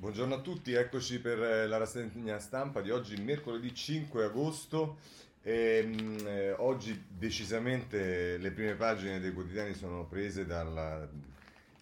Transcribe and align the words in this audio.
Buongiorno 0.00 0.36
a 0.36 0.40
tutti, 0.40 0.72
eccoci 0.72 1.20
per 1.20 1.42
eh, 1.42 1.66
la 1.66 1.76
rassegna 1.76 2.38
stampa 2.38 2.80
di 2.80 2.90
oggi, 2.90 3.20
mercoledì 3.20 3.74
5 3.74 4.24
agosto. 4.24 4.96
E, 5.42 5.82
mh, 5.82 6.26
eh, 6.26 6.52
oggi 6.52 7.04
decisamente 7.06 8.38
le 8.38 8.50
prime 8.50 8.76
pagine 8.76 9.20
dei 9.20 9.34
quotidiani 9.34 9.74
sono 9.74 10.06
prese 10.06 10.46
dalla, 10.46 11.06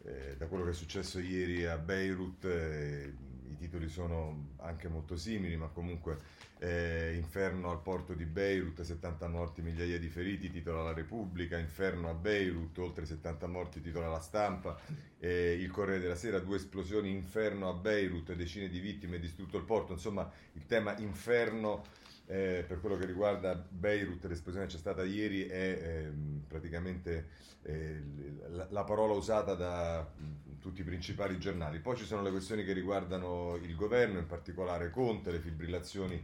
eh, 0.02 0.34
da 0.36 0.46
quello 0.48 0.64
che 0.64 0.70
è 0.70 0.74
successo 0.74 1.20
ieri 1.20 1.64
a 1.64 1.78
Beirut. 1.78 2.44
eh, 2.44 3.12
I 3.50 3.56
titoli 3.56 3.88
sono 3.88 4.48
anche 4.62 4.88
molto 4.88 5.16
simili, 5.16 5.56
ma 5.56 5.68
comunque 5.68 6.18
eh, 6.58 7.14
Inferno 7.16 7.70
al 7.70 7.80
porto 7.80 8.14
di 8.14 8.24
Beirut, 8.24 8.80
70 8.80 9.28
morti, 9.28 9.62
migliaia 9.62 9.98
di 9.98 10.08
feriti, 10.08 10.50
titola 10.50 10.82
la 10.82 10.92
Repubblica, 10.92 11.58
Inferno 11.58 12.08
a 12.08 12.14
Beirut, 12.14 12.76
oltre 12.78 13.06
70 13.06 13.46
morti, 13.46 13.80
titola 13.80 14.08
la 14.08 14.20
stampa, 14.20 14.78
eh, 15.18 15.52
il 15.52 15.70
Corriere 15.70 16.00
della 16.00 16.16
Sera, 16.16 16.38
due 16.40 16.56
esplosioni, 16.56 17.10
Inferno 17.10 17.68
a 17.68 17.74
Beirut, 17.74 18.32
decine 18.34 18.68
di 18.68 18.80
vittime, 18.80 19.18
distrutto 19.18 19.56
il 19.56 19.64
porto, 19.64 19.92
insomma 19.92 20.30
il 20.52 20.66
tema 20.66 20.96
Inferno 20.98 21.84
eh, 22.30 22.62
per 22.68 22.80
quello 22.80 22.96
che 22.96 23.06
riguarda 23.06 23.54
Beirut, 23.54 24.24
l'esplosione 24.26 24.66
che 24.66 24.72
c'è 24.72 24.78
stata 24.78 25.02
ieri 25.02 25.46
è 25.46 26.04
ehm, 26.06 26.44
praticamente 26.46 27.28
eh, 27.62 28.02
la, 28.50 28.66
la 28.68 28.84
parola 28.84 29.14
usata 29.14 29.54
da 29.54 30.02
mh, 30.02 30.58
tutti 30.58 30.82
i 30.82 30.84
principali 30.84 31.38
giornali. 31.38 31.78
Poi 31.80 31.96
ci 31.96 32.04
sono 32.04 32.22
le 32.22 32.30
questioni 32.30 32.64
che 32.64 32.74
riguardano 32.74 33.56
il 33.56 33.74
governo, 33.74 34.18
in 34.18 34.26
particolare 34.26 34.90
Conte, 34.90 35.32
le 35.32 35.40
fibrillazioni 35.40 36.22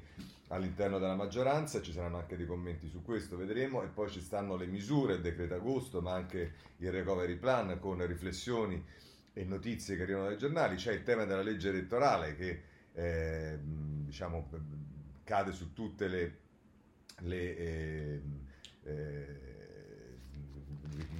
all'interno 0.48 0.98
della 0.98 1.14
maggioranza, 1.14 1.80
ci 1.80 1.92
saranno 1.92 2.18
anche 2.18 2.36
dei 2.36 2.46
commenti 2.46 2.86
su 2.86 3.02
questo, 3.02 3.38
vedremo, 3.38 3.82
e 3.82 3.86
poi 3.86 4.10
ci 4.10 4.20
stanno 4.20 4.56
le 4.56 4.66
misure, 4.66 5.14
il 5.14 5.23
decreto 5.23 5.54
agosto, 5.54 6.02
ma 6.02 6.12
anche 6.12 6.52
il 6.76 6.92
recovery 6.92 7.36
plan 7.36 7.78
con 7.80 8.06
riflessioni 8.06 8.84
e 9.32 9.45
notizie 9.45 9.96
che 9.96 10.02
arrivano 10.02 10.26
dai 10.26 10.36
giornali, 10.36 10.76
c'è 10.76 10.92
il 10.92 11.02
tema 11.02 11.24
della 11.24 11.42
legge 11.42 11.70
elettorale 11.70 12.36
che 12.36 12.62
eh, 12.92 13.59
diciamo 13.59 14.48
cade 15.24 15.52
su 15.52 15.73
tutte 15.73 16.09
le, 16.09 16.37
le 17.21 17.57
eh, 17.57 18.21
eh, 18.85 19.26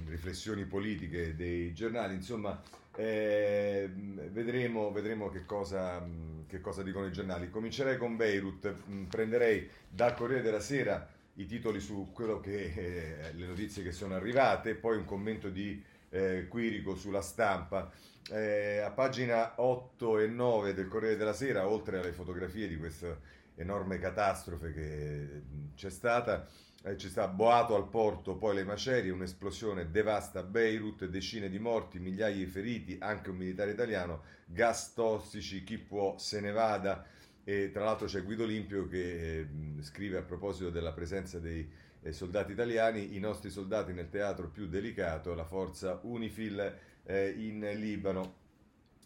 riflessioni 0.07 0.65
politiche 0.65 1.35
dei 1.35 1.73
giornali, 1.73 2.13
insomma 2.13 2.61
eh, 2.95 3.89
vedremo, 3.93 4.91
vedremo 4.91 5.29
che, 5.29 5.45
cosa, 5.45 6.05
che 6.47 6.61
cosa 6.61 6.81
dicono 6.81 7.07
i 7.07 7.11
giornali. 7.11 7.49
Comincerei 7.49 7.97
con 7.97 8.15
Beirut, 8.15 8.73
prenderei 9.09 9.69
dal 9.89 10.15
Corriere 10.15 10.41
della 10.41 10.59
Sera 10.59 11.07
i 11.37 11.45
titoli 11.45 11.81
su 11.81 12.11
quello 12.13 12.39
che, 12.39 12.71
eh, 12.73 13.33
le 13.33 13.45
notizie 13.45 13.83
che 13.83 13.91
sono 13.91 14.15
arrivate, 14.15 14.75
poi 14.75 14.97
un 14.97 15.05
commento 15.05 15.49
di 15.49 15.83
eh, 16.09 16.47
Quirico 16.47 16.95
sulla 16.95 17.21
stampa. 17.21 17.91
Eh, 18.31 18.79
a 18.79 18.89
pagina 18.91 19.61
8 19.61 20.19
e 20.19 20.27
9 20.27 20.73
del 20.73 20.87
Corriere 20.87 21.17
della 21.17 21.33
Sera, 21.33 21.67
oltre 21.67 21.99
alle 21.99 22.13
fotografie 22.13 22.67
di 22.67 22.77
questa 22.77 23.15
enorme 23.55 23.99
catastrofe 23.99 24.73
che 24.73 25.41
c'è 25.75 25.89
stata, 25.89 26.47
eh, 26.83 26.97
ci 26.97 27.09
sta 27.09 27.27
boato 27.27 27.75
al 27.75 27.89
porto, 27.89 28.35
poi 28.35 28.55
le 28.55 28.63
macerie, 28.63 29.11
un'esplosione 29.11 29.89
devasta 29.89 30.43
Beirut, 30.43 31.05
decine 31.05 31.49
di 31.49 31.59
morti, 31.59 31.99
migliaia 31.99 32.35
di 32.35 32.45
feriti, 32.45 32.97
anche 32.99 33.29
un 33.31 33.37
militare 33.37 33.71
italiano, 33.71 34.21
gas 34.45 34.93
tossici, 34.93 35.63
chi 35.63 35.77
può 35.77 36.17
se 36.17 36.39
ne 36.41 36.51
vada. 36.51 37.05
E 37.43 37.71
tra 37.71 37.83
l'altro 37.83 38.07
c'è 38.07 38.23
Guido 38.23 38.45
Limpio 38.45 38.87
che 38.87 39.39
eh, 39.39 39.47
scrive 39.81 40.17
a 40.17 40.23
proposito 40.23 40.69
della 40.69 40.93
presenza 40.93 41.39
dei 41.39 41.67
eh, 42.01 42.11
soldati 42.11 42.51
italiani, 42.51 43.15
i 43.15 43.19
nostri 43.19 43.49
soldati 43.49 43.93
nel 43.93 44.09
teatro 44.09 44.49
più 44.49 44.67
delicato, 44.67 45.33
la 45.33 45.45
forza 45.45 45.99
Unifil 46.03 46.77
eh, 47.03 47.29
in 47.29 47.59
Libano. 47.75 48.43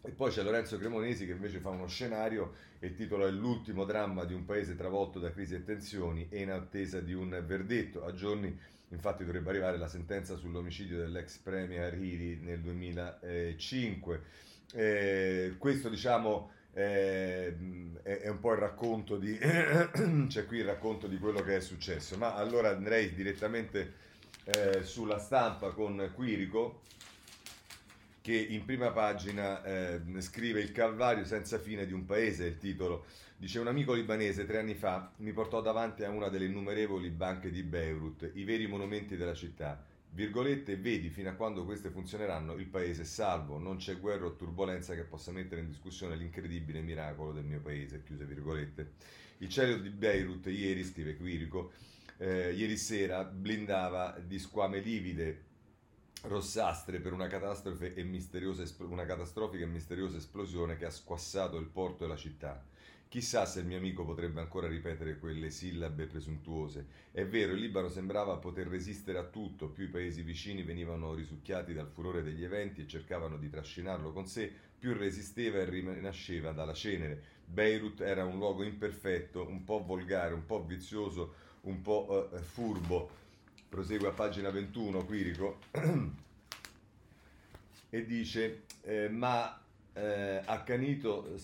E 0.02 0.11
poi 0.11 0.31
c'è 0.31 0.44
Lorenzo 0.44 0.78
Cremonesi 0.78 1.25
che 1.25 1.33
invece 1.33 1.59
fa 1.59 1.69
uno 1.69 1.88
scenario 1.88 2.53
e 2.80 2.88
il 2.88 2.95
titolo 2.95 3.28
è 3.28 3.31
L'ultimo 3.31 3.83
dramma 3.83 4.23
di 4.23 4.33
un 4.33 4.45
paese 4.45 4.75
travolto 4.75 5.19
da 5.19 5.31
crisi 5.31 5.55
e 5.55 5.64
tensioni 5.64 6.28
e 6.30 6.42
in 6.42 6.52
attesa 6.52 7.02
di 7.02 7.14
un 7.14 7.44
verdetto. 7.45 8.05
A 8.05 8.14
giorni 8.14 8.58
infatti 8.89 9.25
dovrebbe 9.25 9.49
arrivare 9.49 9.77
la 9.77 9.88
sentenza 9.88 10.36
sull'omicidio 10.36 10.98
dell'ex 10.98 11.38
premier 11.38 11.93
Hiri 11.93 12.39
nel 12.42 12.61
2005. 12.61 14.21
Eh, 14.73 15.55
questo 15.58 15.89
diciamo 15.89 16.52
eh, 16.73 17.54
è 18.04 18.30
un 18.30 18.39
po' 18.39 18.54
il 18.54 18.59
racconto 18.59 19.17
di... 19.17 19.38
c'è 20.27 20.45
qui 20.45 20.59
il 20.59 20.65
racconto 20.65 21.08
di 21.08 21.17
quello 21.17 21.42
che 21.42 21.58
è 21.58 21.59
successo. 21.59 22.17
Ma 22.17 22.36
allora 22.36 22.70
andrei 22.70 23.14
direttamente 23.14 23.93
eh, 24.45 24.83
sulla 24.83 25.20
stampa 25.20 25.71
con 25.71 26.11
Quirico 26.15 26.82
che 28.22 28.36
in 28.36 28.66
prima 28.66 28.92
pagina 28.92 29.64
eh, 29.64 30.02
scrive 30.20 30.60
il 30.60 30.72
calvario 30.72 31.24
senza 31.24 31.58
fine 31.60 31.86
di 31.86 31.94
un 31.94 32.06
paese, 32.06 32.46
il 32.46 32.58
titolo. 32.58 33.06
Dice 33.38 33.60
un 33.60 33.68
amico 33.68 33.94
libanese 33.94 34.46
tre 34.46 34.60
anni 34.60 34.74
fa 34.74 35.14
mi 35.18 35.32
portò 35.32 35.62
davanti 35.62 36.04
a 36.04 36.10
una 36.10 36.28
delle 36.28 36.46
innumerevoli 36.46 37.10
banche 37.10 37.50
di 37.52 37.64
Beirut, 37.64 38.32
i 38.34 38.44
veri 38.44 38.68
monumenti 38.68 39.16
della 39.16 39.34
città. 39.34 39.82
Virgolette, 40.12 40.76
vedi 40.76 41.10
fino 41.10 41.30
a 41.30 41.34
quando 41.34 41.64
queste 41.64 41.90
funzioneranno 41.90 42.56
il 42.56 42.66
paese 42.66 43.04
è 43.04 43.06
salvo, 43.06 43.60
non 43.60 43.78
c'è 43.78 44.00
guerra 44.00 44.26
o 44.26 44.36
turbolenza 44.36 44.96
che 44.96 45.04
possa 45.04 45.32
mettere 45.32 45.62
in 45.62 45.68
discussione 45.68 46.16
l'incredibile 46.16 46.82
miracolo 46.82 47.32
del 47.32 47.46
mio 47.46 47.62
paese, 47.62 48.04
chiuse 48.04 48.26
virgolette. 48.26 48.94
Il 49.38 49.50
cielo 49.50 49.78
di 49.78 49.90
Beirut 49.90 50.48
ieri, 50.48 50.84
scrive 50.84 51.16
Quirico, 51.16 51.72
eh, 52.18 52.52
ieri 52.52 52.76
sera 52.76 53.24
blindava 53.24 54.20
di 54.22 54.40
squame 54.40 54.80
livide 54.80 55.44
rossastre 56.24 57.00
per 57.00 57.14
una, 57.14 57.28
catastrofe 57.28 57.94
e 57.94 58.04
misteriosa, 58.04 58.64
una 58.80 59.06
catastrofica 59.06 59.64
e 59.64 59.68
misteriosa 59.68 60.18
esplosione 60.18 60.76
che 60.78 60.86
ha 60.86 60.90
squassato 60.90 61.58
il 61.58 61.68
porto 61.68 62.06
e 62.06 62.08
la 62.08 62.16
città. 62.16 62.64
Chissà 63.08 63.48
se 63.48 63.62
il 63.62 63.66
mio 63.66 63.78
amico 63.78 64.06
potrebbe 64.06 64.40
ancora 64.40 64.68
ripetere 64.68 65.18
quelle 65.18 65.50
sillabe 65.50 66.06
presuntuose. 66.06 66.86
È 67.12 67.26
vero, 67.26 67.54
il 67.54 67.60
Libano 67.60 67.90
sembrava 67.90 68.38
poter 68.38 68.68
resistere 68.68 69.18
a 69.18 69.24
tutto, 69.24 69.70
più 69.70 69.86
i 69.86 69.90
paesi 69.90 70.22
vicini 70.22 70.62
venivano 70.62 71.16
risucchiati 71.16 71.74
dal 71.74 71.88
furore 71.88 72.22
degli 72.22 72.44
eventi 72.44 72.82
e 72.82 72.88
cercavano 72.88 73.38
di 73.38 73.50
trascinarlo 73.50 74.12
con 74.12 74.28
sé, 74.28 74.54
più 74.78 74.94
resisteva 74.94 75.58
e 75.58 75.66
rinasceva 75.66 76.52
dalla 76.52 76.74
cenere. 76.74 77.24
Beirut 77.46 78.02
era 78.02 78.26
un 78.26 78.38
luogo 78.38 78.62
imperfetto, 78.62 79.48
un 79.48 79.64
po' 79.64 79.84
volgare, 79.84 80.36
un 80.36 80.46
po' 80.46 80.64
vizioso, 80.64 81.34
un 81.62 81.82
po' 81.82 82.30
uh, 82.32 82.38
furbo 82.38 83.10
prosegue 83.70 84.08
a 84.08 84.12
pagina 84.12 84.50
21 84.50 85.06
Quirico 85.06 85.60
e 87.90 88.06
dice 88.06 88.64
eh, 88.82 89.08
ma 89.10 89.62
eh, 89.94 90.42
accanito 90.44 91.34
eh, 91.34 91.38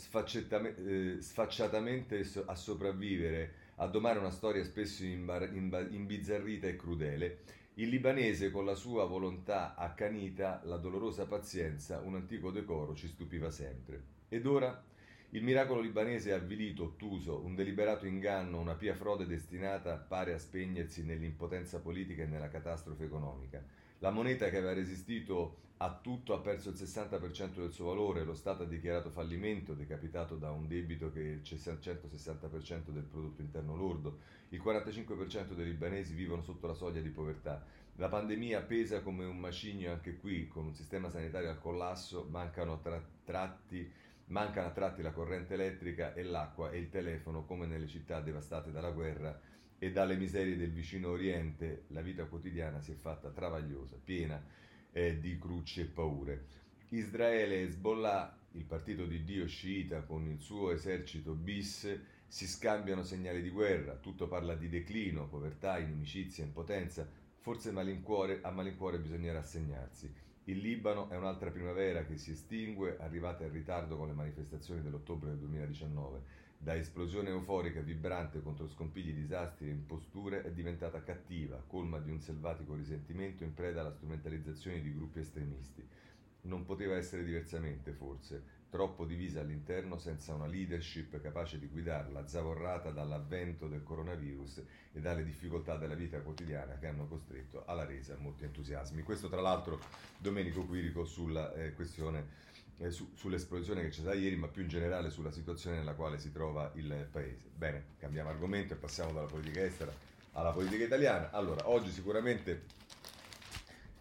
sfacciatamente 1.22 2.28
a 2.46 2.56
sopravvivere 2.56 3.64
a 3.78 3.88
domare 3.88 4.20
una 4.20 4.32
storia 4.32 4.64
spesso 4.64 5.04
imbizzarrita 5.04 6.68
e 6.68 6.76
crudele. 6.76 7.40
Il 7.76 7.90
libanese 7.90 8.52
con 8.52 8.64
la 8.64 8.76
sua 8.76 9.04
volontà 9.06 9.76
accanita 9.76 10.62
la 10.64 10.78
dolorosa 10.78 11.26
pazienza 11.26 12.00
un 12.00 12.16
antico 12.16 12.52
decoro 12.52 12.96
ci 12.96 13.08
stupiva 13.08 13.52
sempre. 13.52 14.02
Ed 14.30 14.46
ora 14.46 14.82
il 15.32 15.44
miracolo 15.44 15.82
libanese 15.82 16.30
è 16.30 16.34
avvilito, 16.34 16.84
ottuso, 16.84 17.42
un 17.44 17.56
deliberato 17.56 18.06
inganno, 18.06 18.60
una 18.60 18.76
pia 18.76 18.96
frode 18.96 19.26
destinata 19.26 19.98
pare 19.98 20.34
a 20.34 20.38
spegnersi 20.38 21.04
nell'impotenza 21.04 21.80
politica 21.80 22.24
e 22.24 22.28
nella 22.28 22.48
catastrofe 22.48 23.06
economica. 23.06 23.62
La 24.00 24.12
moneta 24.12 24.50
che 24.50 24.58
aveva 24.58 24.74
resistito 24.74 25.64
a 25.78 25.94
tutto 25.94 26.34
ha 26.34 26.40
perso 26.40 26.70
il 26.70 26.76
60% 26.76 27.56
del 27.56 27.72
suo 27.72 27.88
valore, 27.88 28.24
lo 28.24 28.34
Stato 28.34 28.64
ha 28.64 28.66
dichiarato 28.66 29.10
fallimento, 29.10 29.74
decapitato 29.74 30.36
da 30.36 30.52
un 30.52 30.68
debito 30.68 31.12
che 31.12 31.20
è 31.20 31.34
il 31.34 31.42
160% 31.44 32.92
del 32.92 33.04
prodotto 33.04 33.42
interno 33.42 33.76
lordo, 33.76 34.20
il 34.50 34.62
45% 34.64 35.54
dei 35.54 35.66
libanesi 35.66 36.14
vivono 36.14 36.44
sotto 36.44 36.68
la 36.68 36.74
soglia 36.74 37.02
di 37.02 37.10
povertà. 37.10 37.62
La 37.98 38.08
pandemia 38.08 38.62
pesa 38.62 39.02
come 39.02 39.26
un 39.26 39.38
macigno 39.38 39.92
anche 39.92 40.18
qui, 40.18 40.48
con 40.48 40.66
un 40.66 40.74
sistema 40.74 41.10
sanitario 41.10 41.50
al 41.50 41.60
collasso, 41.60 42.28
mancano 42.30 42.80
tra- 42.80 43.04
tratti 43.26 43.92
Mancano 44.28 44.68
a 44.68 44.72
tratti 44.72 45.04
la 45.04 45.12
corrente 45.12 45.54
elettrica 45.54 46.14
e 46.14 46.24
l'acqua 46.24 46.72
e 46.72 46.80
il 46.80 46.90
telefono 46.90 47.46
come 47.46 47.68
nelle 47.68 47.88
città 47.88 48.22
devastate 48.22 48.72
dalla 48.72 48.92
guerra 48.92 49.40
e 49.78 49.92
dalle 49.92 50.16
miserie 50.16 50.58
del 50.58 50.72
vicino 50.72 51.10
Oriente. 51.10 51.84
La 51.90 52.02
vita 52.02 52.26
quotidiana 52.26 52.82
si 52.82 52.92
è 52.92 52.96
fatta 52.96 53.30
travagliosa, 53.30 53.98
piena 54.04 54.44
eh, 54.92 55.20
di 55.20 55.38
cruci 55.38 55.82
e 55.82 55.86
paure. 55.86 56.48
Israele 56.90 57.56
e 57.56 57.62
Hezbollah, 57.64 58.38
il 58.54 58.64
partito 58.64 59.06
di 59.06 59.24
Dio 59.24 59.46
sciita 59.46 60.02
con 60.02 60.28
il 60.28 60.40
suo 60.40 60.72
esercito 60.72 61.34
bis, 61.34 62.00
si 62.28 62.48
scambiano 62.48 63.04
segnali 63.04 63.42
di 63.42 63.50
guerra, 63.50 63.96
tutto 63.96 64.28
parla 64.28 64.56
di 64.56 64.70
declino, 64.70 65.28
povertà, 65.28 65.78
inimicizia, 65.78 66.44
impotenza, 66.44 67.08
forse 67.38 67.72
malincuore, 67.72 68.40
a 68.42 68.50
malincuore 68.50 69.00
bisogna 69.00 69.34
rassegnarsi. 69.34 70.12
Il 70.48 70.60
Libano 70.60 71.10
è 71.10 71.18
un'altra 71.18 71.50
primavera 71.50 72.06
che 72.06 72.18
si 72.18 72.30
estingue, 72.30 72.98
arrivata 73.00 73.44
in 73.44 73.52
ritardo 73.52 73.98
con 73.98 74.08
le 74.08 74.14
manifestazioni 74.14 74.84
dell'ottobre 74.84 75.30
del 75.30 75.40
2019. 75.40 76.22
Da 76.60 76.76
esplosione 76.76 77.30
euforica 77.30 77.82
vibrante 77.82 78.44
contro 78.44 78.68
scompigli, 78.68 79.12
disastri 79.12 79.70
e 79.70 79.72
imposture 79.72 80.44
è 80.44 80.52
diventata 80.52 81.02
cattiva, 81.02 81.64
colma 81.66 81.98
di 81.98 82.12
un 82.12 82.20
selvatico 82.20 82.76
risentimento 82.76 83.44
in 83.44 83.56
preda 83.56 83.82
alla 83.82 83.92
strumentalizzazione 83.92 84.82
di 84.82 84.94
gruppi 84.94 85.22
estremisti. 85.22 85.84
Non 86.42 86.64
poteva 86.64 86.96
essere 86.96 87.24
diversamente, 87.24 87.92
forse. 87.94 88.44
Troppo 88.76 89.06
divisa 89.06 89.40
all'interno 89.40 89.98
senza 89.98 90.34
una 90.34 90.48
leadership 90.48 91.22
capace 91.22 91.58
di 91.58 91.68
guidarla, 91.68 92.28
zavorrata 92.28 92.92
dall'avvento 92.92 93.70
del 93.70 93.84
coronavirus 93.84 94.62
e 94.92 95.00
dalle 95.00 95.24
difficoltà 95.24 95.78
della 95.78 95.94
vita 95.94 96.20
quotidiana 96.20 96.78
che 96.78 96.88
hanno 96.88 97.08
costretto 97.08 97.64
alla 97.68 97.86
resa 97.86 98.18
molti 98.20 98.44
entusiasmi. 98.44 99.02
Questo 99.02 99.30
tra 99.30 99.40
l'altro 99.40 99.80
Domenico 100.18 100.66
Quirico 100.66 101.06
sulla 101.06 101.54
eh, 101.54 101.72
questione 101.72 102.28
eh, 102.80 102.92
su, 102.92 103.12
sull'esplosione 103.14 103.82
che 103.82 103.88
c'è 103.88 104.02
stata 104.02 104.14
ieri, 104.14 104.36
ma 104.36 104.50
più 104.50 104.64
in 104.64 104.68
generale 104.68 105.10
sulla 105.10 105.32
situazione 105.32 105.78
nella 105.78 105.94
quale 105.94 106.20
si 106.20 106.34
trova 106.34 106.70
il 106.76 107.08
paese. 107.10 107.52
Bene, 107.56 107.86
cambiamo 107.98 108.30
argomento 108.30 108.74
e 108.74 108.76
passiamo 108.76 109.14
dalla 109.14 109.28
politica 109.28 109.64
estera 109.64 109.94
alla 110.34 110.52
politica 110.52 110.84
italiana. 110.84 111.32
Allora, 111.32 111.70
oggi 111.70 111.92
sicuramente 111.92 112.64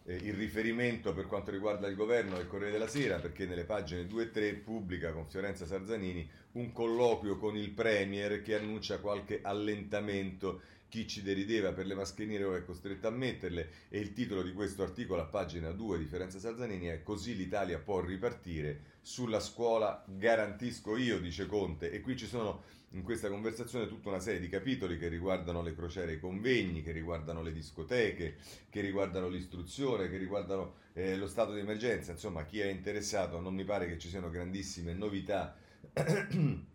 eh, 0.05 0.15
il 0.15 0.35
riferimento 0.35 1.13
per 1.13 1.27
quanto 1.27 1.51
riguarda 1.51 1.89
il 1.89 1.97
governo 1.97 2.39
il 2.39 2.47
Corriere 2.47 2.73
della 2.73 2.89
Sera, 2.89 3.19
perché 3.19 3.47
nelle 3.47 3.65
pagine 3.65 4.07
2 4.07 4.23
e 4.23 4.31
3 4.31 4.55
pubblica 4.55 5.13
con 5.13 5.27
Fiorenza 5.27 5.67
Sarzanini 5.67 6.29
un 6.53 6.73
colloquio 6.73 7.37
con 7.37 7.57
il 7.57 7.71
Premier 7.71 8.43
che 8.43 8.55
annuncia 8.55 8.99
qualche 8.99 9.41
allentamento. 9.43 10.61
Chi 10.89 11.09
ci 11.09 11.23
derideva 11.23 11.73
per 11.73 11.87
le 11.87 11.95
mascherine 11.95 12.45
ora 12.45 12.59
è 12.59 12.65
costretto 12.65 13.09
a 13.09 13.11
metterle 13.11 13.69
e 13.89 13.99
il 13.99 14.13
titolo 14.13 14.43
di 14.43 14.53
questo 14.53 14.85
articolo 14.85 15.23
a 15.23 15.27
pagina 15.27 15.73
2 15.73 15.99
di 15.99 16.05
Fiorenza 16.05 16.39
Salzanini 16.39 16.87
è 16.87 17.03
Così 17.03 17.35
l'Italia 17.35 17.81
può 17.81 18.01
ripartire 18.01 18.93
sulla 19.01 19.41
scuola 19.41 20.05
garantisco 20.07 20.97
io, 20.97 21.19
dice 21.19 21.47
Conte 21.47 21.91
e 21.91 22.01
qui 22.01 22.17
ci 22.17 22.27
sono 22.27 22.63
in 22.95 23.03
questa 23.03 23.29
conversazione 23.29 23.89
tutta 23.89 24.09
una 24.09 24.21
serie 24.21 24.41
di 24.41 24.49
capitoli 24.49 24.99
che 24.99 25.09
riguardano 25.09 25.63
le 25.63 25.75
crociere 25.75 26.13
e 26.13 26.15
i 26.17 26.21
convegni, 26.21 26.83
che 26.83 26.93
riguardano 26.93 27.43
le 27.43 27.53
discoteche, 27.53 28.37
che 28.71 28.81
riguardano 28.81 29.29
l'istruzione, 29.29 30.09
che 30.09 30.17
riguardano 30.17 30.75
eh, 30.95 31.17
lo 31.17 31.27
stato 31.27 31.53
di 31.53 31.61
emergenza, 31.61 32.13
insomma 32.13 32.45
chi 32.45 32.61
è 32.61 32.67
interessato 32.67 33.41
non 33.41 33.55
mi 33.55 33.65
pare 33.65 33.87
che 33.87 33.99
ci 33.99 34.09
siano 34.09 34.31
grandissime 34.31 34.95
novità 34.95 35.57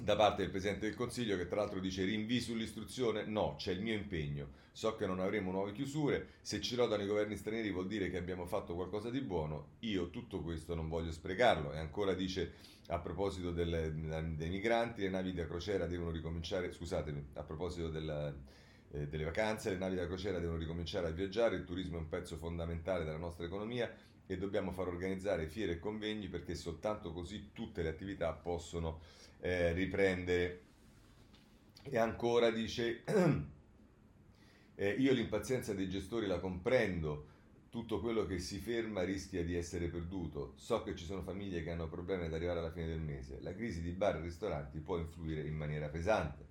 da 0.00 0.14
parte 0.14 0.42
del 0.42 0.50
Presidente 0.50 0.86
del 0.86 0.94
Consiglio 0.94 1.36
che 1.36 1.48
tra 1.48 1.56
l'altro 1.56 1.80
dice 1.80 2.04
rinvii 2.04 2.40
sull'istruzione, 2.40 3.24
no, 3.24 3.56
c'è 3.56 3.72
il 3.72 3.80
mio 3.80 3.94
impegno, 3.94 4.48
so 4.70 4.94
che 4.94 5.06
non 5.06 5.18
avremo 5.18 5.50
nuove 5.50 5.72
chiusure, 5.72 6.34
se 6.40 6.60
ci 6.60 6.76
lodano 6.76 7.02
i 7.02 7.06
governi 7.06 7.36
stranieri 7.36 7.72
vuol 7.72 7.88
dire 7.88 8.08
che 8.08 8.16
abbiamo 8.16 8.46
fatto 8.46 8.76
qualcosa 8.76 9.10
di 9.10 9.20
buono, 9.20 9.70
io 9.80 10.10
tutto 10.10 10.40
questo 10.40 10.76
non 10.76 10.88
voglio 10.88 11.10
sprecarlo. 11.10 11.72
E 11.72 11.78
ancora 11.78 12.14
dice 12.14 12.52
a 12.86 13.00
proposito 13.00 13.50
del, 13.50 14.32
dei 14.36 14.48
migranti, 14.48 15.02
le 15.02 15.08
navi 15.08 15.32
da 15.32 15.46
crociera 15.46 15.86
devono 15.86 16.12
ricominciare, 16.12 16.72
scusatemi, 16.72 17.30
a 17.34 17.42
proposito 17.42 17.88
della, 17.88 18.32
eh, 18.92 19.08
delle 19.08 19.24
vacanze, 19.24 19.70
le 19.70 19.78
navi 19.78 19.96
da 19.96 20.06
crociera 20.06 20.38
devono 20.38 20.58
ricominciare 20.58 21.08
a 21.08 21.10
viaggiare, 21.10 21.56
il 21.56 21.64
turismo 21.64 21.96
è 21.96 22.00
un 22.00 22.08
pezzo 22.08 22.36
fondamentale 22.36 23.04
della 23.04 23.18
nostra 23.18 23.44
economia 23.44 23.92
e 24.30 24.36
dobbiamo 24.36 24.72
far 24.72 24.88
organizzare 24.88 25.46
fiere 25.46 25.72
e 25.72 25.78
convegni 25.78 26.28
perché 26.28 26.54
soltanto 26.54 27.12
così 27.12 27.48
tutte 27.54 27.82
le 27.82 27.88
attività 27.88 28.30
possono 28.34 29.00
eh, 29.40 29.72
riprendere. 29.72 30.60
E 31.82 31.96
ancora 31.96 32.50
dice, 32.50 33.04
eh, 34.76 34.90
io 34.90 35.12
l'impazienza 35.14 35.72
dei 35.72 35.88
gestori 35.88 36.26
la 36.26 36.40
comprendo, 36.40 37.36
tutto 37.70 38.00
quello 38.00 38.26
che 38.26 38.38
si 38.38 38.58
ferma 38.58 39.02
rischia 39.02 39.42
di 39.42 39.54
essere 39.54 39.88
perduto. 39.88 40.52
So 40.56 40.82
che 40.82 40.94
ci 40.94 41.06
sono 41.06 41.22
famiglie 41.22 41.62
che 41.62 41.70
hanno 41.70 41.88
problemi 41.88 42.26
ad 42.26 42.34
arrivare 42.34 42.58
alla 42.58 42.70
fine 42.70 42.86
del 42.86 43.00
mese. 43.00 43.38
La 43.40 43.54
crisi 43.54 43.80
di 43.80 43.92
bar 43.92 44.16
e 44.16 44.20
ristoranti 44.20 44.78
può 44.80 44.98
influire 44.98 45.40
in 45.46 45.54
maniera 45.54 45.88
pesante. 45.88 46.46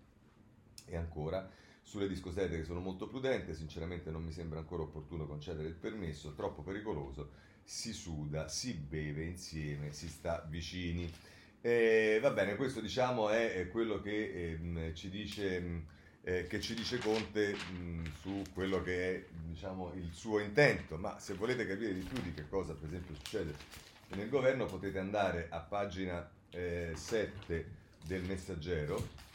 E 0.86 0.96
ancora, 0.96 1.48
sulle 1.84 2.08
discoteche 2.08 2.64
sono 2.64 2.80
molto 2.80 3.08
prudente, 3.08 3.54
sinceramente 3.54 4.10
non 4.10 4.24
mi 4.24 4.32
sembra 4.32 4.58
ancora 4.58 4.82
opportuno 4.82 5.28
concedere 5.28 5.68
il 5.68 5.76
permesso, 5.76 6.34
troppo 6.34 6.64
pericoloso, 6.64 7.46
si 7.70 7.92
suda, 7.92 8.48
si 8.48 8.74
beve 8.74 9.26
insieme, 9.26 9.92
si 9.92 10.08
sta 10.08 10.46
vicini. 10.48 11.12
Eh, 11.60 12.18
va 12.22 12.32
bene, 12.32 12.56
questo 12.56 12.80
diciamo 12.80 13.30
è 13.30 13.68
quello 13.70 14.00
che 14.02 14.58
eh, 14.86 14.94
ci 14.96 15.10
dice, 15.10 15.84
eh, 16.22 16.48
che 16.48 16.62
ci 16.62 16.74
dice 16.74 16.98
Conte 17.00 17.56
mh, 17.56 18.14
su 18.22 18.42
quello 18.54 18.82
che 18.82 19.16
è 19.16 19.26
diciamo, 19.50 19.92
il 19.96 20.14
suo 20.14 20.40
intento, 20.40 20.96
ma 20.96 21.20
se 21.20 21.34
volete 21.34 21.68
capire 21.68 21.94
di 21.94 22.00
più 22.00 22.22
di 22.22 22.34
che 22.34 22.48
cosa 22.48 22.74
per 22.74 22.88
esempio 22.88 23.16
succede 23.16 23.56
nel 24.16 24.30
governo 24.30 24.66
potete 24.66 25.00
andare 25.00 25.48
a 25.50 25.60
pagina 25.60 26.26
7 26.50 26.96
eh, 27.48 27.66
del 28.06 28.24
messaggero 28.24 29.26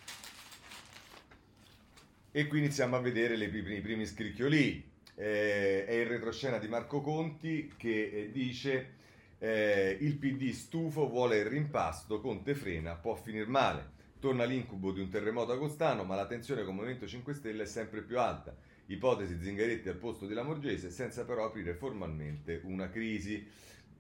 e 2.31 2.47
qui 2.47 2.61
iniziamo 2.61 2.97
a 2.97 3.01
vedere 3.01 3.37
le, 3.37 3.45
i 3.45 3.81
primi 3.83 4.07
scricchioli. 4.07 4.92
Eh, 5.15 5.85
è 5.85 5.93
il 5.93 6.07
retroscena 6.07 6.59
di 6.59 6.69
Marco 6.69 7.01
Conti 7.01 7.73
che 7.77 8.11
eh, 8.11 8.31
dice 8.33 9.01
eh, 9.39 9.97
il 10.01 10.17
PD 10.17 10.53
stufo 10.53 11.09
vuole 11.09 11.39
il 11.39 11.47
rimpasto, 11.47 12.21
Conte 12.21 12.55
frena, 12.55 12.95
può 12.95 13.15
finire 13.15 13.47
male. 13.47 14.01
Torna 14.21 14.45
l'incubo 14.45 14.93
di 14.93 15.01
un 15.01 15.09
terremoto 15.09 15.51
agostano, 15.51 16.05
ma 16.05 16.15
la 16.15 16.27
tensione 16.27 16.63
con 16.63 16.71
il 16.71 16.77
Movimento 16.77 17.09
5 17.09 17.35
Stelle 17.35 17.65
è 17.65 17.67
sempre 17.67 18.03
più 18.03 18.21
alta. 18.21 18.55
Ipotesi 18.87 19.41
Zingaretti 19.41 19.89
al 19.89 19.97
posto 19.97 20.27
di 20.27 20.35
Lamorgese, 20.35 20.91
senza 20.91 21.25
però 21.25 21.47
aprire 21.47 21.75
formalmente 21.75 22.61
una 22.65 22.89
crisi. 22.89 23.45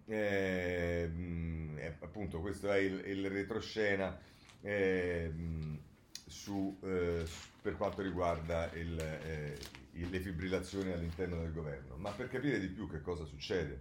Eh, 0.06 1.10
eh, 1.76 1.96
appunto, 2.00 2.40
questo 2.40 2.70
è 2.70 2.78
il, 2.78 3.02
il 3.06 3.28
retroscena 3.28 4.16
eh, 4.60 5.32
su, 6.24 6.78
eh, 6.84 7.24
per 7.60 7.76
quanto 7.76 8.02
riguarda 8.02 8.70
il, 8.74 8.98
eh, 8.98 9.58
le 9.92 10.20
fibrillazioni 10.20 10.92
all'interno 10.92 11.38
del 11.38 11.52
governo. 11.52 11.96
Ma 11.96 12.10
per 12.10 12.28
capire 12.28 12.58
di 12.58 12.68
più 12.68 12.88
che 12.88 13.00
cosa 13.00 13.24
succede 13.24 13.80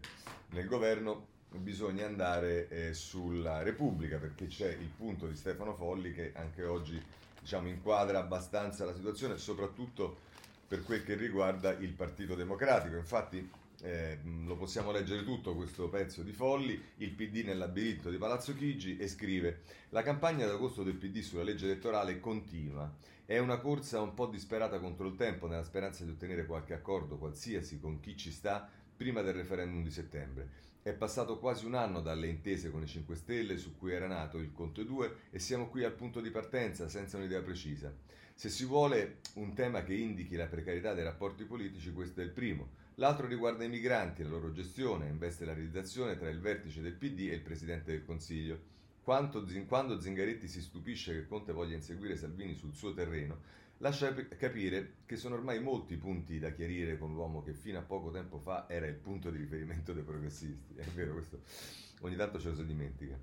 nel 0.49 0.67
governo, 0.67 1.27
bisogna 1.49 2.05
andare 2.05 2.67
eh, 2.69 2.93
sulla 2.93 3.61
Repubblica 3.61 4.17
perché 4.17 4.47
c'è 4.47 4.69
il 4.69 4.89
punto 4.95 5.27
di 5.27 5.35
Stefano 5.35 5.73
Folli 5.73 6.13
che 6.13 6.31
anche 6.35 6.63
oggi 6.63 7.01
diciamo, 7.41 7.67
inquadra 7.67 8.19
abbastanza 8.19 8.85
la 8.85 8.93
situazione, 8.93 9.37
soprattutto 9.37 10.29
per 10.67 10.83
quel 10.83 11.03
che 11.03 11.15
riguarda 11.15 11.71
il 11.71 11.91
Partito 11.91 12.35
Democratico. 12.35 12.95
Infatti 12.95 13.49
eh, 13.81 14.19
lo 14.45 14.55
possiamo 14.55 14.91
leggere 14.91 15.23
tutto 15.23 15.55
questo 15.55 15.89
pezzo 15.89 16.21
di 16.21 16.31
Folli, 16.31 16.81
il 16.97 17.11
PD 17.11 17.43
nel 17.43 17.57
labirinto 17.57 18.09
di 18.09 18.17
Palazzo 18.17 18.53
Chigi 18.55 18.97
e 18.97 19.07
scrive 19.07 19.61
la 19.89 20.03
campagna 20.03 20.45
d'agosto 20.45 20.83
del 20.83 20.95
PD 20.95 21.19
sulla 21.19 21.43
legge 21.43 21.65
elettorale 21.65 22.19
continua. 22.19 22.89
È 23.31 23.37
una 23.37 23.59
corsa 23.59 24.01
un 24.01 24.13
po' 24.13 24.25
disperata 24.25 24.77
contro 24.81 25.07
il 25.07 25.15
tempo 25.15 25.47
nella 25.47 25.63
speranza 25.63 26.03
di 26.03 26.09
ottenere 26.09 26.45
qualche 26.45 26.73
accordo 26.73 27.17
qualsiasi 27.17 27.79
con 27.79 28.01
chi 28.01 28.17
ci 28.17 28.29
sta 28.29 28.69
prima 28.93 29.21
del 29.21 29.35
referendum 29.35 29.81
di 29.83 29.89
settembre. 29.89 30.49
È 30.81 30.91
passato 30.91 31.39
quasi 31.39 31.65
un 31.65 31.75
anno 31.75 32.01
dalle 32.01 32.27
intese 32.27 32.71
con 32.71 32.83
i 32.83 32.87
5 32.87 33.15
Stelle 33.15 33.57
su 33.57 33.77
cui 33.77 33.93
era 33.93 34.07
nato 34.07 34.37
il 34.37 34.51
Conte 34.51 34.83
2 34.83 35.15
e 35.29 35.39
siamo 35.39 35.69
qui 35.69 35.85
al 35.85 35.93
punto 35.93 36.19
di 36.19 36.29
partenza 36.29 36.89
senza 36.89 37.15
un'idea 37.15 37.41
precisa. 37.41 37.95
Se 38.33 38.49
si 38.49 38.65
vuole 38.65 39.19
un 39.35 39.53
tema 39.53 39.81
che 39.85 39.93
indichi 39.93 40.35
la 40.35 40.47
precarietà 40.47 40.93
dei 40.93 41.05
rapporti 41.05 41.45
politici, 41.45 41.93
questo 41.93 42.19
è 42.19 42.25
il 42.25 42.31
primo. 42.31 42.71
L'altro 42.95 43.27
riguarda 43.27 43.63
i 43.63 43.69
migranti 43.69 44.23
la 44.23 44.29
loro 44.29 44.51
gestione, 44.51 45.07
investe 45.07 45.45
la 45.45 45.53
realizzazione 45.53 46.17
tra 46.17 46.27
il 46.27 46.41
vertice 46.41 46.81
del 46.81 46.95
PD 46.95 47.29
e 47.29 47.35
il 47.35 47.41
Presidente 47.41 47.91
del 47.91 48.03
Consiglio. 48.03 48.70
Quando 49.03 49.99
Zingaretti 49.99 50.47
si 50.47 50.61
stupisce 50.61 51.13
che 51.13 51.27
Conte 51.27 51.53
voglia 51.53 51.75
inseguire 51.75 52.15
Salvini 52.15 52.53
sul 52.55 52.75
suo 52.75 52.93
terreno, 52.93 53.39
lascia 53.77 54.13
capire 54.13 54.97
che 55.07 55.15
sono 55.15 55.35
ormai 55.35 55.59
molti 55.59 55.97
punti 55.97 56.37
da 56.37 56.51
chiarire 56.51 56.99
con 56.99 57.13
l'uomo 57.13 57.41
che 57.41 57.53
fino 57.53 57.79
a 57.79 57.83
poco 57.83 58.11
tempo 58.11 58.37
fa 58.37 58.69
era 58.69 58.85
il 58.85 58.95
punto 58.95 59.31
di 59.31 59.37
riferimento 59.37 59.91
dei 59.93 60.03
progressisti. 60.03 60.75
È 60.75 60.85
vero, 60.93 61.13
questo 61.13 61.41
ogni 62.01 62.15
tanto 62.15 62.39
ce 62.39 62.49
lo 62.49 62.55
si 62.55 62.65
dimentica. 62.65 63.17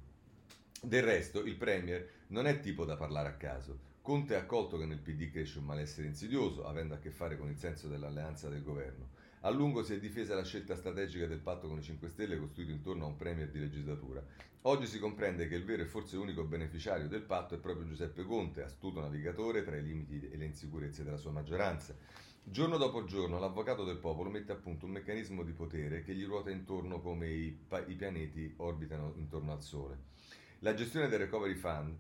Del 0.80 1.02
resto, 1.02 1.44
il 1.44 1.56
Premier 1.56 2.08
non 2.28 2.46
è 2.46 2.58
tipo 2.60 2.84
da 2.84 2.96
parlare 2.96 3.28
a 3.28 3.36
caso. 3.36 3.86
Conte 4.02 4.34
ha 4.34 4.40
accolto 4.40 4.78
che 4.78 4.86
nel 4.86 5.00
PD 5.00 5.30
cresce 5.30 5.58
un 5.58 5.64
malessere 5.64 6.06
insidioso, 6.08 6.66
avendo 6.66 6.94
a 6.94 6.98
che 6.98 7.10
fare 7.10 7.36
con 7.36 7.48
il 7.48 7.58
senso 7.58 7.88
dell'alleanza 7.88 8.48
del 8.48 8.62
governo. 8.62 9.10
A 9.42 9.50
lungo 9.50 9.84
si 9.84 9.94
è 9.94 10.00
difesa 10.00 10.34
la 10.34 10.42
scelta 10.42 10.74
strategica 10.74 11.26
del 11.26 11.38
patto 11.38 11.68
con 11.68 11.78
i 11.78 11.82
5 11.82 12.08
Stelle 12.08 12.40
costruito 12.40 12.72
intorno 12.72 13.04
a 13.04 13.08
un 13.08 13.16
premier 13.16 13.48
di 13.48 13.60
legislatura. 13.60 14.20
Oggi 14.62 14.86
si 14.86 14.98
comprende 14.98 15.46
che 15.46 15.54
il 15.54 15.64
vero 15.64 15.82
e 15.82 15.86
forse 15.86 16.16
unico 16.16 16.42
beneficiario 16.42 17.06
del 17.06 17.22
patto 17.22 17.54
è 17.54 17.58
proprio 17.58 17.86
Giuseppe 17.86 18.24
Conte, 18.24 18.64
astuto 18.64 19.00
navigatore 19.00 19.62
tra 19.62 19.76
i 19.76 19.84
limiti 19.84 20.28
e 20.28 20.36
le 20.36 20.46
insicurezze 20.46 21.04
della 21.04 21.18
sua 21.18 21.30
maggioranza. 21.30 21.94
Giorno 22.42 22.78
dopo 22.78 23.04
giorno 23.04 23.38
l'avvocato 23.38 23.84
del 23.84 23.98
popolo 23.98 24.28
mette 24.28 24.50
a 24.50 24.56
punto 24.56 24.86
un 24.86 24.92
meccanismo 24.92 25.44
di 25.44 25.52
potere 25.52 26.02
che 26.02 26.14
gli 26.14 26.24
ruota 26.24 26.50
intorno 26.50 27.00
come 27.00 27.28
i, 27.28 27.50
pa- 27.50 27.86
i 27.86 27.94
pianeti 27.94 28.52
orbitano 28.56 29.12
intorno 29.18 29.52
al 29.52 29.62
Sole. 29.62 29.98
La 30.60 30.74
gestione 30.74 31.06
del 31.06 31.20
Recovery 31.20 31.54
Fund 31.54 31.96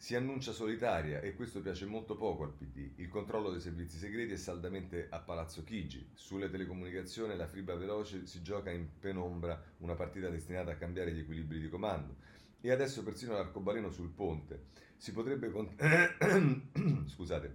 si 0.00 0.16
annuncia 0.16 0.52
solitaria 0.52 1.20
e 1.20 1.34
questo 1.34 1.60
piace 1.60 1.84
molto 1.84 2.16
poco 2.16 2.44
al 2.44 2.54
PD. 2.54 2.92
Il 3.00 3.08
controllo 3.08 3.50
dei 3.50 3.60
servizi 3.60 3.98
segreti 3.98 4.32
è 4.32 4.36
saldamente 4.36 5.08
a 5.10 5.20
Palazzo 5.20 5.62
Chigi. 5.62 6.12
Sulle 6.14 6.48
telecomunicazioni 6.48 7.36
la 7.36 7.46
fibra 7.46 7.74
veloce 7.74 8.24
si 8.26 8.40
gioca 8.40 8.70
in 8.70 8.98
penombra 8.98 9.62
una 9.80 9.94
partita 9.94 10.30
destinata 10.30 10.70
a 10.70 10.76
cambiare 10.76 11.12
gli 11.12 11.18
equilibri 11.18 11.60
di 11.60 11.68
comando. 11.68 12.16
E 12.62 12.70
adesso 12.70 13.02
persino 13.02 13.34
l'arcobaleno 13.34 13.90
sul 13.90 14.08
ponte. 14.08 14.68
Si 14.96 15.12
potrebbe, 15.12 15.50
con... 15.50 15.68
Scusate. 17.06 17.54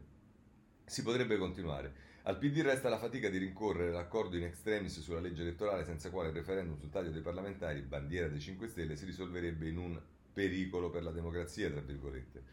Si 0.85 1.01
potrebbe 1.01 1.37
continuare. 1.37 1.93
Al 2.25 2.37
PD 2.37 2.61
resta 2.61 2.89
la 2.89 2.99
fatica 2.99 3.27
di 3.27 3.39
rincorrere 3.39 3.91
l'accordo 3.91 4.37
in 4.37 4.43
extremis 4.43 4.99
sulla 4.99 5.19
legge 5.19 5.41
elettorale 5.41 5.83
senza 5.83 6.11
quale 6.11 6.29
il 6.29 6.35
referendum 6.35 6.77
sul 6.77 6.91
taglio 6.91 7.09
dei 7.09 7.23
parlamentari, 7.23 7.81
bandiera 7.81 8.27
dei 8.27 8.39
5 8.39 8.67
Stelle, 8.67 8.95
si 8.95 9.05
risolverebbe 9.05 9.67
in 9.67 9.77
un 9.79 9.99
pericolo 10.35 10.89
per 10.89 11.01
la 11.01 11.11
democrazia, 11.11 11.71
tra 11.71 11.79
virgolette. 11.79 12.43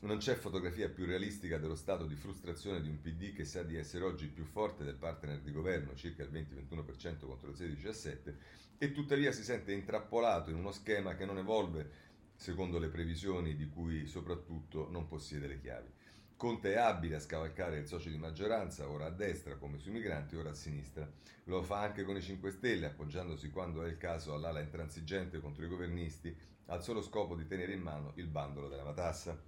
Non 0.00 0.18
c'è 0.18 0.34
fotografia 0.34 0.88
più 0.88 1.04
realistica 1.04 1.58
dello 1.58 1.76
stato 1.76 2.06
di 2.06 2.16
frustrazione 2.16 2.80
di 2.80 2.88
un 2.88 3.00
PD 3.00 3.32
che 3.32 3.44
sa 3.44 3.62
di 3.62 3.76
essere 3.76 4.02
oggi 4.02 4.26
più 4.26 4.44
forte 4.44 4.82
del 4.82 4.96
partner 4.96 5.38
di 5.40 5.52
governo, 5.52 5.94
circa 5.94 6.24
il 6.24 6.30
20-21% 6.30 7.26
contro 7.26 7.50
il 7.50 7.56
16-17%, 7.56 8.34
e 8.78 8.92
tuttavia 8.92 9.30
si 9.30 9.44
sente 9.44 9.72
intrappolato 9.72 10.50
in 10.50 10.56
uno 10.56 10.72
schema 10.72 11.14
che 11.14 11.24
non 11.24 11.38
evolve 11.38 12.08
secondo 12.34 12.78
le 12.78 12.88
previsioni 12.88 13.54
di 13.54 13.68
cui 13.68 14.06
soprattutto 14.06 14.90
non 14.90 15.06
possiede 15.06 15.46
le 15.46 15.60
chiavi. 15.60 15.88
Conte 16.34 16.72
è 16.72 16.78
abile 16.78 17.16
a 17.16 17.20
scavalcare 17.20 17.80
il 17.80 17.86
socio 17.86 18.08
di 18.08 18.16
maggioranza, 18.16 18.88
ora 18.88 19.04
a 19.04 19.10
destra 19.10 19.56
come 19.56 19.76
sui 19.76 19.92
migranti, 19.92 20.36
ora 20.36 20.48
a 20.48 20.54
sinistra. 20.54 21.06
Lo 21.44 21.62
fa 21.62 21.82
anche 21.82 22.02
con 22.02 22.16
i 22.16 22.22
5 22.22 22.50
Stelle, 22.50 22.86
appoggiandosi 22.86 23.50
quando 23.50 23.82
è 23.84 23.88
il 23.88 23.98
caso 23.98 24.32
all'ala 24.32 24.60
intransigente 24.60 25.38
contro 25.38 25.66
i 25.66 25.68
governisti, 25.68 26.34
al 26.70 26.82
solo 26.82 27.02
scopo 27.02 27.36
di 27.36 27.46
tenere 27.46 27.72
in 27.72 27.82
mano 27.82 28.12
il 28.16 28.26
bandolo 28.26 28.68
della 28.68 28.84
matassa. 28.84 29.40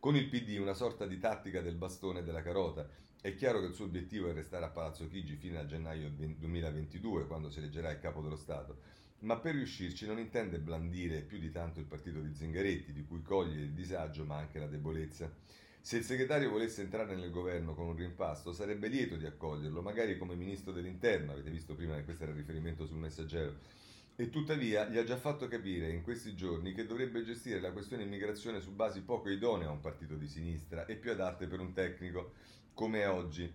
Con 0.00 0.16
il 0.16 0.28
PD 0.28 0.58
una 0.58 0.74
sorta 0.74 1.06
di 1.06 1.18
tattica 1.18 1.60
del 1.60 1.74
bastone 1.74 2.20
e 2.20 2.22
della 2.24 2.42
carota. 2.42 2.88
È 3.20 3.34
chiaro 3.34 3.60
che 3.60 3.66
il 3.66 3.74
suo 3.74 3.84
obiettivo 3.84 4.28
è 4.28 4.32
restare 4.32 4.64
a 4.64 4.70
Palazzo 4.70 5.08
Chigi 5.08 5.36
fino 5.36 5.58
a 5.58 5.66
gennaio 5.66 6.08
2022, 6.10 7.26
quando 7.26 7.50
si 7.50 7.58
eleggerà 7.58 7.90
il 7.90 7.98
capo 7.98 8.20
dello 8.20 8.36
Stato 8.36 8.96
ma 9.20 9.36
per 9.36 9.54
riuscirci 9.54 10.06
non 10.06 10.18
intende 10.18 10.60
blandire 10.60 11.22
più 11.22 11.38
di 11.38 11.50
tanto 11.50 11.80
il 11.80 11.86
partito 11.86 12.20
di 12.20 12.32
Zingaretti, 12.32 12.92
di 12.92 13.04
cui 13.04 13.22
coglie 13.22 13.62
il 13.62 13.72
disagio 13.72 14.24
ma 14.24 14.36
anche 14.36 14.60
la 14.60 14.68
debolezza. 14.68 15.30
Se 15.80 15.96
il 15.96 16.04
segretario 16.04 16.50
volesse 16.50 16.82
entrare 16.82 17.16
nel 17.16 17.30
governo 17.30 17.74
con 17.74 17.86
un 17.86 17.96
rimpasto, 17.96 18.52
sarebbe 18.52 18.88
lieto 18.88 19.16
di 19.16 19.26
accoglierlo, 19.26 19.80
magari 19.80 20.18
come 20.18 20.34
ministro 20.34 20.70
dell'interno, 20.70 21.32
avete 21.32 21.50
visto 21.50 21.74
prima 21.74 21.96
che 21.96 22.04
questo 22.04 22.24
era 22.24 22.32
il 22.32 22.38
riferimento 22.38 22.86
sul 22.86 22.98
messaggero. 22.98 23.56
E 24.20 24.30
tuttavia 24.30 24.88
gli 24.88 24.98
ha 24.98 25.04
già 25.04 25.16
fatto 25.16 25.46
capire 25.46 25.90
in 25.90 26.02
questi 26.02 26.34
giorni 26.34 26.74
che 26.74 26.86
dovrebbe 26.86 27.22
gestire 27.22 27.60
la 27.60 27.70
questione 27.70 28.02
immigrazione 28.02 28.58
su 28.58 28.72
basi 28.72 29.02
poco 29.02 29.30
idonee 29.30 29.68
a 29.68 29.70
un 29.70 29.78
partito 29.78 30.16
di 30.16 30.26
sinistra 30.26 30.86
e 30.86 30.96
più 30.96 31.12
adatte 31.12 31.46
per 31.46 31.60
un 31.60 31.72
tecnico, 31.72 32.32
come 32.74 33.02
è 33.02 33.08
oggi 33.08 33.48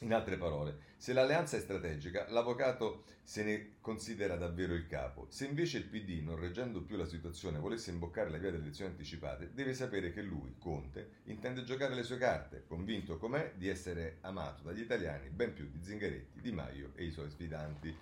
in 0.00 0.14
altre 0.14 0.38
parole, 0.38 0.78
se 0.96 1.12
l'alleanza 1.12 1.58
è 1.58 1.60
strategica, 1.60 2.26
l'avvocato 2.30 3.04
se 3.22 3.44
ne 3.44 3.72
considera 3.82 4.36
davvero 4.36 4.72
il 4.72 4.86
capo. 4.86 5.26
Se 5.28 5.44
invece 5.44 5.76
il 5.76 5.84
PD, 5.84 6.22
non 6.22 6.40
reggendo 6.40 6.80
più 6.80 6.96
la 6.96 7.04
situazione, 7.04 7.58
volesse 7.58 7.90
imboccare 7.90 8.30
la 8.30 8.38
via 8.38 8.52
delle 8.52 8.62
elezioni 8.62 8.92
anticipate, 8.92 9.50
deve 9.52 9.74
sapere 9.74 10.14
che 10.14 10.22
lui, 10.22 10.54
Conte, 10.58 11.10
intende 11.24 11.62
giocare 11.62 11.94
le 11.94 12.04
sue 12.04 12.16
carte, 12.16 12.64
convinto 12.66 13.18
com'è 13.18 13.52
di 13.54 13.68
essere 13.68 14.16
amato 14.22 14.62
dagli 14.62 14.80
italiani 14.80 15.28
ben 15.28 15.52
più 15.52 15.68
di 15.68 15.82
Zingaretti, 15.82 16.40
Di 16.40 16.52
Maio 16.52 16.92
e 16.94 17.04
i 17.04 17.10
suoi 17.10 17.28
sfidanti. 17.28 17.94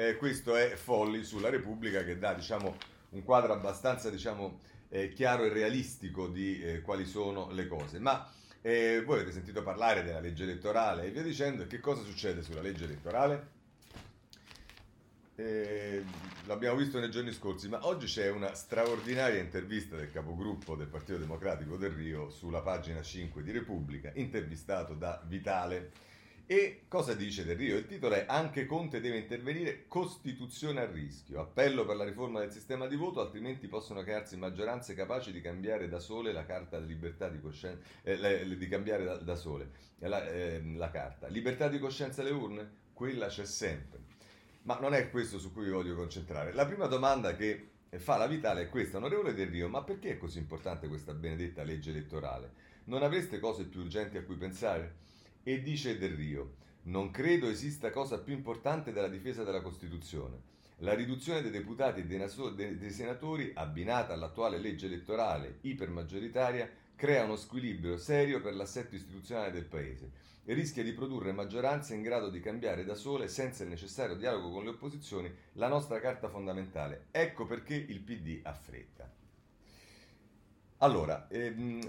Eh, 0.00 0.16
questo 0.16 0.56
è 0.56 0.76
Folli 0.76 1.22
sulla 1.24 1.50
Repubblica 1.50 2.02
che 2.02 2.16
dà 2.18 2.32
diciamo, 2.32 2.74
un 3.10 3.22
quadro 3.22 3.52
abbastanza 3.52 4.08
diciamo, 4.08 4.58
eh, 4.88 5.12
chiaro 5.12 5.44
e 5.44 5.50
realistico 5.50 6.26
di 6.26 6.58
eh, 6.58 6.80
quali 6.80 7.04
sono 7.04 7.50
le 7.50 7.66
cose. 7.66 7.98
Ma 7.98 8.26
e 8.62 9.02
voi 9.04 9.16
avete 9.16 9.32
sentito 9.32 9.62
parlare 9.62 10.02
della 10.02 10.20
legge 10.20 10.44
elettorale 10.44 11.04
e 11.04 11.10
via 11.10 11.22
dicendo. 11.22 11.66
Che 11.66 11.80
cosa 11.80 12.02
succede 12.02 12.42
sulla 12.42 12.62
legge 12.62 12.84
elettorale? 12.84 13.48
Eh, 15.34 16.02
l'abbiamo 16.46 16.78
visto 16.78 16.98
nei 16.98 17.10
giorni 17.10 17.32
scorsi, 17.32 17.68
ma 17.68 17.86
oggi 17.86 18.06
c'è 18.06 18.30
una 18.30 18.54
straordinaria 18.54 19.38
intervista 19.38 19.96
del 19.96 20.10
capogruppo 20.10 20.76
del 20.76 20.86
Partito 20.88 21.18
Democratico 21.18 21.76
del 21.76 21.90
Rio 21.90 22.30
sulla 22.30 22.62
pagina 22.62 23.02
5 23.02 23.42
di 23.42 23.50
Repubblica, 23.50 24.10
intervistato 24.14 24.94
da 24.94 25.22
Vitale 25.26 26.08
e 26.50 26.86
cosa 26.88 27.14
dice 27.14 27.44
Del 27.44 27.54
Rio? 27.54 27.76
Il 27.76 27.86
titolo 27.86 28.16
è 28.16 28.24
Anche 28.26 28.66
Conte 28.66 29.00
deve 29.00 29.18
intervenire, 29.18 29.84
Costituzione 29.86 30.80
a 30.80 30.90
rischio. 30.90 31.40
Appello 31.40 31.86
per 31.86 31.94
la 31.94 32.02
riforma 32.02 32.40
del 32.40 32.50
sistema 32.50 32.88
di 32.88 32.96
voto, 32.96 33.20
altrimenti 33.20 33.68
possono 33.68 34.02
crearsi 34.02 34.36
maggioranze 34.36 34.94
capaci 34.94 35.30
di 35.30 35.40
cambiare 35.40 35.88
da 35.88 36.00
sole 36.00 36.32
la 36.32 36.44
carta 36.44 36.80
di 36.80 36.88
libertà 36.88 37.28
di 37.28 37.40
coscienza, 37.40 37.80
eh, 38.02 38.56
di 38.56 38.66
cambiare 38.66 39.04
da, 39.04 39.14
da 39.18 39.36
sole 39.36 39.70
la, 39.98 40.28
eh, 40.28 40.60
la 40.74 40.90
carta. 40.90 41.28
Libertà 41.28 41.68
di 41.68 41.78
coscienza 41.78 42.22
alle 42.22 42.32
urne? 42.32 42.68
Quella 42.94 43.28
c'è 43.28 43.44
sempre. 43.44 44.00
Ma 44.62 44.76
non 44.80 44.92
è 44.92 45.08
questo 45.08 45.38
su 45.38 45.52
cui 45.52 45.70
voglio 45.70 45.94
concentrare. 45.94 46.52
La 46.52 46.66
prima 46.66 46.86
domanda 46.86 47.36
che 47.36 47.68
fa 47.90 48.16
la 48.16 48.26
Vitale 48.26 48.62
è 48.62 48.68
questa, 48.68 48.96
onorevole 48.96 49.34
Del 49.34 49.50
Rio, 49.50 49.68
ma 49.68 49.84
perché 49.84 50.14
è 50.14 50.18
così 50.18 50.38
importante 50.38 50.88
questa 50.88 51.14
benedetta 51.14 51.62
legge 51.62 51.90
elettorale? 51.90 52.54
Non 52.86 53.04
avreste 53.04 53.38
cose 53.38 53.66
più 53.66 53.82
urgenti 53.82 54.16
a 54.16 54.24
cui 54.24 54.34
pensare? 54.34 55.09
E 55.42 55.62
dice 55.62 55.96
Del 55.96 56.14
Rio, 56.14 56.56
non 56.82 57.10
credo 57.10 57.48
esista 57.48 57.90
cosa 57.90 58.18
più 58.18 58.34
importante 58.34 58.92
della 58.92 59.08
difesa 59.08 59.42
della 59.42 59.62
Costituzione. 59.62 60.48
La 60.78 60.94
riduzione 60.94 61.42
dei 61.42 61.50
deputati 61.50 62.00
e 62.00 62.04
dei, 62.04 62.18
naso- 62.18 62.50
dei 62.50 62.90
senatori, 62.90 63.52
abbinata 63.54 64.12
all'attuale 64.12 64.58
legge 64.58 64.86
elettorale 64.86 65.58
ipermaggioritaria, 65.62 66.70
crea 66.94 67.24
uno 67.24 67.36
squilibrio 67.36 67.96
serio 67.96 68.40
per 68.40 68.54
l'assetto 68.54 68.94
istituzionale 68.94 69.50
del 69.50 69.64
Paese 69.64 70.10
e 70.44 70.54
rischia 70.54 70.82
di 70.82 70.92
produrre 70.92 71.32
maggioranze 71.32 71.94
in 71.94 72.02
grado 72.02 72.28
di 72.28 72.40
cambiare 72.40 72.84
da 72.84 72.94
sole, 72.94 73.28
senza 73.28 73.62
il 73.62 73.68
necessario 73.68 74.16
dialogo 74.16 74.50
con 74.50 74.64
le 74.64 74.70
opposizioni, 74.70 75.32
la 75.52 75.68
nostra 75.68 76.00
carta 76.00 76.28
fondamentale. 76.28 77.06
Ecco 77.10 77.46
perché 77.46 77.74
il 77.74 78.00
PD 78.00 78.40
ha 78.42 78.52
fretta. 78.52 79.10
Allora, 80.78 81.28
ehm, 81.28 81.80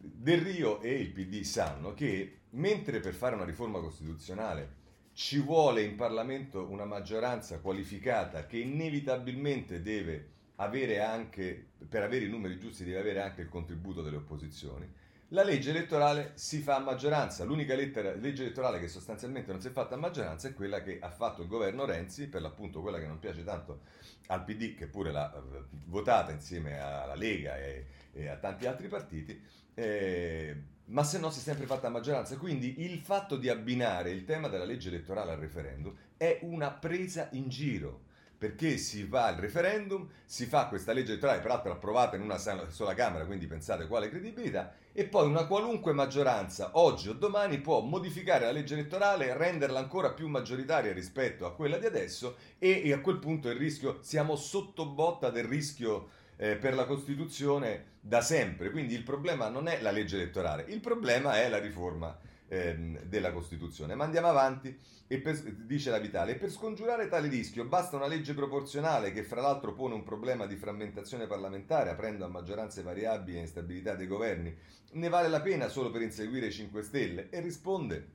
Del 0.00 0.40
Rio 0.40 0.80
e 0.80 1.00
il 1.00 1.12
PD 1.12 1.42
sanno 1.42 1.94
che 1.94 2.39
mentre 2.50 3.00
per 3.00 3.14
fare 3.14 3.34
una 3.34 3.44
riforma 3.44 3.80
costituzionale 3.80 4.78
ci 5.12 5.40
vuole 5.40 5.82
in 5.82 5.96
Parlamento 5.96 6.66
una 6.68 6.84
maggioranza 6.84 7.58
qualificata 7.60 8.46
che 8.46 8.58
inevitabilmente 8.58 9.82
deve 9.82 10.28
avere 10.56 11.00
anche, 11.00 11.68
per 11.88 12.02
avere 12.02 12.24
i 12.26 12.28
numeri 12.28 12.58
giusti, 12.58 12.84
deve 12.84 13.00
avere 13.00 13.20
anche 13.20 13.42
il 13.42 13.48
contributo 13.48 14.02
delle 14.02 14.16
opposizioni, 14.16 14.88
la 15.32 15.44
legge 15.44 15.70
elettorale 15.70 16.32
si 16.34 16.58
fa 16.60 16.76
a 16.76 16.80
maggioranza. 16.80 17.44
L'unica 17.44 17.74
lettera, 17.74 18.14
legge 18.14 18.42
elettorale 18.42 18.80
che 18.80 18.88
sostanzialmente 18.88 19.52
non 19.52 19.60
si 19.60 19.68
è 19.68 19.70
fatta 19.70 19.94
a 19.94 19.98
maggioranza 19.98 20.48
è 20.48 20.54
quella 20.54 20.82
che 20.82 20.98
ha 21.00 21.10
fatto 21.10 21.42
il 21.42 21.48
governo 21.48 21.84
Renzi, 21.84 22.28
per 22.28 22.42
l'appunto 22.42 22.80
quella 22.80 22.98
che 22.98 23.06
non 23.06 23.18
piace 23.18 23.44
tanto 23.44 23.82
al 24.26 24.44
PD, 24.44 24.74
che 24.74 24.88
pure 24.88 25.12
l'ha 25.12 25.32
eh, 25.32 25.64
votata 25.86 26.32
insieme 26.32 26.80
alla 26.80 27.14
Lega 27.14 27.58
e, 27.58 27.86
e 28.12 28.28
a 28.28 28.36
tanti 28.36 28.66
altri 28.66 28.88
partiti, 28.88 29.40
eh, 29.74 30.62
ma 30.90 31.02
se 31.04 31.18
no 31.18 31.30
si 31.30 31.40
è 31.40 31.42
sempre 31.42 31.66
fatta 31.66 31.88
a 31.88 31.90
maggioranza. 31.90 32.36
Quindi 32.36 32.82
il 32.82 32.98
fatto 32.98 33.36
di 33.36 33.48
abbinare 33.48 34.10
il 34.10 34.24
tema 34.24 34.48
della 34.48 34.64
legge 34.64 34.88
elettorale 34.88 35.32
al 35.32 35.38
referendum 35.38 35.94
è 36.16 36.38
una 36.42 36.70
presa 36.70 37.28
in 37.32 37.48
giro 37.48 38.08
perché 38.40 38.78
si 38.78 39.04
va 39.04 39.26
al 39.26 39.34
referendum, 39.34 40.08
si 40.24 40.46
fa 40.46 40.66
questa 40.68 40.94
legge 40.94 41.10
elettorale, 41.10 41.40
peraltro 41.40 41.72
approvata 41.72 42.16
in 42.16 42.22
una 42.22 42.38
sola 42.38 42.94
Camera, 42.94 43.26
quindi 43.26 43.46
pensate 43.46 43.86
quale 43.86 44.08
credibilità, 44.08 44.72
e 44.94 45.04
poi 45.04 45.26
una 45.26 45.44
qualunque 45.44 45.92
maggioranza, 45.92 46.70
oggi 46.78 47.10
o 47.10 47.12
domani, 47.12 47.58
può 47.58 47.80
modificare 47.80 48.46
la 48.46 48.50
legge 48.50 48.72
elettorale, 48.72 49.36
renderla 49.36 49.78
ancora 49.78 50.12
più 50.12 50.26
maggioritaria 50.28 50.94
rispetto 50.94 51.44
a 51.44 51.52
quella 51.52 51.76
di 51.76 51.84
adesso 51.84 52.36
e, 52.58 52.80
e 52.82 52.94
a 52.94 53.00
quel 53.00 53.18
punto 53.18 53.50
il 53.50 53.58
rischio, 53.58 53.98
siamo 54.00 54.36
sotto 54.36 54.86
botta 54.86 55.28
del 55.28 55.44
rischio 55.44 56.08
eh, 56.42 56.56
per 56.56 56.74
la 56.74 56.86
Costituzione 56.86 57.98
da 58.00 58.22
sempre, 58.22 58.70
quindi 58.70 58.94
il 58.94 59.02
problema 59.02 59.50
non 59.50 59.68
è 59.68 59.78
la 59.82 59.90
legge 59.90 60.16
elettorale, 60.16 60.64
il 60.68 60.80
problema 60.80 61.38
è 61.38 61.50
la 61.50 61.58
riforma 61.58 62.18
ehm, 62.48 63.02
della 63.02 63.30
Costituzione. 63.30 63.94
Ma 63.94 64.04
andiamo 64.04 64.28
avanti 64.28 64.74
per, 65.06 65.38
dice 65.42 65.90
la 65.90 65.98
Vitale, 65.98 66.32
e 66.32 66.34
per 66.36 66.50
scongiurare 66.50 67.08
tale 67.08 67.28
rischio 67.28 67.66
basta 67.66 67.96
una 67.96 68.06
legge 68.06 68.32
proporzionale 68.32 69.12
che 69.12 69.22
fra 69.22 69.42
l'altro 69.42 69.74
pone 69.74 69.92
un 69.92 70.02
problema 70.02 70.46
di 70.46 70.56
frammentazione 70.56 71.26
parlamentare 71.26 71.90
aprendo 71.90 72.24
a 72.24 72.28
maggioranze 72.28 72.80
variabili 72.80 73.36
e 73.36 73.40
instabilità 73.40 73.94
dei 73.94 74.06
governi. 74.06 74.56
Ne 74.92 75.08
vale 75.10 75.28
la 75.28 75.42
pena 75.42 75.68
solo 75.68 75.90
per 75.90 76.00
inseguire 76.00 76.46
i 76.46 76.52
5 76.52 76.82
Stelle? 76.82 77.28
E 77.28 77.40
risponde 77.40 78.08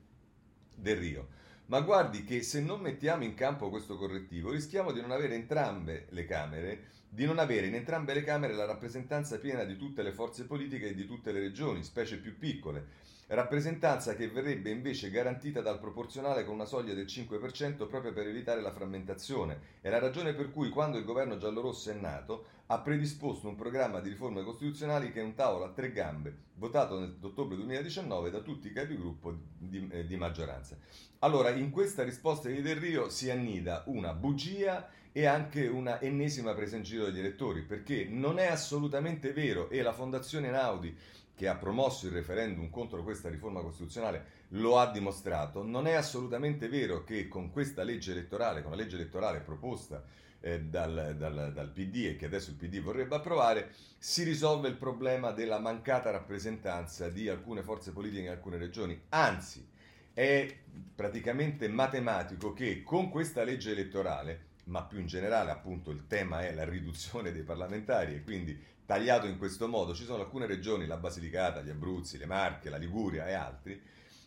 Del 0.75 0.98
Rio. 0.98 1.27
Ma 1.67 1.82
guardi 1.82 2.24
che 2.24 2.41
se 2.41 2.60
non 2.60 2.79
mettiamo 2.79 3.24
in 3.24 3.36
campo 3.36 3.70
questo 3.70 3.98
correttivo 3.98 4.51
rischiamo 4.51 4.91
di 4.91 5.01
non 5.01 5.12
avere 5.12 5.36
entrambe 5.36 6.08
le 6.10 6.25
Camere, 6.25 6.94
di 7.15 7.25
non 7.25 7.39
avere 7.39 7.67
in 7.67 7.75
entrambe 7.75 8.13
le 8.13 8.24
Camere 8.24 8.53
la 8.53 8.65
rappresentanza 8.65 9.39
piena 9.39 9.63
di 9.63 9.77
tutte 9.77 10.03
le 10.03 10.12
forze 10.12 10.43
politiche 10.43 10.89
e 10.89 10.93
di 10.93 11.05
tutte 11.05 11.31
le 11.31 11.39
regioni, 11.39 11.81
specie 11.81 12.17
più 12.17 12.38
piccole 12.38 13.05
rappresentanza 13.27 14.15
che 14.15 14.29
verrebbe 14.29 14.69
invece 14.69 15.10
garantita 15.10 15.62
dal 15.62 15.79
proporzionale 15.79 16.45
con 16.45 16.53
una 16.53 16.65
soglia 16.65 16.93
del 16.93 17.05
5% 17.05 17.88
proprio 17.88 18.13
per 18.13 18.27
evitare 18.27 18.62
la 18.62 18.72
frammentazione. 18.72 19.60
È 19.81 19.89
la 19.89 19.98
ragione 19.98 20.34
per 20.34 20.51
cui 20.51 20.69
quando 20.69 20.98
il 20.98 21.05
governo 21.05 21.38
giallorosso 21.38 21.89
è 21.89 21.95
nato 21.95 22.45
ha 22.67 22.79
predisposto 22.79 23.48
un 23.48 23.55
programma 23.55 24.00
di 24.00 24.10
riforme 24.10 24.43
costituzionali 24.43 25.12
che 25.12 25.22
è 25.22 25.24
un 25.24 25.34
tavolo 25.34 25.65
a 25.65 25.72
tre 25.72 25.91
gambe, 25.91 26.36
votato 26.55 27.00
nell'ottobre 27.00 27.55
2019 27.55 28.29
da 28.29 28.39
tutti 28.41 28.67
i 28.67 28.74
capigruppo 28.74 29.36
di, 29.57 29.88
eh, 29.91 30.05
di 30.05 30.17
maggioranza. 30.17 30.77
Allora, 31.19 31.50
in 31.50 31.72
questa 31.72 32.03
risposta 32.03 32.50
di 32.50 32.62
Del 32.62 32.75
Rio 32.75 33.10
si 33.10 33.29
annida 33.31 33.84
una 33.88 34.13
bugia 34.13 34.88
e 35.17 35.25
anche 35.25 35.65
una 35.65 36.01
ennesima 36.01 36.53
presa 36.53 36.75
in 36.75 36.84
giro 36.84 37.05
degli 37.05 37.19
elettori, 37.19 37.62
perché 37.62 38.05
non 38.05 38.38
è 38.38 38.48
assolutamente 38.48 39.31
vero 39.31 39.69
e 39.69 39.81
la 39.81 39.93
Fondazione 39.93 40.50
Naudi 40.50 40.93
che 41.34 41.48
ha 41.48 41.55
promosso 41.55 42.05
il 42.05 42.12
referendum 42.12 42.69
contro 42.69 43.01
questa 43.01 43.29
riforma 43.29 43.62
costituzionale 43.62 44.43
lo 44.50 44.77
ha 44.77 44.91
dimostrato, 44.91 45.63
non 45.63 45.88
è 45.88 45.93
assolutamente 45.93 46.67
vero 46.67 47.05
che 47.05 47.29
con 47.29 47.50
questa 47.50 47.84
legge 47.84 48.12
elettorale, 48.12 48.62
con 48.62 48.72
la 48.72 48.77
legge 48.77 48.98
elettorale 48.98 49.39
proposta 49.39 50.03
eh, 50.41 50.60
dal, 50.63 51.15
dal, 51.17 51.53
dal 51.53 51.72
PD 51.72 52.07
e 52.07 52.15
che 52.17 52.25
adesso 52.25 52.50
il 52.50 52.57
PD 52.57 52.81
vorrebbe 52.81 53.15
approvare, 53.15 53.72
si 53.98 54.24
risolve 54.24 54.67
il 54.67 54.75
problema 54.75 55.31
della 55.31 55.60
mancata 55.60 56.12
rappresentanza 56.12 57.07
di 57.07 57.29
alcune 57.29 57.63
forze 57.63 57.93
politiche 57.93 58.24
in 58.24 58.31
alcune 58.31 58.57
regioni. 58.57 59.01
Anzi, 59.10 59.65
è 60.13 60.57
praticamente 60.93 61.69
matematico 61.69 62.51
che 62.51 62.84
con 62.84 63.10
questa 63.10 63.43
legge 63.43 63.72
elettorale, 63.72 64.45
ma 64.65 64.84
più 64.84 65.00
in 65.00 65.07
generale 65.07 65.51
appunto 65.51 65.91
il 65.91 66.07
tema 66.07 66.45
è 66.45 66.53
la 66.53 66.65
riduzione 66.65 67.31
dei 67.31 67.43
parlamentari 67.43 68.15
e 68.15 68.24
quindi 68.24 68.57
tagliato 68.86 69.25
in 69.25 69.38
questo 69.38 69.67
modo, 69.67 69.95
ci 69.95 70.03
sono 70.03 70.22
alcune 70.24 70.45
regioni, 70.45 70.86
la 70.86 70.98
Basilicata, 70.98 71.62
gli 71.62 71.69
Abruzzi, 71.69 72.17
le 72.17 72.25
Marche, 72.27 72.69
la 72.69 72.77
Liguria 72.77 73.27
e 73.27 73.34
altri, 73.34 73.81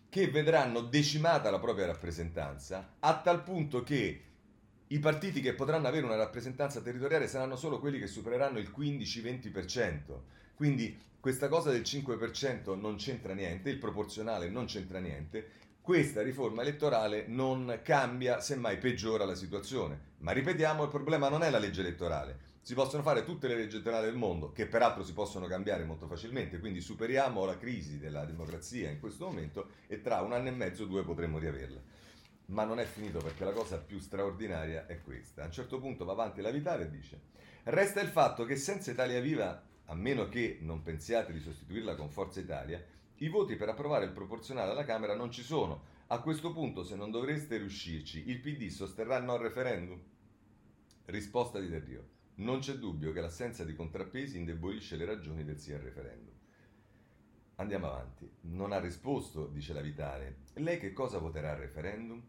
che 0.09 0.31
vedranno 0.31 0.81
decimata 0.81 1.51
la 1.51 1.59
propria 1.59 1.87
rappresentanza 1.87 2.95
a 2.99 3.21
tal 3.21 3.43
punto 3.43 3.83
che 3.83 4.23
i 4.89 4.99
partiti 5.01 5.41
che 5.41 5.55
potranno 5.55 5.87
avere 5.87 6.07
una 6.07 6.17
rappresentanza 6.17 6.81
territoriale 6.81 7.29
saranno 7.29 7.57
solo 7.57 7.79
quelli 7.79 7.99
che 7.99 8.07
supereranno 8.07 8.59
il 8.59 8.73
15-20%. 8.75 9.99
Quindi 10.55 10.99
questa 11.21 11.49
cosa 11.49 11.71
del 11.71 11.83
5% 11.83 12.79
non 12.79 12.97
c'entra 12.97 13.35
niente, 13.35 13.69
il 13.69 13.79
proporzionale 13.79 14.49
non 14.49 14.65
c'entra 14.65 14.99
niente. 14.99 15.51
Questa 15.89 16.21
riforma 16.21 16.61
elettorale 16.61 17.25
non 17.29 17.81
cambia, 17.83 18.41
semmai 18.41 18.77
peggiora 18.77 19.25
la 19.25 19.35
situazione. 19.35 20.17
Ma 20.19 20.33
ripetiamo, 20.33 20.83
il 20.83 20.91
problema 20.91 21.31
non 21.31 21.43
è 21.43 21.49
la 21.49 21.59
legge 21.59 21.81
elettorale. 21.81 22.39
Si 22.61 22.75
possono 22.75 23.03
fare 23.03 23.25
tutte 23.25 23.49
le 23.49 23.57
leggi 23.57 23.77
elettorali 23.77 24.05
del 24.05 24.15
mondo, 24.15 24.53
che 24.53 24.67
peraltro 24.67 25.03
si 25.03 25.15
possono 25.15 25.47
cambiare 25.47 25.85
molto 25.85 26.07
facilmente, 26.07 26.59
quindi 26.59 26.83
superiamo 26.83 27.47
la 27.47 27.57
crisi 27.57 27.99
della 27.99 28.27
democrazia 28.27 28.91
in 28.91 29.01
questo 29.01 29.25
momento 29.25 29.71
e 29.87 30.03
tra 30.03 30.21
un 30.21 30.35
anno 30.35 30.49
e 30.49 30.51
mezzo, 30.51 30.85
due 30.85 31.05
potremo 31.05 31.39
riaverla. 31.39 31.81
Ma 32.49 32.65
non 32.65 32.81
è 32.81 32.85
finito 32.85 33.21
perché 33.21 33.45
la 33.47 33.53
cosa 33.53 33.79
più 33.79 33.99
straordinaria 33.99 34.85
è 34.85 35.01
questa. 35.01 35.45
A 35.45 35.47
un 35.47 35.53
certo 35.53 35.81
punto 35.81 36.05
va 36.05 36.13
avanti 36.13 36.43
la 36.43 36.51
Vitale 36.51 36.85
e 36.85 36.91
dice: 36.91 37.19
Resta 37.63 38.03
il 38.03 38.09
fatto 38.09 38.45
che 38.45 38.57
senza 38.57 38.91
Italia 38.91 39.23
Viva, 39.23 39.63
a 39.87 39.95
meno 39.95 40.29
che 40.29 40.59
non 40.61 40.83
pensiate 40.83 41.33
di 41.33 41.41
sostituirla 41.41 41.95
con 41.95 42.11
Forza 42.11 42.41
Italia, 42.41 42.85
i 43.19 43.29
voti 43.29 43.57
per 43.57 43.69
approvare 43.69 44.05
il 44.05 44.13
proporzionale 44.13 44.71
alla 44.71 44.85
Camera 44.85 45.15
non 45.15 45.31
ci 45.31 45.43
sono. 45.43 45.97
A 46.09 46.21
questo 46.21 46.53
punto, 46.53 46.85
se 46.85 46.95
non 46.95 47.11
dovreste 47.11 47.57
riuscirci, 47.57 48.29
il 48.31 48.39
PD 48.41 48.69
sosterrà 48.69 49.17
il 49.17 49.25
no 49.25 49.33
al 49.33 49.41
referendum? 49.41 50.01
Risposta 51.07 51.59
di 51.59 51.69
Del 51.69 51.83
Rio. 51.83 52.09
Non 52.37 52.61
c'è 52.61 52.75
dubbio 52.75 53.13
che 53.13 53.21
l'assenza 53.21 53.65
di 53.65 53.75
contrappesi 53.75 54.39
indebolisce 54.39 54.97
le 54.97 55.05
ragioni 55.05 55.45
del 55.45 55.59
sì 55.59 55.73
al 55.73 55.81
referendum. 55.81 56.33
Andiamo 57.57 57.89
avanti. 57.89 58.31
Non 58.43 58.71
ha 58.71 58.79
risposto, 58.79 59.49
dice 59.49 59.73
la 59.73 59.81
Vitale. 59.81 60.37
Lei 60.55 60.79
che 60.79 60.93
cosa 60.93 61.19
voterà 61.19 61.51
al 61.51 61.59
referendum? 61.59 62.23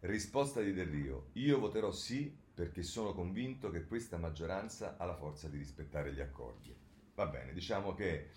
Risposta 0.00 0.60
di 0.60 0.74
Del 0.74 0.88
Rio. 0.88 1.28
Io 1.32 1.58
voterò 1.58 1.90
sì 1.90 2.36
perché 2.52 2.82
sono 2.82 3.14
convinto 3.14 3.70
che 3.70 3.86
questa 3.86 4.18
maggioranza 4.18 4.96
ha 4.98 5.06
la 5.06 5.16
forza 5.16 5.48
di 5.48 5.56
rispettare 5.56 6.12
gli 6.12 6.20
accordi. 6.20 6.76
Va 7.14 7.26
bene, 7.26 7.52
diciamo 7.52 7.94
che 7.94 8.28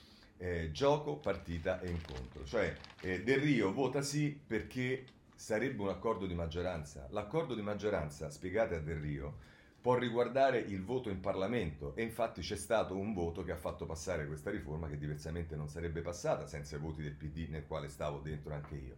eh, 0.42 0.72
gioco, 0.72 1.18
partita 1.18 1.80
e 1.80 1.90
incontro. 1.90 2.44
Cioè 2.44 2.76
eh, 3.02 3.22
Del 3.22 3.40
Rio 3.40 3.72
vota 3.72 4.02
sì 4.02 4.38
perché 4.46 5.06
sarebbe 5.36 5.84
un 5.84 5.90
accordo 5.90 6.26
di 6.26 6.34
maggioranza. 6.34 7.08
L'accordo 7.12 7.54
di 7.54 7.62
maggioranza, 7.62 8.30
spiegate 8.32 8.76
a 8.76 8.80
Del 8.80 9.00
Rio, 9.00 9.50
può 9.80 9.96
riguardare 9.96 10.58
il 10.60 10.84
voto 10.84 11.10
in 11.10 11.20
Parlamento 11.20 11.96
e 11.96 12.02
infatti 12.02 12.42
c'è 12.42 12.56
stato 12.56 12.96
un 12.96 13.14
voto 13.14 13.44
che 13.44 13.52
ha 13.52 13.58
fatto 13.58 13.86
passare 13.86 14.26
questa 14.26 14.50
riforma 14.50 14.88
che 14.88 14.98
diversamente 14.98 15.56
non 15.56 15.70
sarebbe 15.70 16.02
passata 16.02 16.48
senza 16.48 16.76
i 16.76 16.80
voti 16.80 17.02
del 17.04 17.14
PD 17.14 17.48
nel 17.50 17.66
quale 17.68 17.88
stavo 17.88 18.20
dentro 18.20 18.54
anche 18.54 18.76
io. 18.76 18.96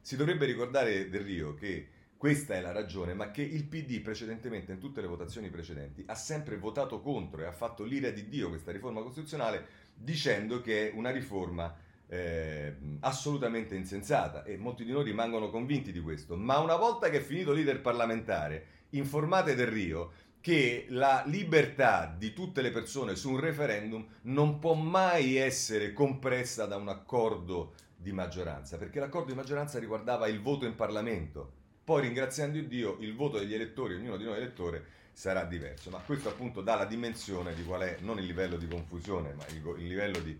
Si 0.00 0.16
dovrebbe 0.16 0.46
ricordare 0.46 1.10
Del 1.10 1.22
Rio 1.22 1.54
che 1.54 1.88
questa 2.16 2.54
è 2.54 2.62
la 2.62 2.72
ragione, 2.72 3.12
ma 3.12 3.30
che 3.30 3.42
il 3.42 3.64
PD 3.64 4.00
precedentemente, 4.00 4.72
in 4.72 4.78
tutte 4.78 5.02
le 5.02 5.06
votazioni 5.06 5.50
precedenti, 5.50 6.02
ha 6.06 6.14
sempre 6.14 6.56
votato 6.56 7.02
contro 7.02 7.42
e 7.42 7.44
ha 7.44 7.52
fatto 7.52 7.84
l'ira 7.84 8.08
di 8.10 8.26
Dio 8.28 8.48
questa 8.48 8.72
riforma 8.72 9.02
costituzionale 9.02 9.84
dicendo 9.96 10.60
che 10.60 10.90
è 10.90 10.94
una 10.94 11.10
riforma 11.10 11.74
eh, 12.08 12.76
assolutamente 13.00 13.74
insensata 13.74 14.44
e 14.44 14.56
molti 14.56 14.84
di 14.84 14.92
noi 14.92 15.04
rimangono 15.04 15.50
convinti 15.50 15.92
di 15.92 16.00
questo. 16.00 16.36
Ma 16.36 16.58
una 16.58 16.76
volta 16.76 17.10
che 17.10 17.18
è 17.18 17.22
finito 17.22 17.52
l'iter 17.52 17.80
parlamentare, 17.80 18.66
informate 18.90 19.54
del 19.54 19.68
Rio 19.68 20.12
che 20.40 20.86
la 20.90 21.24
libertà 21.26 22.14
di 22.16 22.32
tutte 22.32 22.62
le 22.62 22.70
persone 22.70 23.16
su 23.16 23.30
un 23.32 23.40
referendum 23.40 24.06
non 24.22 24.60
può 24.60 24.74
mai 24.74 25.36
essere 25.36 25.92
compressa 25.92 26.66
da 26.66 26.76
un 26.76 26.88
accordo 26.88 27.74
di 27.96 28.12
maggioranza, 28.12 28.76
perché 28.76 29.00
l'accordo 29.00 29.30
di 29.30 29.36
maggioranza 29.36 29.80
riguardava 29.80 30.28
il 30.28 30.40
voto 30.40 30.66
in 30.66 30.76
Parlamento 30.76 31.64
poi 31.86 32.02
ringraziando 32.02 32.58
Dio 32.62 32.96
il 32.98 33.14
voto 33.14 33.38
degli 33.38 33.54
elettori, 33.54 33.94
ognuno 33.94 34.16
di 34.16 34.24
noi 34.24 34.38
elettore, 34.38 34.84
sarà 35.16 35.44
diverso. 35.44 35.88
Ma 35.88 35.98
questo 36.00 36.28
appunto 36.28 36.60
dà 36.60 36.74
la 36.74 36.84
dimensione 36.84 37.54
di 37.54 37.64
qual 37.64 37.80
è, 37.80 37.96
non 38.00 38.18
il 38.18 38.26
livello 38.26 38.58
di 38.58 38.68
confusione, 38.68 39.32
ma 39.32 39.46
il, 39.46 39.80
il 39.80 39.86
livello 39.86 40.18
di... 40.18 40.38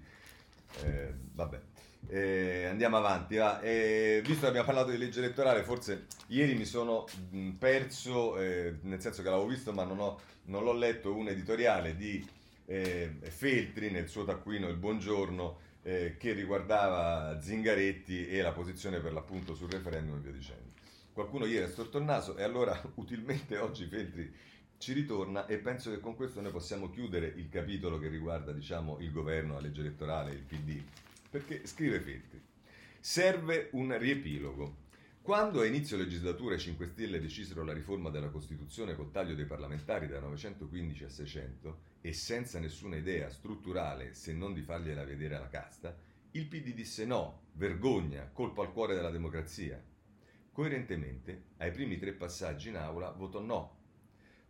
Eh, 0.82 1.14
vabbè. 1.32 1.60
Eh, 2.08 2.66
andiamo 2.66 2.98
avanti. 2.98 3.36
eh, 3.36 4.20
visto 4.22 4.42
che 4.42 4.48
abbiamo 4.48 4.66
parlato 4.66 4.90
di 4.90 4.98
legge 4.98 5.20
elettorale, 5.20 5.62
forse 5.64 6.04
ieri 6.26 6.54
mi 6.54 6.66
sono 6.66 7.06
mh, 7.30 7.52
perso, 7.52 8.38
eh, 8.38 8.76
nel 8.82 9.00
senso 9.00 9.22
che 9.22 9.30
l'avevo 9.30 9.48
visto 9.48 9.72
ma 9.72 9.84
non, 9.84 9.98
ho, 9.98 10.20
non 10.44 10.62
l'ho 10.62 10.74
letto, 10.74 11.14
un 11.14 11.28
editoriale 11.28 11.96
di 11.96 12.24
eh, 12.66 13.16
Feltri 13.22 13.90
nel 13.90 14.08
suo 14.08 14.24
taccuino 14.24 14.68
Il 14.68 14.76
Buongiorno 14.76 15.58
eh, 15.84 16.16
che 16.18 16.32
riguardava 16.32 17.40
Zingaretti 17.40 18.28
e 18.28 18.42
la 18.42 18.52
posizione 18.52 19.00
per 19.00 19.14
l'appunto 19.14 19.54
sul 19.54 19.70
referendum 19.70 20.16
e 20.18 20.20
via 20.20 20.32
dicendo. 20.32 20.74
Qualcuno 21.14 21.46
ieri 21.46 21.64
ha 21.64 21.70
storto 21.70 21.96
il 21.96 22.04
naso 22.04 22.36
e 22.36 22.42
allora 22.42 22.78
utilmente 22.96 23.56
oggi 23.56 23.86
Feltri 23.86 24.30
ci 24.78 24.92
ritorna 24.92 25.46
e 25.46 25.58
penso 25.58 25.90
che 25.90 26.00
con 26.00 26.14
questo 26.14 26.40
noi 26.40 26.52
possiamo 26.52 26.90
chiudere 26.90 27.26
il 27.26 27.48
capitolo 27.48 27.98
che 27.98 28.08
riguarda 28.08 28.52
diciamo, 28.52 28.98
il 29.00 29.10
governo, 29.10 29.54
la 29.54 29.60
legge 29.60 29.80
elettorale, 29.80 30.32
il 30.32 30.42
PD. 30.42 30.82
Perché 31.30 31.66
scrive 31.66 32.00
Feltri, 32.00 32.40
serve 33.00 33.68
un 33.72 33.96
riepilogo. 33.98 34.84
Quando 35.22 35.60
a 35.60 35.66
inizio 35.66 35.96
legislatura 35.96 36.54
i 36.54 36.58
5 36.60 36.86
Stelle 36.86 37.20
decisero 37.20 37.64
la 37.64 37.72
riforma 37.72 38.10
della 38.10 38.28
Costituzione 38.28 38.94
col 38.94 39.10
taglio 39.10 39.34
dei 39.34 39.44
parlamentari 39.44 40.06
da 40.06 40.20
915 40.20 41.04
a 41.04 41.08
600 41.08 41.78
e 42.00 42.12
senza 42.12 42.60
nessuna 42.60 42.94
idea 42.96 43.28
strutturale 43.28 44.14
se 44.14 44.32
non 44.32 44.54
di 44.54 44.62
fargliela 44.62 45.04
vedere 45.04 45.34
alla 45.34 45.48
casta, 45.48 45.96
il 46.30 46.46
PD 46.46 46.74
disse 46.74 47.04
no, 47.04 47.46
vergogna, 47.54 48.28
colpo 48.32 48.62
al 48.62 48.72
cuore 48.72 48.94
della 48.94 49.10
democrazia. 49.10 49.82
Coerentemente, 50.52 51.46
ai 51.56 51.70
primi 51.70 51.98
tre 51.98 52.12
passaggi 52.12 52.68
in 52.68 52.76
aula 52.76 53.10
votò 53.10 53.40
no. 53.40 53.75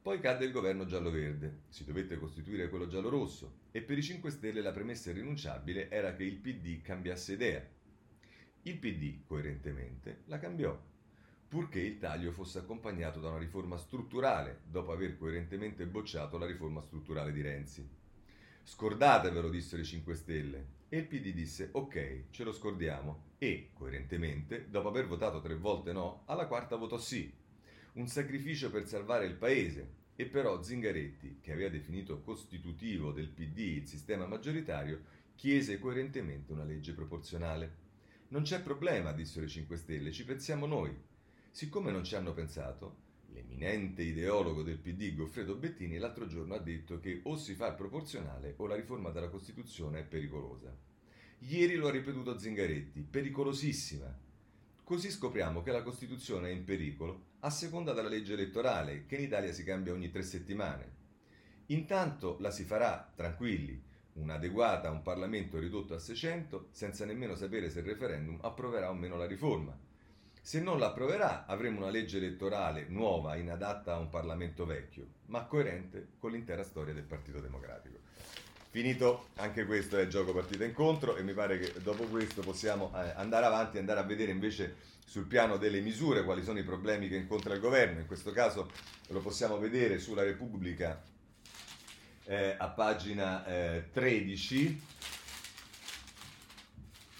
Poi 0.07 0.21
cadde 0.21 0.45
il 0.45 0.53
governo 0.53 0.87
giallo-verde, 0.87 1.63
si 1.69 1.85
dovette 1.85 2.17
costituire 2.17 2.69
quello 2.69 2.87
giallo-rosso 2.87 3.63
e 3.73 3.83
per 3.83 3.99
i 3.99 4.05
5 4.05 4.31
Stelle 4.31 4.63
la 4.63 4.71
premessa 4.71 5.11
irrinunciabile 5.11 5.91
era 5.91 6.15
che 6.15 6.23
il 6.23 6.37
PD 6.37 6.81
cambiasse 6.81 7.33
idea. 7.33 7.69
Il 8.63 8.79
PD, 8.79 9.25
coerentemente, 9.27 10.23
la 10.27 10.39
cambiò, 10.39 10.81
purché 11.49 11.81
il 11.81 11.99
taglio 11.99 12.31
fosse 12.31 12.59
accompagnato 12.59 13.19
da 13.19 13.31
una 13.31 13.39
riforma 13.39 13.79
strutturale, 13.79 14.61
dopo 14.71 14.93
aver 14.93 15.19
coerentemente 15.19 15.85
bocciato 15.87 16.39
la 16.39 16.47
riforma 16.47 16.81
strutturale 16.83 17.33
di 17.33 17.43
Renzi. 17.43 17.85
Scordatevelo, 18.63 19.51
dissero 19.51 19.83
i 19.83 19.87
5 19.87 20.15
Stelle, 20.15 20.67
e 20.89 20.99
il 20.99 21.07
PD 21.09 21.33
disse 21.33 21.71
ok, 21.73 22.27
ce 22.31 22.45
lo 22.45 22.53
scordiamo 22.53 23.33
e, 23.39 23.71
coerentemente, 23.73 24.71
dopo 24.71 24.87
aver 24.87 25.09
votato 25.09 25.41
tre 25.41 25.57
volte 25.57 25.93
no, 25.93 26.23
alla 26.27 26.47
quarta 26.47 26.77
votò 26.77 26.97
sì. 26.97 27.45
Un 27.97 28.09
sacrificio 28.09 28.71
per 28.71 28.87
salvare 28.87 29.25
il 29.25 29.37
paese. 29.37 30.05
E 30.17 30.27
però 30.27 30.63
Zingaretti, 30.63 31.39
che 31.41 31.53
aveva 31.53 31.71
definito 31.71 32.21
costitutivo 32.21 33.11
del 33.11 33.29
PD 33.29 33.59
il 33.59 33.87
sistema 33.87 34.27
maggioritario, 34.27 35.03
chiese 35.35 35.79
coerentemente 35.79 36.53
una 36.53 36.65
legge 36.65 36.93
proporzionale. 36.93 37.85
Non 38.29 38.43
c'è 38.43 38.61
problema, 38.61 39.13
dissero 39.13 39.47
i 39.47 39.49
5 39.49 39.77
Stelle, 39.79 40.13
ci 40.13 40.27
pensiamo 40.27 40.67
noi. 40.67 40.95
Siccome 41.51 41.91
non 41.91 42.05
ci 42.05 42.15
hanno 42.17 42.35
pensato, 42.35 42.97
l'eminente 43.33 44.03
ideologo 44.03 44.63
del 44.63 44.79
PD 44.79 45.15
Goffredo 45.15 45.55
Bettini 45.55 45.97
l'altro 45.97 46.27
giorno 46.27 46.55
ha 46.55 46.59
detto 46.59 47.01
che 47.01 47.21
o 47.23 47.39
si 47.39 47.55
fa 47.55 47.69
il 47.69 47.77
proporzionale 47.77 48.55
o 48.59 48.67
la 48.67 48.77
riforma 48.77 49.09
della 49.09 49.31
Costituzione 49.31 50.01
è 50.01 50.05
pericolosa. 50.05 50.71
Ieri 51.39 51.77
lo 51.77 51.89
ha 51.89 51.93
ripetuto 51.93 52.39
Zingaretti, 52.39 53.01
pericolosissima. 53.01 54.26
Così 54.87 55.11
scopriamo 55.11 55.65
che 55.65 55.73
la 55.73 55.83
Costituzione 55.83 56.49
è 56.49 56.53
in 56.53 56.63
pericolo 56.63 57.25
a 57.41 57.51
seconda 57.51 57.93
della 57.93 58.09
legge 58.09 58.35
elettorale, 58.35 59.05
che 59.07 59.17
in 59.17 59.25
Italia 59.25 59.53
si 59.53 59.65
cambia 59.65 59.93
ogni 59.93 60.13
tre 60.13 60.23
settimane. 60.23 60.93
Intanto 61.67 62.37
la 62.39 62.53
si 62.53 62.63
farà, 62.63 63.13
tranquilli, 63.13 63.83
un'adeguata 64.13 64.87
a 64.87 64.93
un 64.93 65.03
Parlamento 65.03 65.59
ridotto 65.59 65.93
a 65.93 65.99
600, 65.99 66.69
senza 66.71 67.05
nemmeno 67.05 67.35
sapere 67.35 67.69
se 67.69 67.81
il 67.81 67.87
referendum 67.87 68.39
approverà 68.43 68.89
o 68.89 68.95
meno 68.95 69.17
la 69.17 69.27
riforma 69.27 69.77
se 70.47 70.61
non 70.61 70.79
l'approverà 70.79 71.45
avremo 71.45 71.81
una 71.81 71.91
legge 71.91 72.19
elettorale 72.19 72.87
nuova, 72.89 73.35
inadatta 73.35 73.95
a 73.95 73.99
un 73.99 74.09
Parlamento 74.09 74.65
vecchio, 74.65 75.09
ma 75.25 75.45
coerente 75.47 76.11
con 76.21 76.31
l'intera 76.31 76.63
storia 76.63 76.95
del 76.95 77.03
Partito 77.03 77.41
Democratico. 77.41 77.99
Finito 78.77 79.29
anche 79.37 79.65
questo 79.65 79.97
è 79.97 80.03
il 80.03 80.11
gioco 80.11 80.35
partita 80.35 80.63
incontro 80.63 81.17
e 81.17 81.23
mi 81.23 81.33
pare 81.33 81.59
che 81.59 81.81
dopo 81.81 82.05
questo 82.05 82.43
possiamo 82.43 82.93
eh, 82.95 83.11
andare 83.17 83.47
avanti 83.47 83.79
e 83.79 83.81
andare 83.81 84.01
a 84.01 84.03
vedere 84.03 84.33
invece 84.33 84.75
sul 85.07 85.25
piano 85.25 85.57
delle 85.57 85.81
misure 85.81 86.25
quali 86.25 86.43
sono 86.43 86.59
i 86.59 86.63
problemi 86.63 87.09
che 87.09 87.17
incontra 87.17 87.55
il 87.55 87.61
governo. 87.61 88.01
In 88.01 88.07
questo 88.07 88.33
caso 88.33 88.71
lo 89.09 89.21
possiamo 89.21 89.59
vedere 89.59 89.99
sulla 89.99 90.25
Repubblica 90.25 91.03
eh, 92.25 92.55
a 92.59 92.69
pagina 92.69 93.47
eh, 93.47 93.85
13 93.95 94.83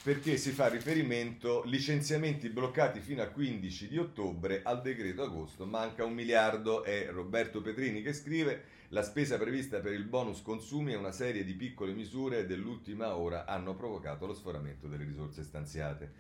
perché 0.03 0.37
si 0.37 0.51
fa 0.51 0.69
riferimento 0.69 1.63
licenziamenti 1.65 2.51
bloccati 2.51 3.01
fino 3.01 3.23
al 3.23 3.33
15 3.33 3.89
di 3.89 3.97
ottobre 3.97 4.61
al 4.63 4.83
decreto 4.83 5.23
agosto, 5.23 5.65
manca 5.65 6.05
un 6.05 6.13
miliardo, 6.13 6.85
è 6.85 7.09
Roberto 7.11 7.63
Petrini 7.63 8.03
che 8.03 8.13
scrive 8.13 8.76
la 8.97 9.03
spesa 9.03 9.37
prevista 9.37 9.81
per 9.81 9.93
il 9.93 10.05
bonus 10.05 10.41
consumi 10.41 10.93
e 10.93 10.97
una 10.97 11.13
serie 11.13 11.45
di 11.45 11.53
piccole 11.53 11.93
misure 11.93 12.47
dell'ultima 12.47 13.15
ora 13.15 13.45
hanno 13.45 13.75
provocato 13.75 14.25
lo 14.25 14.33
sforamento 14.33 14.89
delle 14.89 15.05
risorse 15.05 15.43
stanziate. 15.43 16.13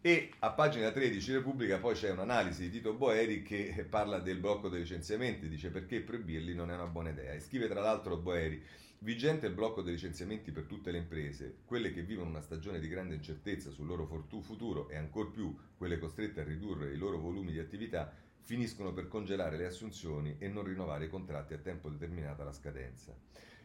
E 0.00 0.32
a 0.40 0.50
pagina 0.50 0.90
13 0.90 1.34
Repubblica 1.34 1.78
poi 1.78 1.94
c'è 1.94 2.10
un'analisi 2.10 2.62
di 2.62 2.70
Tito 2.70 2.94
Boeri 2.94 3.42
che 3.44 3.86
parla 3.88 4.18
del 4.18 4.38
blocco 4.38 4.68
dei 4.68 4.80
licenziamenti, 4.80 5.48
dice 5.48 5.70
perché 5.70 6.00
proibirli 6.00 6.52
non 6.52 6.72
è 6.72 6.74
una 6.74 6.86
buona 6.86 7.10
idea. 7.10 7.32
E 7.32 7.38
scrive 7.38 7.68
tra 7.68 7.80
l'altro 7.80 8.16
Boeri, 8.16 8.60
vigente 8.98 9.46
il 9.46 9.54
blocco 9.54 9.82
dei 9.82 9.92
licenziamenti 9.92 10.50
per 10.50 10.64
tutte 10.64 10.90
le 10.90 10.98
imprese, 10.98 11.58
quelle 11.64 11.92
che 11.92 12.02
vivono 12.02 12.30
una 12.30 12.40
stagione 12.40 12.80
di 12.80 12.88
grande 12.88 13.14
incertezza 13.14 13.70
sul 13.70 13.86
loro 13.86 14.08
futuro 14.42 14.88
e 14.88 14.96
ancor 14.96 15.30
più 15.30 15.56
quelle 15.76 16.00
costrette 16.00 16.40
a 16.40 16.44
ridurre 16.44 16.92
i 16.92 16.96
loro 16.96 17.18
volumi 17.18 17.52
di 17.52 17.60
attività, 17.60 18.12
finiscono 18.46 18.92
per 18.92 19.08
congelare 19.08 19.56
le 19.56 19.66
assunzioni 19.66 20.36
e 20.38 20.46
non 20.46 20.62
rinnovare 20.62 21.06
i 21.06 21.08
contratti 21.08 21.52
a 21.52 21.58
tempo 21.58 21.90
determinato 21.90 22.42
alla 22.42 22.52
scadenza. 22.52 23.12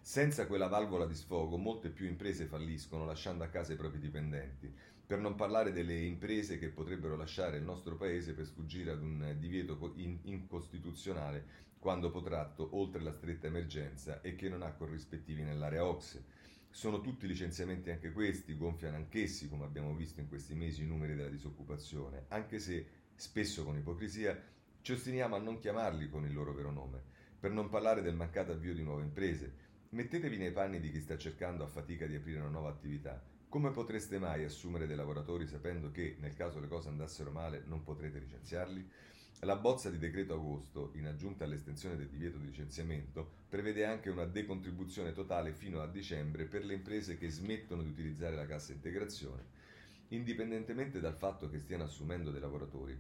Senza 0.01 0.47
quella 0.47 0.65
valvola 0.65 1.05
di 1.05 1.13
sfogo 1.13 1.55
molte 1.57 1.91
più 1.91 2.07
imprese 2.07 2.47
falliscono 2.47 3.05
lasciando 3.05 3.43
a 3.43 3.47
casa 3.47 3.73
i 3.73 3.75
propri 3.75 3.99
dipendenti, 3.99 4.73
per 5.05 5.19
non 5.19 5.35
parlare 5.35 5.71
delle 5.71 5.99
imprese 5.99 6.57
che 6.57 6.69
potrebbero 6.69 7.15
lasciare 7.15 7.57
il 7.57 7.63
nostro 7.63 7.95
paese 7.95 8.33
per 8.33 8.47
sfuggire 8.47 8.89
ad 8.89 9.03
un 9.03 9.35
divieto 9.37 9.93
incostituzionale 10.23 11.69
quando 11.77 12.09
potratto 12.09 12.75
oltre 12.75 13.03
la 13.03 13.13
stretta 13.13 13.45
emergenza 13.45 14.19
e 14.21 14.33
che 14.33 14.49
non 14.49 14.63
ha 14.63 14.73
corrispettivi 14.73 15.43
nell'area 15.43 15.85
OXE. 15.85 16.23
Sono 16.71 17.01
tutti 17.01 17.27
licenziamenti 17.27 17.91
anche 17.91 18.11
questi, 18.11 18.57
gonfiano 18.57 18.97
anch'essi, 18.97 19.47
come 19.47 19.65
abbiamo 19.65 19.93
visto 19.93 20.21
in 20.21 20.27
questi 20.27 20.55
mesi, 20.55 20.81
i 20.81 20.87
numeri 20.87 21.13
della 21.13 21.29
disoccupazione, 21.29 22.25
anche 22.29 22.57
se, 22.57 22.87
spesso 23.13 23.63
con 23.63 23.77
ipocrisia, 23.77 24.41
ci 24.81 24.93
ostiniamo 24.93 25.35
a 25.35 25.39
non 25.39 25.59
chiamarli 25.59 26.09
con 26.09 26.25
il 26.25 26.33
loro 26.33 26.53
vero 26.53 26.71
nome, 26.71 26.99
per 27.39 27.51
non 27.51 27.69
parlare 27.69 28.01
del 28.01 28.15
mancato 28.15 28.51
avvio 28.51 28.73
di 28.73 28.81
nuove 28.81 29.03
imprese. 29.03 29.69
Mettetevi 29.89 30.37
nei 30.37 30.51
panni 30.51 30.79
di 30.79 30.91
chi 30.91 30.99
sta 30.99 31.17
cercando 31.17 31.63
a 31.63 31.67
fatica 31.67 32.07
di 32.07 32.15
aprire 32.15 32.39
una 32.39 32.49
nuova 32.49 32.69
attività. 32.69 33.21
Come 33.47 33.69
potreste 33.71 34.17
mai 34.17 34.43
assumere 34.43 34.87
dei 34.87 34.95
lavoratori 34.95 35.45
sapendo 35.45 35.91
che, 35.91 36.15
nel 36.19 36.33
caso 36.33 36.59
le 36.59 36.67
cose 36.67 36.89
andassero 36.89 37.29
male, 37.29 37.63
non 37.67 37.83
potrete 37.83 38.17
licenziarli? 38.17 38.89
La 39.41 39.55
bozza 39.55 39.89
di 39.89 39.97
decreto 39.97 40.33
agosto, 40.33 40.91
in 40.95 41.05
aggiunta 41.05 41.43
all'estensione 41.43 41.95
del 41.95 42.07
divieto 42.07 42.37
di 42.37 42.45
licenziamento, 42.45 43.29
prevede 43.49 43.85
anche 43.85 44.09
una 44.09 44.25
decontribuzione 44.25 45.13
totale 45.13 45.51
fino 45.51 45.81
a 45.81 45.87
dicembre 45.87 46.45
per 46.45 46.63
le 46.63 46.73
imprese 46.73 47.17
che 47.17 47.29
smettono 47.29 47.83
di 47.83 47.89
utilizzare 47.89 48.35
la 48.35 48.45
cassa 48.45 48.71
integrazione, 48.71 49.43
indipendentemente 50.09 50.99
dal 50.99 51.15
fatto 51.15 51.49
che 51.49 51.59
stiano 51.59 51.83
assumendo 51.83 52.31
dei 52.31 52.41
lavoratori. 52.41 52.99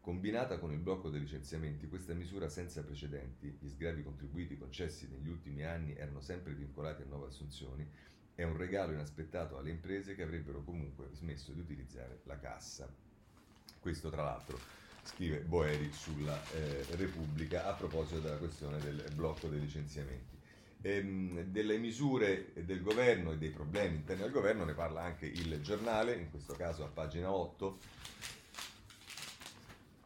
Combinata 0.00 0.58
con 0.58 0.72
il 0.72 0.78
blocco 0.78 1.10
dei 1.10 1.20
licenziamenti, 1.20 1.86
questa 1.86 2.14
misura 2.14 2.48
senza 2.48 2.82
precedenti, 2.82 3.58
gli 3.60 3.68
sgravi 3.68 4.02
contribuiti 4.02 4.56
concessi 4.56 5.06
negli 5.10 5.28
ultimi 5.28 5.62
anni 5.62 5.94
erano 5.94 6.22
sempre 6.22 6.54
vincolati 6.54 7.02
a 7.02 7.04
nuove 7.04 7.26
assunzioni, 7.26 7.86
è 8.34 8.42
un 8.42 8.56
regalo 8.56 8.92
inaspettato 8.92 9.58
alle 9.58 9.68
imprese 9.68 10.14
che 10.14 10.22
avrebbero 10.22 10.64
comunque 10.64 11.08
smesso 11.12 11.52
di 11.52 11.60
utilizzare 11.60 12.20
la 12.24 12.38
cassa. 12.38 12.90
Questo 13.78 14.08
tra 14.08 14.22
l'altro 14.22 14.58
scrive 15.02 15.40
Boeri 15.40 15.92
sulla 15.92 16.40
eh, 16.52 16.82
Repubblica 16.96 17.66
a 17.66 17.74
proposito 17.74 18.20
della 18.20 18.38
questione 18.38 18.78
del 18.78 19.04
blocco 19.14 19.48
dei 19.48 19.60
licenziamenti. 19.60 20.38
Ehm, 20.80 21.42
delle 21.42 21.76
misure 21.76 22.52
del 22.54 22.80
governo 22.80 23.32
e 23.32 23.36
dei 23.36 23.50
problemi 23.50 23.96
interni 23.96 24.22
al 24.22 24.30
governo 24.30 24.64
ne 24.64 24.72
parla 24.72 25.02
anche 25.02 25.26
il 25.26 25.60
giornale, 25.60 26.14
in 26.14 26.30
questo 26.30 26.54
caso 26.54 26.84
a 26.84 26.88
pagina 26.88 27.30
8 27.30 27.78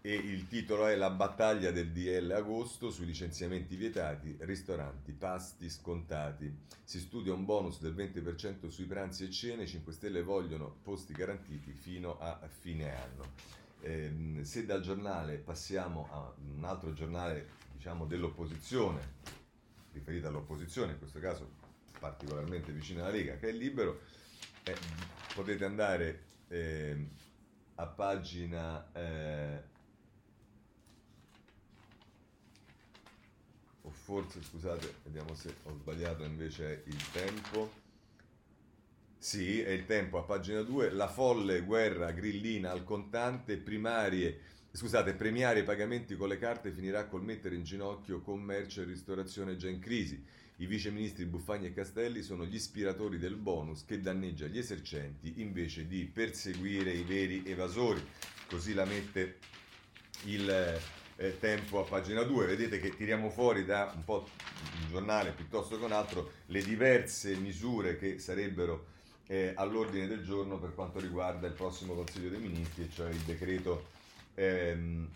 e 0.07 0.13
il 0.13 0.49
titolo 0.49 0.87
è 0.87 0.97
La 0.97 1.09
battaglia 1.09 1.71
del 1.71 1.91
DL 1.91 2.31
agosto 2.31 2.91
sui 2.91 3.07
licenziamenti 3.07 3.75
vietati, 3.75 4.37
ristoranti, 4.41 5.13
pasti 5.13 5.71
scontati. 5.71 6.55
Si 6.85 7.01
studia 7.01 7.33
un 7.33 7.47
bonus 7.47 7.81
del 7.81 7.95
20% 7.95 8.69
sui 8.69 8.85
pranzi 8.85 9.25
e 9.25 9.31
cene, 9.31 9.67
5 9.67 9.91
Stelle 9.95 10.23
vogliono 10.23 10.77
posti 10.83 11.15
garantiti 11.15 11.73
fino 11.73 12.19
a 12.19 12.39
fine 12.47 12.95
anno. 12.95 13.33
Eh, 13.81 14.41
se 14.43 14.67
dal 14.67 14.83
giornale 14.83 15.39
passiamo 15.39 16.07
a 16.11 16.35
un 16.55 16.65
altro 16.65 16.93
giornale 16.93 17.53
diciamo, 17.73 18.05
dell'opposizione, 18.05 19.01
riferito 19.95 20.29
all'opposizione, 20.29 20.93
in 20.93 20.99
questo 20.99 21.19
caso 21.19 21.51
particolarmente 21.99 22.73
vicino 22.73 23.01
alla 23.01 23.11
Lega, 23.11 23.39
che 23.39 23.49
è 23.49 23.53
libero, 23.53 24.01
eh, 24.65 24.77
potete 25.35 25.65
andare 25.65 26.25
eh, 26.49 27.09
a 27.77 27.87
pagina... 27.87 29.73
o 33.87 33.91
forse 33.91 34.43
scusate, 34.43 34.95
vediamo 35.05 35.35
se 35.35 35.55
ho 35.65 35.75
sbagliato 35.75 36.25
invece 36.25 36.83
il 36.87 37.11
tempo. 37.11 37.83
Sì, 39.19 39.61
è 39.61 39.71
il 39.71 39.87
tempo 39.87 40.19
a 40.19 40.23
pagina 40.23 40.63
2, 40.63 40.91
la 40.91 41.09
folle 41.09 41.63
guerra 41.63 42.11
grillina 42.13 42.71
al 42.71 42.85
contante, 42.85 43.57
primarie, 43.57 44.41
scusate, 44.71 45.15
premiare 45.15 45.61
i 45.61 45.65
pagamenti 45.65 46.17
con 46.17 46.29
le 46.29 46.39
carte 46.39 46.73
finirà 46.73 47.07
col 47.07 47.25
mettere 47.25 47.55
in 47.55 47.63
ginocchio 47.63 48.21
commercio 48.21 48.83
e 48.83 48.85
ristorazione 48.85 49.57
già 49.57 49.69
in 49.69 49.81
crisi. 49.81 50.23
I 50.59 50.67
viceministri 50.67 51.25
Buffagni 51.25 51.67
e 51.67 51.73
Castelli 51.73 52.23
sono 52.23 52.45
gli 52.45 52.55
ispiratori 52.55 53.19
del 53.19 53.37
bonus 53.37 53.85
che 53.85 54.01
danneggia 54.01 54.47
gli 54.47 54.59
esercenti 54.59 55.41
invece 55.41 55.87
di 55.87 56.05
perseguire 56.05 56.93
i 56.93 57.03
veri 57.03 57.43
evasori. 57.47 58.03
Così 58.47 58.73
la 58.73 58.85
mette 58.85 59.39
il 60.27 60.81
eh, 61.17 61.39
tempo 61.39 61.81
a 61.81 61.85
pagina 61.85 62.23
2, 62.23 62.47
vedete 62.47 62.81
che 62.81 62.97
tiriamo 62.97 63.31
fuori 63.31 63.65
da 63.65 63.93
un 63.95 64.05
po' 64.05 64.29
un 64.81 64.91
giornale 64.91 65.33
piuttosto 65.33 65.79
che 65.79 65.85
un 65.85 65.93
altro 65.93 66.33
le 66.47 66.63
diverse 66.63 67.37
misure 67.37 67.97
che 67.97 68.19
sarebbero 68.19 68.93
eh, 69.27 69.53
all'ordine 69.55 70.07
del 70.07 70.23
giorno 70.23 70.59
per 70.59 70.75
quanto 70.75 70.99
riguarda 71.01 71.47
il 71.47 71.55
prossimo 71.55 71.95
Consiglio 71.95 72.31
dei 72.31 72.41
Ministri, 72.41 72.91
cioè 72.91 73.11
il 73.11 73.21
decreto, 73.21 73.87
ehm, 74.35 75.09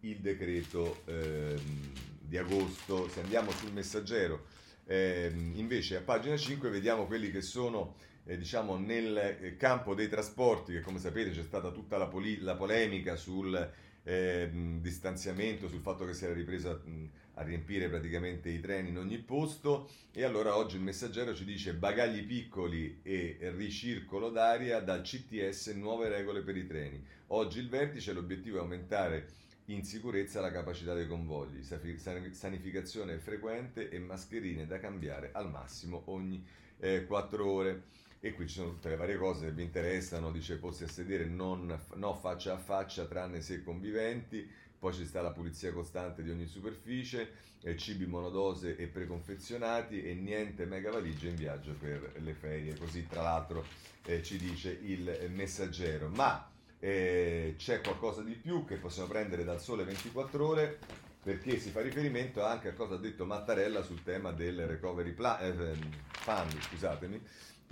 il 0.00 0.16
decreto 0.18 1.02
ehm, 1.06 1.92
di 2.20 2.36
agosto. 2.36 3.08
Se 3.08 3.20
andiamo 3.20 3.50
sul 3.52 3.72
messaggero, 3.72 4.46
ehm, 4.86 5.52
invece 5.56 5.96
a 5.96 6.00
pagina 6.02 6.36
5 6.36 6.68
vediamo 6.70 7.06
quelli 7.06 7.30
che 7.30 7.40
sono 7.40 7.94
eh, 8.26 8.36
diciamo 8.36 8.76
nel 8.76 9.56
campo 9.56 9.94
dei 9.94 10.08
trasporti, 10.08 10.72
che 10.72 10.80
come 10.80 10.98
sapete 10.98 11.30
c'è 11.30 11.42
stata 11.42 11.70
tutta 11.70 11.96
la, 11.96 12.06
poli- 12.06 12.40
la 12.40 12.56
polemica 12.56 13.16
sul 13.16 13.70
eh, 14.02 14.50
distanziamento, 14.80 15.68
sul 15.68 15.80
fatto 15.80 16.04
che 16.04 16.14
si 16.14 16.24
era 16.24 16.32
ripreso 16.32 16.70
a, 16.70 17.40
a, 17.40 17.42
riempire 17.42 17.88
praticamente 17.88 18.48
i 18.48 18.60
treni 18.60 18.88
in 18.88 18.98
ogni 18.98 19.18
posto 19.18 19.90
e 20.12 20.24
allora 20.24 20.56
oggi 20.56 20.76
il 20.76 20.82
messaggero 20.82 21.34
ci 21.34 21.44
dice 21.44 21.74
bagagli 21.74 22.24
piccoli 22.24 23.00
e 23.02 23.38
ricircolo 23.54 24.30
d'aria 24.30 24.80
dal 24.80 25.02
CTS 25.02 25.68
nuove 25.74 26.08
regole 26.08 26.42
per 26.42 26.56
i 26.56 26.66
treni. 26.66 27.04
Oggi 27.28 27.58
il 27.58 27.68
vertice 27.68 28.12
l'obiettivo 28.12 28.58
è 28.58 28.60
aumentare 28.60 29.28
in 29.66 29.84
sicurezza 29.84 30.40
la 30.40 30.50
capacità 30.50 30.94
dei 30.94 31.06
convogli, 31.06 31.62
sanificazione 31.62 33.18
frequente 33.18 33.88
e 33.88 33.98
mascherine 33.98 34.66
da 34.66 34.80
cambiare 34.80 35.30
al 35.32 35.48
massimo 35.48 36.02
ogni 36.06 36.44
eh, 36.78 37.04
4 37.06 37.46
ore 37.46 37.82
e 38.20 38.34
qui 38.34 38.46
ci 38.46 38.56
sono 38.56 38.70
tutte 38.70 38.90
le 38.90 38.96
varie 38.96 39.16
cose 39.16 39.46
che 39.46 39.52
vi 39.52 39.62
interessano, 39.62 40.30
dice 40.30 40.58
posti 40.58 40.84
a 40.84 40.88
sedere 40.88 41.24
non, 41.24 41.78
no 41.94 42.14
faccia 42.14 42.54
a 42.54 42.58
faccia 42.58 43.06
tranne 43.06 43.40
se 43.40 43.64
conviventi, 43.64 44.48
poi 44.78 44.92
ci 44.92 45.06
sta 45.06 45.22
la 45.22 45.30
pulizia 45.30 45.72
costante 45.72 46.22
di 46.22 46.30
ogni 46.30 46.46
superficie, 46.46 47.32
eh, 47.62 47.76
cibi 47.76 48.06
monodose 48.06 48.76
e 48.76 48.86
preconfezionati 48.86 50.02
e 50.02 50.14
niente 50.14 50.66
mega 50.66 50.90
valigie 50.90 51.28
in 51.28 51.36
viaggio 51.36 51.72
per 51.72 52.12
le 52.18 52.34
ferie, 52.34 52.76
così 52.76 53.06
tra 53.06 53.22
l'altro 53.22 53.64
eh, 54.04 54.22
ci 54.22 54.38
dice 54.38 54.78
il 54.82 55.30
messaggero. 55.30 56.08
Ma 56.08 56.50
eh, 56.78 57.54
c'è 57.58 57.80
qualcosa 57.80 58.22
di 58.22 58.32
più 58.32 58.64
che 58.64 58.76
possiamo 58.76 59.08
prendere 59.08 59.44
dal 59.44 59.60
sole 59.60 59.84
24 59.84 60.46
ore? 60.46 60.78
Perché 61.22 61.58
si 61.58 61.68
fa 61.68 61.82
riferimento 61.82 62.42
anche 62.42 62.68
a 62.68 62.72
cosa 62.72 62.94
ha 62.94 62.98
detto 62.98 63.26
Mattarella 63.26 63.82
sul 63.82 64.02
tema 64.02 64.32
del 64.32 64.66
recovery 64.66 65.12
plan, 65.12 65.42
eh, 65.42 65.74
fund, 66.08 66.58
scusatemi, 66.58 67.20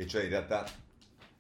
e 0.01 0.07
cioè 0.07 0.23
in 0.23 0.29
realtà 0.29 0.65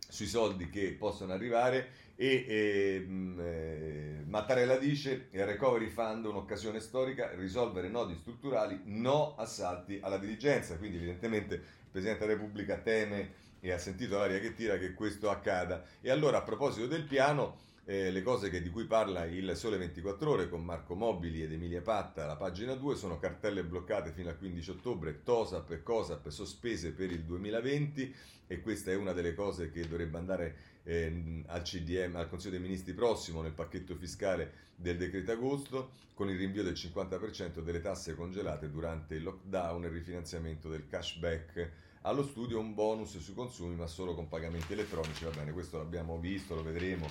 sui 0.08 0.26
soldi 0.26 0.68
che 0.68 0.96
possono 0.98 1.32
arrivare 1.32 1.92
E 2.20 2.44
eh, 2.48 4.24
Mattarella 4.26 4.76
dice: 4.76 5.28
il 5.30 5.46
recovery 5.46 5.86
fund 5.86 6.24
un'occasione 6.24 6.80
storica, 6.80 7.30
risolvere 7.36 7.88
nodi 7.88 8.16
strutturali, 8.16 8.80
no 8.86 9.36
a 9.36 9.46
salti 9.46 10.00
alla 10.02 10.18
dirigenza. 10.18 10.76
Quindi, 10.78 10.96
evidentemente, 10.96 11.54
il 11.54 11.62
Presidente 11.88 12.26
della 12.26 12.36
Repubblica 12.36 12.78
teme 12.78 13.34
e 13.60 13.70
ha 13.70 13.78
sentito 13.78 14.18
l'aria 14.18 14.40
che 14.40 14.52
tira 14.52 14.78
che 14.78 14.94
questo 14.94 15.30
accada. 15.30 15.84
E 16.00 16.10
allora, 16.10 16.38
a 16.38 16.42
proposito 16.42 16.88
del 16.88 17.04
piano, 17.04 17.60
eh, 17.88 18.10
le 18.10 18.20
cose 18.20 18.50
di 18.50 18.68
cui 18.68 18.84
parla 18.84 19.24
il 19.24 19.56
Sole 19.56 19.78
24 19.78 20.30
Ore 20.30 20.48
con 20.50 20.62
Marco 20.62 20.94
Mobili 20.94 21.42
ed 21.42 21.52
Emilia 21.52 21.80
Patta, 21.80 22.26
la 22.26 22.36
pagina 22.36 22.74
2, 22.74 22.94
sono 22.94 23.18
cartelle 23.18 23.64
bloccate 23.64 24.12
fino 24.12 24.28
al 24.28 24.36
15 24.36 24.70
ottobre, 24.72 25.22
TOSAP 25.22 25.70
e 25.70 25.82
COSAP 25.82 26.28
sospese 26.28 26.92
per 26.92 27.10
il 27.10 27.22
2020 27.24 28.14
e 28.46 28.60
questa 28.60 28.90
è 28.90 28.94
una 28.94 29.14
delle 29.14 29.34
cose 29.34 29.70
che 29.70 29.88
dovrebbe 29.88 30.18
andare 30.18 30.56
eh, 30.82 31.42
al 31.46 31.62
CDM, 31.62 32.16
al 32.16 32.28
Consiglio 32.28 32.58
dei 32.58 32.60
Ministri 32.60 32.92
prossimo 32.92 33.40
nel 33.40 33.52
pacchetto 33.52 33.94
fiscale 33.94 34.66
del 34.76 34.98
decreto 34.98 35.32
agosto, 35.32 35.92
con 36.12 36.28
il 36.28 36.36
rinvio 36.36 36.62
del 36.62 36.74
50% 36.74 37.60
delle 37.60 37.80
tasse 37.80 38.14
congelate 38.14 38.68
durante 38.68 39.14
il 39.14 39.22
lockdown 39.22 39.84
e 39.84 39.86
il 39.86 39.92
rifinanziamento 39.94 40.68
del 40.68 40.86
cashback. 40.86 41.70
Allo 42.02 42.22
studio 42.22 42.60
un 42.60 42.74
bonus 42.74 43.18
sui 43.18 43.34
consumi, 43.34 43.74
ma 43.74 43.86
solo 43.86 44.14
con 44.14 44.28
pagamenti 44.28 44.72
elettronici. 44.72 45.24
Va 45.24 45.30
bene, 45.30 45.52
questo 45.52 45.78
l'abbiamo 45.78 46.18
visto, 46.18 46.54
lo 46.54 46.62
vedremo 46.62 47.06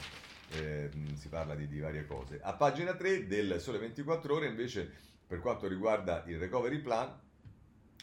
eh, 0.52 0.90
si 1.16 1.28
parla 1.28 1.56
di, 1.56 1.68
di, 1.68 1.80
varie 1.80 2.06
cose. 2.06 2.40
A 2.42 2.54
pagina 2.54 2.96
3 2.96 3.28
del 3.28 3.60
Sole 3.60 3.80
24 3.80 4.34
Ore 4.34 4.48
invece 4.48 4.90
per 5.28 5.40
quanto 5.40 5.68
riguarda 5.68 6.24
il 6.28 6.40
Recovery 6.40 6.80
Plan 6.80 7.26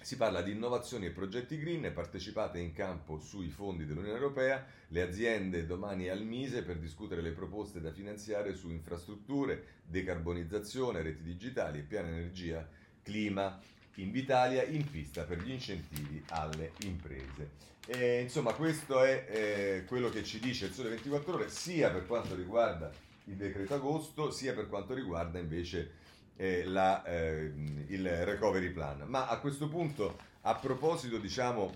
si 0.00 0.18
parla 0.18 0.42
di 0.42 0.52
innovazioni 0.52 1.06
e 1.06 1.10
progetti 1.10 1.56
green 1.56 1.90
partecipate 1.94 2.58
in 2.58 2.74
campo 2.74 3.18
sui 3.18 3.48
fondi 3.48 3.86
dell'Unione 3.86 4.18
Europea, 4.18 4.62
le 4.88 5.00
aziende 5.00 5.64
domani 5.64 6.08
al 6.08 6.22
Mise 6.22 6.62
per 6.62 6.76
discutere 6.76 7.22
le 7.22 7.30
proposte 7.30 7.80
da 7.80 7.90
finanziare 7.90 8.52
su 8.52 8.68
infrastrutture, 8.68 9.80
decarbonizzazione, 9.86 11.00
reti 11.00 11.22
digitali 11.22 11.78
e 11.78 11.82
piano 11.84 12.08
energia, 12.08 12.68
clima 13.02 13.58
Invitalia 13.96 14.64
in 14.64 14.88
pista 14.90 15.22
per 15.22 15.40
gli 15.40 15.50
incentivi 15.50 16.22
alle 16.28 16.72
imprese. 16.82 17.72
E, 17.86 18.20
insomma, 18.20 18.52
questo 18.54 19.02
è 19.02 19.26
eh, 19.28 19.84
quello 19.86 20.08
che 20.08 20.24
ci 20.24 20.40
dice 20.40 20.66
il 20.66 20.72
Sole 20.72 20.88
24 20.90 21.34
Ore, 21.34 21.48
sia 21.50 21.90
per 21.90 22.06
quanto 22.06 22.34
riguarda 22.34 22.90
il 23.24 23.34
decreto 23.34 23.74
agosto, 23.74 24.30
sia 24.30 24.54
per 24.54 24.68
quanto 24.68 24.94
riguarda 24.94 25.38
invece 25.38 25.92
eh, 26.36 26.64
la, 26.64 27.04
eh, 27.04 27.52
il 27.88 28.24
recovery 28.24 28.70
plan. 28.70 29.02
Ma 29.06 29.28
a 29.28 29.38
questo 29.38 29.68
punto, 29.68 30.18
a 30.42 30.54
proposito, 30.54 31.18
diciamo, 31.18 31.72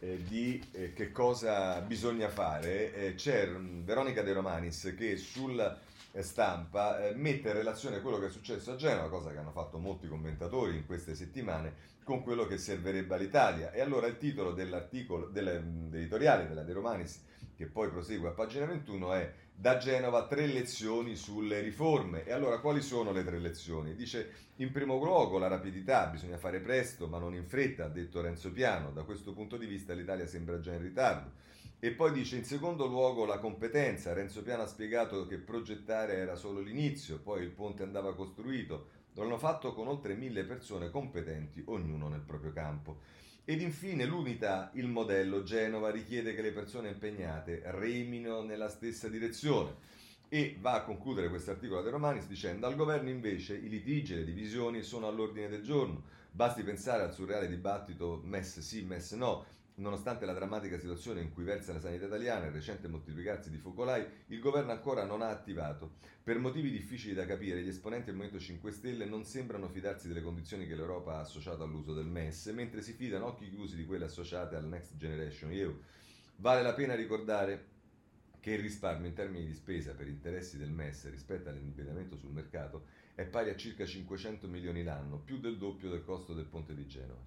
eh, 0.00 0.22
di 0.24 0.62
eh, 0.72 0.92
che 0.92 1.10
cosa 1.12 1.80
bisogna 1.80 2.28
fare, 2.28 2.94
eh, 2.94 3.14
c'è 3.14 3.48
Veronica 3.48 4.22
De 4.22 4.32
Romanis 4.32 4.94
che 4.96 5.16
sul 5.16 5.78
stampa 6.18 7.06
eh, 7.06 7.14
mette 7.14 7.48
in 7.48 7.54
relazione 7.54 8.00
quello 8.00 8.18
che 8.18 8.26
è 8.26 8.30
successo 8.30 8.72
a 8.72 8.76
Genova, 8.76 9.08
cosa 9.08 9.30
che 9.30 9.38
hanno 9.38 9.52
fatto 9.52 9.78
molti 9.78 10.08
commentatori 10.08 10.76
in 10.76 10.86
queste 10.86 11.14
settimane, 11.14 11.88
con 12.02 12.22
quello 12.22 12.46
che 12.46 12.58
servirebbe 12.58 13.14
all'Italia. 13.14 13.70
E 13.70 13.80
allora 13.80 14.06
il 14.08 14.18
titolo 14.18 14.52
dell'articolo, 14.52 15.26
dell'editoriale 15.28 16.48
della 16.48 16.62
De 16.62 16.72
Romanis, 16.72 17.24
che 17.54 17.66
poi 17.66 17.88
prosegue 17.90 18.28
a 18.28 18.32
pagina 18.32 18.66
21, 18.66 19.12
è 19.12 19.32
Da 19.54 19.76
Genova 19.76 20.26
tre 20.26 20.46
lezioni 20.46 21.14
sulle 21.14 21.60
riforme. 21.60 22.24
E 22.24 22.32
allora 22.32 22.58
quali 22.58 22.80
sono 22.80 23.12
le 23.12 23.22
tre 23.22 23.38
lezioni? 23.38 23.94
Dice, 23.94 24.48
in 24.56 24.72
primo 24.72 24.96
luogo 24.96 25.38
la 25.38 25.48
rapidità, 25.48 26.06
bisogna 26.06 26.38
fare 26.38 26.60
presto 26.60 27.06
ma 27.06 27.18
non 27.18 27.34
in 27.34 27.46
fretta, 27.46 27.84
ha 27.84 27.88
detto 27.88 28.20
Renzo 28.20 28.50
Piano. 28.50 28.90
Da 28.90 29.04
questo 29.04 29.32
punto 29.32 29.56
di 29.56 29.66
vista 29.66 29.92
l'Italia 29.92 30.26
sembra 30.26 30.58
già 30.58 30.72
in 30.72 30.82
ritardo. 30.82 31.30
E 31.82 31.92
poi 31.92 32.12
dice 32.12 32.36
in 32.36 32.44
secondo 32.44 32.86
luogo 32.86 33.24
la 33.24 33.38
competenza. 33.38 34.12
Renzo 34.12 34.42
Piano 34.42 34.64
ha 34.64 34.66
spiegato 34.66 35.26
che 35.26 35.38
progettare 35.38 36.16
era 36.16 36.36
solo 36.36 36.60
l'inizio, 36.60 37.18
poi 37.18 37.42
il 37.42 37.48
ponte 37.48 37.82
andava 37.82 38.14
costruito. 38.14 38.98
Lo 39.14 39.22
hanno 39.22 39.38
fatto 39.38 39.72
con 39.72 39.88
oltre 39.88 40.14
mille 40.14 40.44
persone 40.44 40.90
competenti, 40.90 41.62
ognuno 41.64 42.08
nel 42.08 42.20
proprio 42.20 42.52
campo. 42.52 42.98
Ed 43.46 43.62
infine 43.62 44.04
l'unità, 44.04 44.70
il 44.74 44.88
modello 44.88 45.42
Genova 45.42 45.90
richiede 45.90 46.34
che 46.34 46.42
le 46.42 46.52
persone 46.52 46.90
impegnate 46.90 47.62
remino 47.64 48.42
nella 48.42 48.68
stessa 48.68 49.08
direzione. 49.08 49.74
E 50.28 50.58
va 50.60 50.74
a 50.74 50.82
concludere 50.82 51.30
questo 51.30 51.50
articolo 51.50 51.80
De 51.80 51.88
Romanis 51.88 52.26
dicendo 52.26 52.66
al 52.66 52.76
governo 52.76 53.08
invece 53.08 53.56
i 53.56 53.70
litigi 53.70 54.12
e 54.12 54.16
le 54.16 54.24
divisioni 54.24 54.82
sono 54.82 55.08
all'ordine 55.08 55.48
del 55.48 55.62
giorno. 55.62 56.02
Basti 56.30 56.62
pensare 56.62 57.02
al 57.02 57.14
surreale 57.14 57.48
dibattito 57.48 58.20
MES 58.22 58.60
sì, 58.60 58.82
MES 58.82 59.12
no, 59.12 59.44
Nonostante 59.80 60.26
la 60.26 60.34
drammatica 60.34 60.78
situazione 60.78 61.22
in 61.22 61.32
cui 61.32 61.42
versa 61.42 61.72
la 61.72 61.80
sanità 61.80 62.04
italiana 62.04 62.44
e 62.44 62.48
il 62.48 62.52
recente 62.52 62.86
moltiplicarsi 62.86 63.48
di 63.48 63.56
focolai, 63.56 64.04
il 64.26 64.38
governo 64.38 64.72
ancora 64.72 65.06
non 65.06 65.22
ha 65.22 65.30
attivato. 65.30 65.92
Per 66.22 66.38
motivi 66.38 66.70
difficili 66.70 67.14
da 67.14 67.24
capire, 67.24 67.62
gli 67.62 67.68
esponenti 67.68 68.06
del 68.06 68.16
Movimento 68.16 68.44
5 68.44 68.72
Stelle 68.72 69.06
non 69.06 69.24
sembrano 69.24 69.70
fidarsi 69.70 70.06
delle 70.06 70.20
condizioni 70.20 70.66
che 70.66 70.74
l'Europa 70.74 71.14
ha 71.14 71.20
associato 71.20 71.62
all'uso 71.62 71.94
del 71.94 72.04
MES, 72.04 72.48
mentre 72.48 72.82
si 72.82 72.92
fidano 72.92 73.28
occhi 73.28 73.48
chiusi 73.48 73.74
di 73.74 73.86
quelle 73.86 74.04
associate 74.04 74.54
al 74.54 74.66
Next 74.66 74.98
Generation 74.98 75.50
EU. 75.50 75.74
Vale 76.36 76.60
la 76.60 76.74
pena 76.74 76.94
ricordare 76.94 77.68
che 78.38 78.52
il 78.52 78.60
risparmio 78.60 79.08
in 79.08 79.14
termini 79.14 79.46
di 79.46 79.54
spesa 79.54 79.94
per 79.94 80.08
interessi 80.08 80.58
del 80.58 80.70
MES 80.70 81.08
rispetto 81.08 81.48
all'indebitamento 81.48 82.16
sul 82.16 82.32
mercato 82.32 82.84
è 83.14 83.24
pari 83.24 83.48
a 83.48 83.56
circa 83.56 83.86
500 83.86 84.46
milioni 84.46 84.82
l'anno, 84.82 85.18
più 85.18 85.38
del 85.38 85.56
doppio 85.56 85.88
del 85.88 86.04
costo 86.04 86.34
del 86.34 86.44
ponte 86.44 86.74
di 86.74 86.86
Genova. 86.86 87.20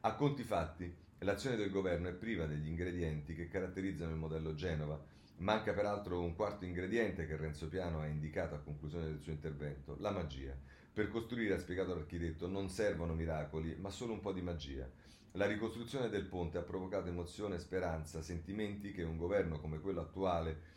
A 0.00 0.14
conti 0.14 0.42
fatti, 0.42 1.04
L'azione 1.20 1.56
del 1.56 1.70
governo 1.70 2.08
è 2.08 2.12
priva 2.12 2.44
degli 2.44 2.68
ingredienti 2.68 3.34
che 3.34 3.48
caratterizzano 3.48 4.10
il 4.10 4.18
modello 4.18 4.54
Genova. 4.54 5.02
Manca 5.38 5.72
peraltro 5.72 6.20
un 6.20 6.34
quarto 6.34 6.66
ingrediente 6.66 7.26
che 7.26 7.36
Renzo 7.36 7.68
Piano 7.68 8.00
ha 8.00 8.06
indicato 8.06 8.54
a 8.54 8.60
conclusione 8.60 9.06
del 9.06 9.20
suo 9.20 9.32
intervento, 9.32 9.96
la 9.98 10.10
magia. 10.10 10.54
Per 10.92 11.08
costruire, 11.08 11.54
ha 11.54 11.58
spiegato 11.58 11.94
l'architetto, 11.94 12.46
non 12.46 12.68
servono 12.68 13.14
miracoli, 13.14 13.76
ma 13.76 13.88
solo 13.88 14.12
un 14.12 14.20
po' 14.20 14.32
di 14.32 14.42
magia. 14.42 14.88
La 15.32 15.46
ricostruzione 15.46 16.10
del 16.10 16.26
ponte 16.26 16.58
ha 16.58 16.62
provocato 16.62 17.08
emozione, 17.08 17.58
speranza, 17.58 18.22
sentimenti 18.22 18.92
che 18.92 19.02
un 19.02 19.16
governo 19.16 19.58
come 19.58 19.80
quello 19.80 20.02
attuale, 20.02 20.75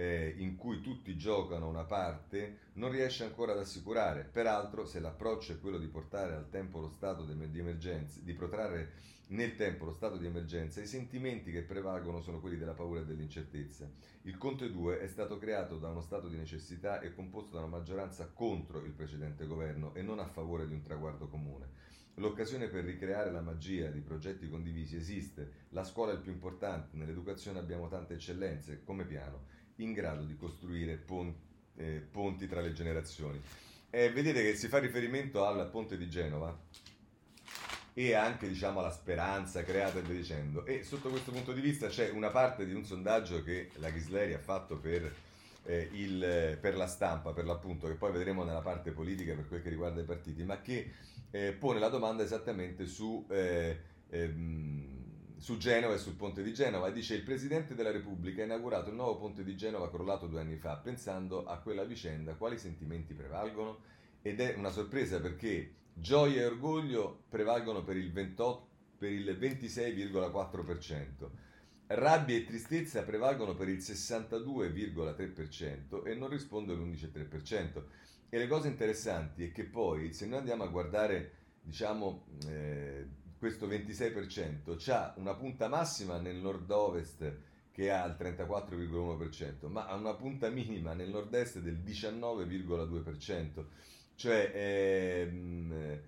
eh, 0.00 0.34
in 0.38 0.56
cui 0.56 0.80
tutti 0.80 1.14
giocano 1.18 1.68
una 1.68 1.84
parte, 1.84 2.70
non 2.74 2.90
riesce 2.90 3.22
ancora 3.22 3.52
ad 3.52 3.58
assicurare. 3.58 4.22
Peraltro, 4.24 4.86
se 4.86 4.98
l'approccio 4.98 5.52
è 5.52 5.60
quello 5.60 5.76
di 5.76 5.88
portare 5.88 6.34
al 6.34 6.48
tempo 6.48 6.80
lo 6.80 6.88
stato 6.88 7.24
di 7.24 7.58
emergenza, 7.58 8.18
di 8.22 8.32
protrarre 8.32 8.92
nel 9.28 9.56
tempo 9.56 9.84
lo 9.84 9.92
stato 9.92 10.16
di 10.16 10.24
emergenza, 10.24 10.80
i 10.80 10.86
sentimenti 10.86 11.52
che 11.52 11.62
prevalgono 11.62 12.22
sono 12.22 12.40
quelli 12.40 12.56
della 12.56 12.72
paura 12.72 13.00
e 13.00 13.04
dell'incertezza. 13.04 13.90
Il 14.22 14.38
Conte 14.38 14.72
2 14.72 15.00
è 15.00 15.06
stato 15.06 15.36
creato 15.36 15.76
da 15.76 15.90
uno 15.90 16.00
stato 16.00 16.28
di 16.28 16.36
necessità 16.38 17.00
e 17.00 17.12
composto 17.12 17.52
da 17.52 17.58
una 17.58 17.76
maggioranza 17.76 18.30
contro 18.32 18.82
il 18.82 18.92
precedente 18.92 19.46
governo 19.46 19.94
e 19.94 20.00
non 20.00 20.18
a 20.18 20.26
favore 20.26 20.66
di 20.66 20.72
un 20.72 20.80
traguardo 20.80 21.28
comune. 21.28 21.88
L'occasione 22.14 22.68
per 22.68 22.84
ricreare 22.84 23.30
la 23.30 23.40
magia 23.40 23.88
di 23.88 24.00
progetti 24.00 24.48
condivisi 24.48 24.96
esiste, 24.96 25.66
la 25.70 25.84
scuola 25.84 26.12
è 26.12 26.14
il 26.14 26.20
più 26.20 26.32
importante, 26.32 26.96
nell'educazione 26.96 27.58
abbiamo 27.58 27.88
tante 27.88 28.14
eccellenze, 28.14 28.82
come 28.82 29.04
piano, 29.04 29.58
in 29.82 29.92
grado 29.92 30.24
di 30.24 30.36
costruire 30.36 30.96
ponti, 30.96 31.38
eh, 31.76 32.06
ponti 32.10 32.46
tra 32.46 32.60
le 32.60 32.72
generazioni. 32.72 33.40
Eh, 33.90 34.10
vedete 34.10 34.42
che 34.42 34.54
si 34.56 34.68
fa 34.68 34.78
riferimento 34.78 35.44
al 35.44 35.68
ponte 35.68 35.96
di 35.96 36.08
Genova, 36.08 36.56
e 37.92 38.14
anche 38.14 38.48
diciamo 38.48 38.80
alla 38.80 38.92
speranza 38.92 39.62
creata 39.62 39.98
e 39.98 40.02
via 40.02 40.14
dicendo. 40.14 40.64
E 40.64 40.82
sotto 40.84 41.10
questo 41.10 41.32
punto 41.32 41.52
di 41.52 41.60
vista 41.60 41.88
c'è 41.88 42.10
una 42.10 42.30
parte 42.30 42.64
di 42.64 42.72
un 42.72 42.84
sondaggio 42.84 43.42
che 43.42 43.70
la 43.74 43.90
Ghisleri 43.90 44.32
ha 44.32 44.38
fatto 44.38 44.78
per, 44.78 45.12
eh, 45.64 45.88
il, 45.92 46.58
per 46.60 46.76
la 46.76 46.86
stampa, 46.86 47.32
per 47.32 47.44
l'appunto, 47.44 47.88
che 47.88 47.94
poi 47.94 48.12
vedremo 48.12 48.44
nella 48.44 48.62
parte 48.62 48.92
politica 48.92 49.34
per 49.34 49.48
quel 49.48 49.62
che 49.62 49.68
riguarda 49.68 50.00
i 50.00 50.04
partiti, 50.04 50.44
ma 50.44 50.60
che 50.60 50.92
eh, 51.30 51.52
pone 51.52 51.78
la 51.78 51.88
domanda 51.88 52.22
esattamente 52.22 52.86
su, 52.86 53.26
eh, 53.28 53.78
ehm, 54.08 54.99
su 55.40 55.56
Genova 55.56 55.94
e 55.94 55.98
sul 55.98 56.16
ponte 56.16 56.42
di 56.42 56.52
Genova 56.52 56.88
e 56.88 56.92
dice 56.92 57.14
il 57.14 57.22
Presidente 57.22 57.74
della 57.74 57.90
Repubblica 57.90 58.42
ha 58.42 58.44
inaugurato 58.44 58.90
il 58.90 58.96
nuovo 58.96 59.16
ponte 59.16 59.42
di 59.42 59.56
Genova 59.56 59.88
crollato 59.88 60.26
due 60.26 60.40
anni 60.40 60.56
fa, 60.56 60.76
pensando 60.76 61.46
a 61.46 61.60
quella 61.60 61.84
vicenda 61.84 62.34
quali 62.34 62.58
sentimenti 62.58 63.14
prevalgono? 63.14 63.78
Ed 64.20 64.38
è 64.38 64.52
una 64.58 64.68
sorpresa 64.68 65.18
perché 65.18 65.76
Gioia 65.94 66.42
e 66.42 66.44
orgoglio 66.44 67.22
prevalgono 67.30 67.82
per 67.82 67.96
il, 67.96 68.12
28, 68.12 68.68
per 68.98 69.12
il 69.12 69.30
26,4%, 69.30 71.30
rabbia 71.86 72.36
e 72.36 72.44
tristezza 72.44 73.02
prevalgono 73.02 73.54
per 73.54 73.70
il 73.70 73.78
62,3% 73.78 76.06
e 76.06 76.14
non 76.16 76.28
risponde 76.28 76.74
l'11,3%. 76.74 77.82
E 78.28 78.36
le 78.36 78.46
cose 78.46 78.68
interessanti 78.68 79.44
è 79.44 79.52
che 79.52 79.64
poi, 79.64 80.12
se 80.12 80.26
noi 80.26 80.40
andiamo 80.40 80.64
a 80.64 80.68
guardare, 80.68 81.32
diciamo, 81.62 82.26
eh, 82.46 83.06
questo 83.40 83.66
26%, 83.66 84.76
c'ha 84.76 85.14
una 85.16 85.34
punta 85.34 85.66
massima 85.66 86.18
nel 86.18 86.36
nord-ovest 86.36 87.38
che 87.72 87.90
ha 87.90 88.04
il 88.04 88.14
34,1%, 88.20 89.66
ma 89.68 89.86
ha 89.86 89.94
una 89.94 90.12
punta 90.12 90.50
minima 90.50 90.92
nel 90.92 91.08
nord-est 91.08 91.60
del 91.60 91.78
19,2%. 91.78 93.64
Cioè, 94.14 94.52
ehm, 94.54 95.72
eh, 95.72 96.02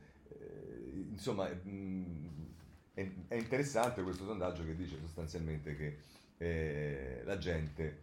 insomma, 1.09 1.49
mm, 1.49 2.05
è, 2.93 3.11
è, 3.29 3.35
interessante 3.37 4.03
questo 4.03 4.27
sondaggio 4.27 4.67
che 4.67 4.77
dice 4.77 4.99
sostanzialmente 5.01 5.75
che 5.75 5.99
eh, 6.37 7.23
la 7.25 7.39
gente 7.39 8.03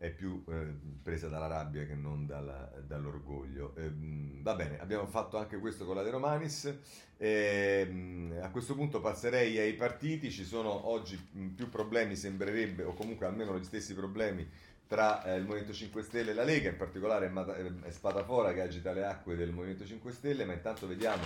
è 0.00 0.08
più 0.08 0.42
eh, 0.48 0.74
presa 1.02 1.28
dalla 1.28 1.46
rabbia 1.46 1.84
che 1.84 1.94
non 1.94 2.24
dalla, 2.24 2.72
dall'orgoglio. 2.86 3.74
Eh, 3.76 3.92
va 4.40 4.54
bene, 4.54 4.80
abbiamo 4.80 5.06
fatto 5.06 5.36
anche 5.36 5.58
questo 5.58 5.84
con 5.84 5.94
la 5.94 6.02
De 6.02 6.08
Romanis. 6.08 6.74
Eh, 7.18 8.38
a 8.40 8.48
questo 8.48 8.74
punto 8.74 9.02
passerei 9.02 9.58
ai 9.58 9.74
partiti. 9.74 10.30
Ci 10.30 10.46
sono 10.46 10.88
oggi 10.88 11.18
più 11.54 11.68
problemi, 11.68 12.16
sembrerebbe, 12.16 12.82
o 12.82 12.94
comunque 12.94 13.26
almeno 13.26 13.58
gli 13.58 13.64
stessi 13.64 13.92
problemi 13.92 14.48
tra 14.86 15.22
eh, 15.22 15.36
il 15.36 15.44
Movimento 15.44 15.74
5 15.74 16.02
Stelle 16.02 16.30
e 16.30 16.34
la 16.34 16.44
Lega, 16.44 16.70
in 16.70 16.78
particolare 16.78 17.26
è, 17.26 17.86
è 17.86 17.90
Spadafora 17.90 18.54
che 18.54 18.62
agita 18.62 18.92
le 18.92 19.04
acque 19.04 19.36
del 19.36 19.52
Movimento 19.52 19.84
5 19.84 20.12
Stelle, 20.12 20.46
ma 20.46 20.54
intanto 20.54 20.86
vediamo 20.86 21.24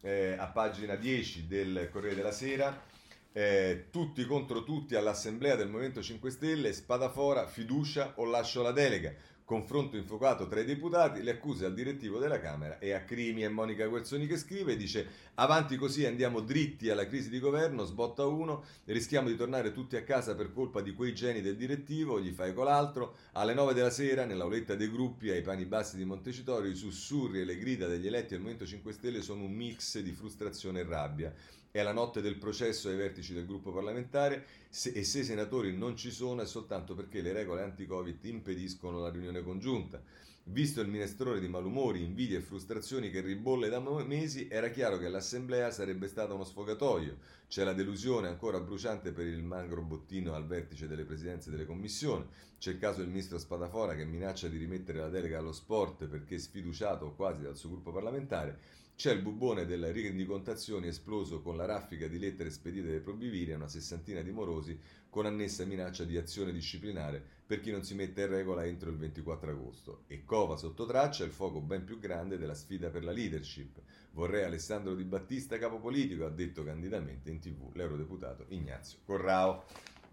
eh, 0.00 0.34
a 0.36 0.48
pagina 0.48 0.96
10 0.96 1.46
del 1.46 1.88
Corriere 1.92 2.16
della 2.16 2.32
Sera 2.32 2.90
eh, 3.32 3.86
tutti 3.90 4.24
contro 4.24 4.62
tutti 4.62 4.94
all'assemblea 4.94 5.56
del 5.56 5.68
Movimento 5.68 6.02
5 6.02 6.30
Stelle, 6.30 6.72
spadafora, 6.72 7.46
fiducia 7.46 8.12
o 8.16 8.24
lascio 8.24 8.62
la 8.62 8.72
delega. 8.72 9.12
Confronto 9.44 9.96
infuocato 9.96 10.46
tra 10.46 10.60
i 10.60 10.64
deputati, 10.64 11.20
le 11.22 11.32
accuse 11.32 11.66
al 11.66 11.74
direttivo 11.74 12.18
della 12.18 12.40
Camera 12.40 12.78
e 12.78 12.92
a 12.92 13.02
Crimi 13.02 13.42
e 13.42 13.48
Monica 13.48 13.86
Guerzoni 13.86 14.26
che 14.26 14.38
scrive, 14.38 14.76
dice 14.76 15.06
avanti 15.34 15.76
così 15.76 16.06
andiamo 16.06 16.40
dritti 16.40 16.88
alla 16.88 17.06
crisi 17.06 17.28
di 17.28 17.40
governo, 17.40 17.84
sbotta 17.84 18.24
uno, 18.24 18.64
rischiamo 18.84 19.28
di 19.28 19.36
tornare 19.36 19.72
tutti 19.72 19.96
a 19.96 20.04
casa 20.04 20.34
per 20.36 20.52
colpa 20.52 20.80
di 20.80 20.94
quei 20.94 21.12
geni 21.12 21.42
del 21.42 21.56
direttivo, 21.56 22.20
gli 22.20 22.30
fai 22.30 22.54
con 22.54 22.66
l'altro, 22.66 23.16
alle 23.32 23.52
9 23.52 23.74
della 23.74 23.90
sera 23.90 24.24
nell'auletta 24.24 24.74
dei 24.74 24.90
gruppi 24.90 25.30
ai 25.30 25.42
pani 25.42 25.66
bassi 25.66 25.96
di 25.96 26.04
Montecitorio 26.04 26.70
i 26.70 26.76
sussurri 26.76 27.40
e 27.40 27.44
le 27.44 27.58
grida 27.58 27.88
degli 27.88 28.06
eletti 28.06 28.34
al 28.34 28.40
Movimento 28.40 28.64
5 28.64 28.92
Stelle 28.92 29.22
sono 29.22 29.42
un 29.42 29.52
mix 29.52 29.98
di 29.98 30.12
frustrazione 30.12 30.80
e 30.80 30.84
rabbia 30.84 31.34
è 31.72 31.82
la 31.82 31.92
notte 31.92 32.20
del 32.20 32.36
processo 32.36 32.90
ai 32.90 32.96
vertici 32.96 33.32
del 33.32 33.46
gruppo 33.46 33.72
parlamentare 33.72 34.44
se, 34.68 34.90
e 34.90 35.04
se 35.04 35.20
i 35.20 35.24
senatori 35.24 35.74
non 35.74 35.96
ci 35.96 36.10
sono 36.10 36.42
è 36.42 36.46
soltanto 36.46 36.94
perché 36.94 37.22
le 37.22 37.32
regole 37.32 37.62
anti-Covid 37.62 38.22
impediscono 38.26 39.00
la 39.00 39.08
riunione 39.08 39.42
congiunta. 39.42 40.02
Visto 40.46 40.82
il 40.82 40.88
minestrone 40.88 41.40
di 41.40 41.48
malumori, 41.48 42.02
invidie 42.02 42.38
e 42.38 42.40
frustrazioni 42.42 43.10
che 43.10 43.22
ribolle 43.22 43.70
da 43.70 43.80
mesi, 43.80 44.48
era 44.50 44.68
chiaro 44.68 44.98
che 44.98 45.08
l'assemblea 45.08 45.70
sarebbe 45.70 46.08
stata 46.08 46.34
uno 46.34 46.44
sfogatoio. 46.44 47.16
C'è 47.48 47.64
la 47.64 47.72
delusione 47.72 48.28
ancora 48.28 48.60
bruciante 48.60 49.12
per 49.12 49.26
il 49.26 49.42
magro 49.42 49.80
bottino 49.82 50.34
al 50.34 50.46
vertice 50.46 50.88
delle 50.88 51.04
presidenze 51.04 51.50
delle 51.50 51.64
commissioni. 51.64 52.26
C'è 52.58 52.72
il 52.72 52.78
caso 52.78 52.98
del 52.98 53.08
ministro 53.08 53.38
Spadafora 53.38 53.94
che 53.94 54.04
minaccia 54.04 54.48
di 54.48 54.58
rimettere 54.58 54.98
la 54.98 55.08
delega 55.08 55.38
allo 55.38 55.52
sport 55.52 56.06
perché 56.06 56.38
sfiduciato 56.38 57.14
quasi 57.14 57.42
dal 57.42 57.56
suo 57.56 57.70
gruppo 57.70 57.92
parlamentare. 57.92 58.58
C'è 58.94 59.12
il 59.12 59.22
bubone 59.22 59.66
delle 59.66 59.90
rendicontazioni 59.90 60.86
esploso 60.86 61.42
con 61.42 61.56
la 61.56 61.64
raffica 61.64 62.06
di 62.06 62.18
lettere 62.18 62.50
spedite 62.50 62.88
dai 62.88 63.00
probiviri 63.00 63.52
a 63.52 63.56
una 63.56 63.68
sessantina 63.68 64.20
di 64.20 64.30
morosi 64.30 64.78
con 65.10 65.26
annessa 65.26 65.64
minaccia 65.64 66.04
di 66.04 66.16
azione 66.16 66.52
disciplinare 66.52 67.22
per 67.44 67.60
chi 67.60 67.70
non 67.70 67.84
si 67.84 67.94
mette 67.94 68.22
in 68.22 68.28
regola 68.28 68.64
entro 68.64 68.90
il 68.90 68.96
24 68.96 69.50
agosto. 69.50 70.04
E 70.06 70.24
cova 70.24 70.56
sotto 70.56 70.86
traccia 70.86 71.24
il 71.24 71.32
fuoco 71.32 71.60
ben 71.60 71.84
più 71.84 71.98
grande 71.98 72.38
della 72.38 72.54
sfida 72.54 72.90
per 72.90 73.02
la 73.02 73.12
leadership. 73.12 73.80
Vorrei 74.12 74.44
Alessandro 74.44 74.94
Di 74.94 75.04
Battista 75.04 75.58
capo 75.58 75.78
politico, 75.78 76.24
ha 76.24 76.30
detto 76.30 76.62
candidamente 76.62 77.28
in 77.28 77.40
tv 77.40 77.74
l'eurodeputato 77.74 78.46
Ignazio 78.48 78.98
Corrao. 79.04 79.64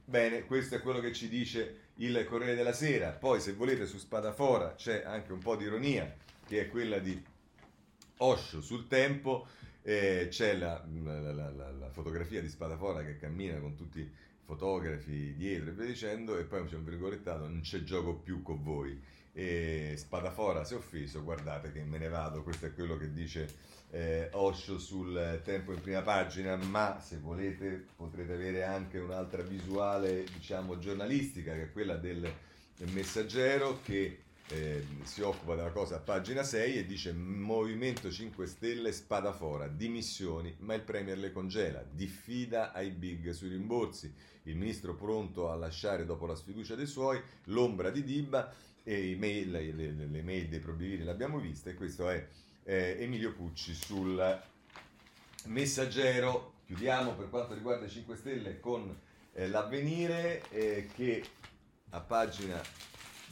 Bene, 0.04 0.46
questo 0.46 0.76
è 0.76 0.82
quello 0.82 1.00
che 1.00 1.14
ci 1.14 1.30
dice 1.30 1.92
il 1.98 2.26
Corriere 2.28 2.56
della 2.56 2.74
Sera. 2.74 3.12
Poi, 3.12 3.40
se 3.40 3.54
volete, 3.54 3.86
su 3.86 4.00
Spadafora 4.00 4.74
c'è 4.74 5.04
anche 5.06 5.32
un 5.32 5.40
po' 5.40 5.56
di 5.56 5.66
ironia, 5.66 6.12
che 6.48 6.62
è 6.62 6.68
quella 6.68 6.98
di 6.98 7.22
Osho 8.22 8.62
sul 8.62 8.88
tempo, 8.88 9.48
eh, 9.82 10.28
c'è 10.30 10.56
la, 10.56 10.84
la, 11.04 11.32
la, 11.32 11.52
la, 11.52 11.90
fotografia 11.90 12.42
di 12.42 12.50
Spadafora 12.50 13.04
che 13.04 13.18
cammina 13.18 13.60
con 13.60 13.76
tutti 13.76 14.00
i 14.00 14.12
fotografi 14.44 15.36
dietro 15.36 15.70
e 15.70 15.74
via 15.74 15.86
dicendo, 15.86 16.38
e 16.38 16.44
poi 16.44 16.66
c'è 16.66 16.76
un 16.76 16.84
virgolettato, 16.84 17.48
non 17.48 17.62
c'è 17.62 17.84
gioco 17.84 18.16
più 18.16 18.42
con 18.42 18.62
voi. 18.64 19.00
E 19.32 19.94
Spadafora 19.96 20.64
si 20.64 20.74
è 20.74 20.78
offeso, 20.78 21.24
guardate 21.24 21.72
che 21.72 21.82
me 21.84 21.98
ne 21.98 22.10
vado, 22.10 22.44
questo 22.44 22.66
è 22.66 22.74
quello 22.74 22.98
che 22.98 23.14
dice 23.14 23.48
eh, 23.92 24.30
Osho 24.34 24.78
sul 24.80 25.42
tempo 25.44 25.72
in 25.72 25.82
prima 25.82 26.02
pagina, 26.02 26.58
ma 26.58 27.00
se 27.00 27.20
volete 27.20 27.86
potrete 27.96 28.34
avere 28.34 28.64
anche 28.64 29.00
un'altra 29.00 29.44
visuale, 29.44 30.26
diciamo, 30.26 30.78
giornalistica, 30.78 31.54
che 31.54 31.64
è 31.64 31.72
quella 31.72 31.96
del 31.96 32.30
messaggero 32.92 33.80
che 33.82 34.24
eh, 34.52 34.86
si 35.04 35.22
occupa 35.22 35.56
della 35.56 35.72
cosa 35.72 35.98
a 35.98 36.00
pagina 36.00 36.44
6 36.44 36.78
e 36.78 36.86
dice 36.86 37.14
Movimento 37.14 38.12
5 38.12 38.48
Stelle 38.48 38.92
spada 38.92 39.32
fora, 39.32 39.68
dimissioni, 39.68 40.56
ma 40.60 40.74
il 40.74 40.82
Premier 40.82 41.18
le 41.18 41.32
congela, 41.32 41.84
diffida 41.90 42.74
ai 42.74 42.90
big 42.90 43.30
sui 43.32 43.50
rimborsi, 43.50 44.12
il 44.44 44.56
ministro 44.56 44.96
pronto 44.96 45.50
a 45.50 45.56
lasciare 45.56 46.06
dopo 46.06 46.26
la 46.26 46.36
sfiducia 46.36 46.76
dei 46.76 46.88
suoi, 46.88 47.22
l'ombra 47.46 47.92
di 47.92 48.04
Dibba 48.04 48.52
e 48.84 49.16
mail, 49.18 49.52
le, 49.52 49.72
le, 49.72 49.92
le, 49.92 50.22
mail 50.24 50.48
dei 50.48 50.60
probiviri 50.60 51.04
l'abbiamo 51.04 51.38
vista 51.38 51.70
e 51.70 51.76
questo 51.76 52.10
è 52.10 52.28
eh, 52.64 52.98
Emilio 53.00 53.34
Pucci 53.34 53.74
sul 53.74 54.42
messaggero. 55.46 56.54
Chiudiamo 56.66 57.14
per 57.14 57.30
quanto 57.30 57.54
riguarda 57.54 57.86
i 57.86 57.90
5 57.90 58.16
Stelle 58.16 58.60
con 58.60 58.96
eh, 59.34 59.48
l'avvenire 59.48 60.44
eh, 60.50 60.88
che 60.94 61.24
a 61.90 62.00
pagina 62.00 62.62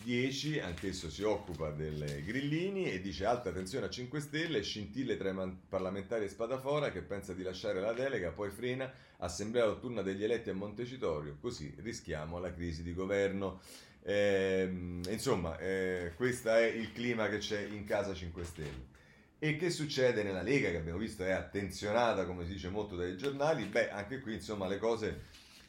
10, 0.03 0.60
anch'esso 0.60 1.10
si 1.10 1.23
occupa 1.23 1.71
dei 1.71 2.23
grillini 2.23 2.91
e 2.91 3.01
dice 3.01 3.25
alta 3.25 3.51
tensione 3.51 3.88
a 3.88 3.89
5 3.89 4.19
Stelle, 4.19 4.62
scintille 4.62 5.17
tra 5.17 5.29
i 5.29 5.57
parlamentari 5.67 6.25
e 6.25 6.29
Spadafora 6.29 6.91
che 6.91 7.01
pensa 7.01 7.33
di 7.33 7.43
lasciare 7.43 7.81
la 7.81 7.93
delega, 7.93 8.31
poi 8.31 8.49
frena, 8.49 8.91
assemblea 9.17 9.65
notturna 9.65 10.01
degli 10.01 10.23
eletti 10.23 10.49
a 10.49 10.53
Montecitorio, 10.53 11.38
così 11.41 11.73
rischiamo 11.79 12.39
la 12.39 12.53
crisi 12.53 12.83
di 12.83 12.93
governo. 12.93 13.60
Eh, 14.03 15.01
insomma, 15.10 15.57
eh, 15.57 16.13
questo 16.15 16.49
è 16.49 16.63
il 16.65 16.93
clima 16.93 17.27
che 17.27 17.39
c'è 17.39 17.62
in 17.62 17.83
casa 17.83 18.13
5 18.13 18.43
Stelle. 18.43 18.95
E 19.39 19.55
che 19.55 19.69
succede 19.69 20.23
nella 20.23 20.41
Lega, 20.41 20.71
che 20.71 20.77
abbiamo 20.77 20.97
visto 20.97 21.23
è 21.23 21.31
attenzionata, 21.31 22.25
come 22.25 22.45
si 22.45 22.53
dice 22.53 22.69
molto 22.69 22.95
dai 22.95 23.15
giornali? 23.17 23.65
Beh, 23.65 23.91
anche 23.91 24.19
qui 24.19 24.33
insomma 24.33 24.67
le 24.67 24.77
cose 24.79 25.25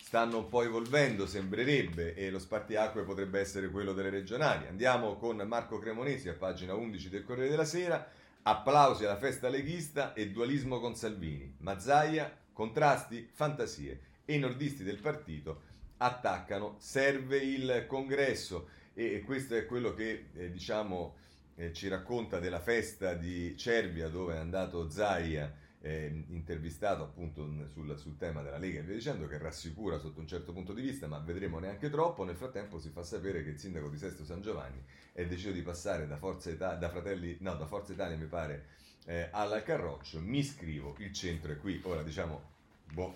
stanno 0.08 0.38
un 0.38 0.48
po' 0.48 0.62
evolvendo, 0.62 1.26
sembrerebbe, 1.26 2.14
e 2.14 2.30
lo 2.30 2.38
spartiacque 2.38 3.02
potrebbe 3.02 3.40
essere 3.40 3.68
quello 3.68 3.92
delle 3.92 4.08
regionali. 4.08 4.66
Andiamo 4.66 5.16
con 5.16 5.36
Marco 5.36 5.78
Cremonesi 5.78 6.30
a 6.30 6.32
pagina 6.32 6.72
11 6.72 7.10
del 7.10 7.24
Corriere 7.24 7.50
della 7.50 7.66
Sera. 7.66 8.10
Applausi 8.40 9.04
alla 9.04 9.18
festa 9.18 9.50
leghista 9.50 10.14
e 10.14 10.30
dualismo 10.30 10.80
con 10.80 10.94
Salvini. 10.94 11.56
Mazzaia, 11.58 12.34
contrasti, 12.54 13.28
fantasie. 13.30 14.00
E 14.24 14.36
i 14.36 14.38
nordisti 14.38 14.82
del 14.82 14.98
partito 14.98 15.60
attaccano. 15.98 16.76
Serve 16.78 17.36
il 17.36 17.84
congresso. 17.86 18.70
E 18.94 19.22
questo 19.26 19.56
è 19.56 19.66
quello 19.66 19.92
che, 19.92 20.28
eh, 20.32 20.50
diciamo, 20.50 21.16
eh, 21.56 21.74
ci 21.74 21.86
racconta 21.86 22.38
della 22.38 22.60
festa 22.60 23.12
di 23.12 23.54
Cervia 23.58 24.08
dove 24.08 24.36
è 24.36 24.38
andato 24.38 24.88
Zaia 24.88 25.52
eh, 25.80 26.24
intervistato 26.28 27.04
appunto 27.04 27.48
sul, 27.72 27.96
sul, 27.98 28.16
tema 28.16 28.42
della 28.42 28.58
Lega 28.58 28.80
e 28.80 28.82
via 28.82 28.94
dicendo, 28.94 29.26
che 29.26 29.38
rassicura 29.38 29.98
sotto 29.98 30.20
un 30.20 30.26
certo 30.26 30.52
punto 30.52 30.72
di 30.72 30.82
vista, 30.82 31.06
ma 31.06 31.18
vedremo 31.18 31.58
neanche 31.58 31.88
troppo. 31.90 32.24
Nel 32.24 32.36
frattempo 32.36 32.78
si 32.78 32.90
fa 32.90 33.02
sapere 33.02 33.44
che 33.44 33.50
il 33.50 33.58
sindaco 33.58 33.88
di 33.88 33.96
Sesto 33.96 34.24
San 34.24 34.40
Giovanni 34.40 34.82
è 35.12 35.26
deciso 35.26 35.52
di 35.52 35.62
passare 35.62 36.06
da 36.06 36.16
Forza 36.16 36.50
Italia, 36.50 36.78
da 36.78 36.88
Fratelli, 36.88 37.36
no, 37.40 37.54
da 37.54 37.66
Forza 37.66 37.92
Italia 37.92 38.16
mi 38.16 38.26
pare, 38.26 38.66
eh, 39.06 39.28
alla 39.30 39.62
Carroccio. 39.62 40.20
Mi 40.20 40.38
iscrivo, 40.38 40.96
il 40.98 41.12
centro 41.12 41.52
è 41.52 41.56
qui. 41.56 41.80
Ora 41.84 42.02
diciamo, 42.02 42.42
boh, 42.92 43.14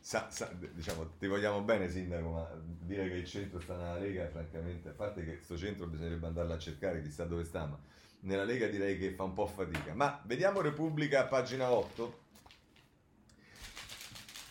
sa, 0.00 0.28
sa, 0.30 0.52
diciamo, 0.52 1.12
ti 1.18 1.26
vogliamo 1.26 1.62
bene 1.62 1.88
sindaco, 1.88 2.30
ma 2.30 2.50
dire 2.80 3.08
che 3.08 3.16
il 3.16 3.26
centro 3.26 3.58
sta 3.60 3.76
nella 3.76 3.98
Lega, 3.98 4.28
francamente, 4.28 4.90
a 4.90 4.92
parte 4.92 5.24
che 5.24 5.36
questo 5.36 5.56
centro 5.56 5.86
bisognerebbe 5.86 6.26
andarlo 6.26 6.52
a 6.52 6.58
cercare, 6.58 7.02
chissà 7.02 7.24
dove 7.24 7.44
sta, 7.44 7.66
ma 7.66 7.78
nella 8.22 8.44
Lega 8.44 8.66
direi 8.66 8.98
che 8.98 9.12
fa 9.12 9.22
un 9.22 9.32
po' 9.32 9.46
fatica. 9.46 9.94
Ma 9.94 10.20
vediamo 10.26 10.60
Repubblica, 10.60 11.26
pagina 11.26 11.70
8, 11.70 12.20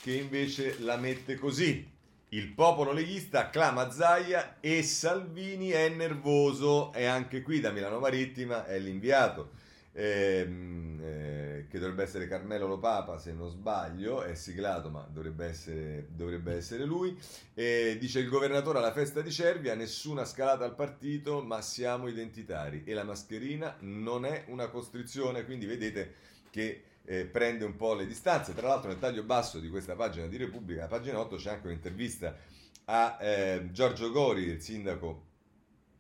che 0.02 0.14
invece 0.14 0.80
la 0.80 0.98
mette 0.98 1.36
così. 1.36 1.90
Il 2.30 2.54
popolo 2.54 2.94
leghista 2.94 3.42
acclama 3.42 3.92
Zaia 3.92 4.60
e 4.62 4.84
Salvini 4.84 5.70
è 5.70 5.90
nervoso 5.90 6.94
e 6.94 7.06
anche 7.06 7.42
qui 7.42 7.60
da 7.60 7.72
Milano 7.72 8.00
Marittima 8.00 8.66
è 8.66 8.80
l'inviato 8.80 9.52
ehm, 9.94 11.00
eh, 11.04 11.51
che 11.70 11.80
dovrebbe 11.80 12.04
essere 12.04 12.28
Carmelo 12.28 12.68
Lopapa 12.68 13.18
se 13.18 13.34
non 13.34 13.50
sbaglio, 13.50 14.22
è 14.22 14.36
siglato 14.36 14.90
ma 14.90 15.08
dovrebbe 15.12 15.46
essere, 15.46 16.08
dovrebbe 16.10 16.56
essere 16.56 16.86
lui, 16.86 17.18
e 17.54 17.98
dice 18.00 18.20
il 18.20 18.30
governatore 18.30 18.78
alla 18.78 18.92
festa 18.92 19.22
di 19.22 19.32
Cervia, 19.32 19.76
nessuna 19.76 20.26
scalata 20.26 20.66
al 20.66 20.76
partito 20.76 21.42
ma 21.42 21.62
siamo 21.62 22.08
identitari. 22.08 22.84
E 22.86 22.94
la 22.94 23.04
mascherina 23.04 23.76
non 23.80 24.26
è 24.26 24.46
una 24.48 24.68
costrizione, 24.70 25.46
quindi 25.46 25.66
vedete 25.66 26.14
che 26.50 26.84
eh, 27.06 27.26
prende 27.26 27.66
un 27.66 27.76
po' 27.76 27.94
le 27.94 28.06
distanze. 28.06 28.54
Tra 28.54 28.68
l'altro 28.68 28.90
nel 28.90 29.00
taglio 29.00 29.24
basso 29.24 29.60
di 29.60 29.70
questa 29.70 29.96
pagina 29.96 30.28
di 30.28 30.38
Repubblica, 30.38 30.88
pagina 30.88 31.20
8, 31.20 31.36
c'è 31.36 31.52
anche 31.52 31.68
un'intervista 31.68 32.36
a 32.86 33.18
eh, 33.20 33.70
Giorgio 33.72 34.12
Gori, 34.12 34.44
il 34.44 34.62
sindaco 34.62 35.30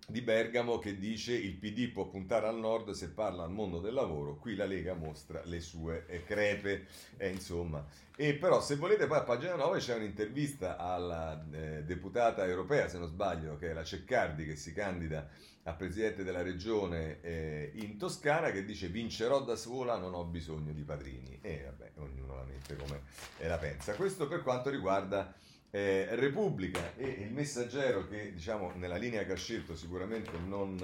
di 0.07 0.21
Bergamo 0.21 0.77
che 0.77 0.97
dice 0.97 1.33
il 1.33 1.55
PD 1.55 1.89
può 1.91 2.07
puntare 2.07 2.47
al 2.47 2.57
nord 2.57 2.91
se 2.91 3.09
parla 3.11 3.43
al 3.43 3.51
mondo 3.51 3.79
del 3.79 3.93
lavoro, 3.93 4.37
qui 4.37 4.55
la 4.55 4.65
Lega 4.65 4.93
mostra 4.93 5.41
le 5.45 5.59
sue 5.59 6.05
crepe, 6.25 6.87
eh, 7.17 7.29
insomma. 7.29 7.85
E 8.15 8.35
però 8.35 8.61
se 8.61 8.75
volete 8.75 9.07
poi 9.07 9.17
a 9.17 9.23
pagina 9.23 9.55
9 9.55 9.79
c'è 9.79 9.95
un'intervista 9.95 10.77
alla 10.77 11.43
eh, 11.51 11.83
deputata 11.83 12.45
europea, 12.45 12.87
se 12.87 12.97
non 12.97 13.07
sbaglio, 13.07 13.57
che 13.57 13.71
è 13.71 13.73
la 13.73 13.83
Ceccardi 13.83 14.45
che 14.45 14.55
si 14.55 14.73
candida 14.73 15.27
a 15.63 15.73
presidente 15.73 16.23
della 16.23 16.41
regione 16.41 17.21
eh, 17.21 17.71
in 17.75 17.97
Toscana 17.97 18.51
che 18.51 18.65
dice 18.65 18.87
vincerò 18.87 19.41
da 19.43 19.55
sola, 19.55 19.97
non 19.97 20.13
ho 20.13 20.23
bisogno 20.25 20.73
di 20.73 20.83
padrini. 20.83 21.39
E 21.41 21.63
vabbè, 21.65 21.91
ognuno 21.97 22.35
la 22.35 22.43
mette 22.43 22.75
come 22.75 23.01
la 23.37 23.57
pensa. 23.57 23.93
Questo 23.93 24.27
per 24.27 24.41
quanto 24.41 24.69
riguarda 24.69 25.33
eh, 25.71 26.07
Repubblica 26.11 26.95
e 26.97 27.07
il 27.07 27.31
messaggero 27.31 28.07
che 28.07 28.33
diciamo 28.33 28.73
nella 28.75 28.97
linea 28.97 29.23
che 29.23 29.31
ha 29.31 29.37
scelto 29.37 29.75
sicuramente 29.75 30.31
non 30.45 30.77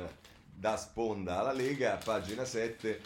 dà 0.53 0.77
sponda 0.77 1.39
alla 1.39 1.51
Lega, 1.51 1.93
a 1.93 2.03
pagina 2.03 2.45
7 2.45 3.01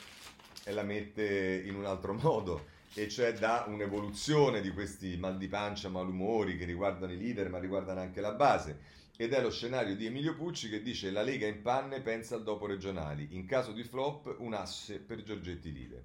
e 0.63 0.71
la 0.71 0.83
mette 0.83 1.63
in 1.65 1.75
un 1.75 1.85
altro 1.85 2.13
modo 2.21 2.69
e 2.93 3.09
cioè 3.09 3.33
da 3.33 3.65
un'evoluzione 3.67 4.61
di 4.61 4.71
questi 4.71 5.17
mal 5.17 5.37
di 5.37 5.47
pancia, 5.47 5.89
malumori 5.89 6.57
che 6.57 6.65
riguardano 6.65 7.13
i 7.13 7.17
leader 7.17 7.49
ma 7.49 7.57
riguardano 7.57 7.99
anche 7.99 8.21
la 8.21 8.33
base 8.33 8.99
ed 9.17 9.33
è 9.33 9.41
lo 9.41 9.51
scenario 9.51 9.95
di 9.95 10.05
Emilio 10.05 10.35
Pucci 10.35 10.69
che 10.69 10.81
dice 10.81 11.11
la 11.11 11.21
Lega 11.21 11.47
in 11.47 11.61
panne 11.61 12.01
pensa 12.01 12.35
al 12.35 12.43
dopo 12.43 12.65
regionali, 12.65 13.29
in 13.31 13.45
caso 13.45 13.71
di 13.71 13.83
flop 13.83 14.35
un 14.39 14.53
asse 14.53 14.97
per 14.99 15.21
Giorgetti 15.21 15.71
leader. 15.71 16.03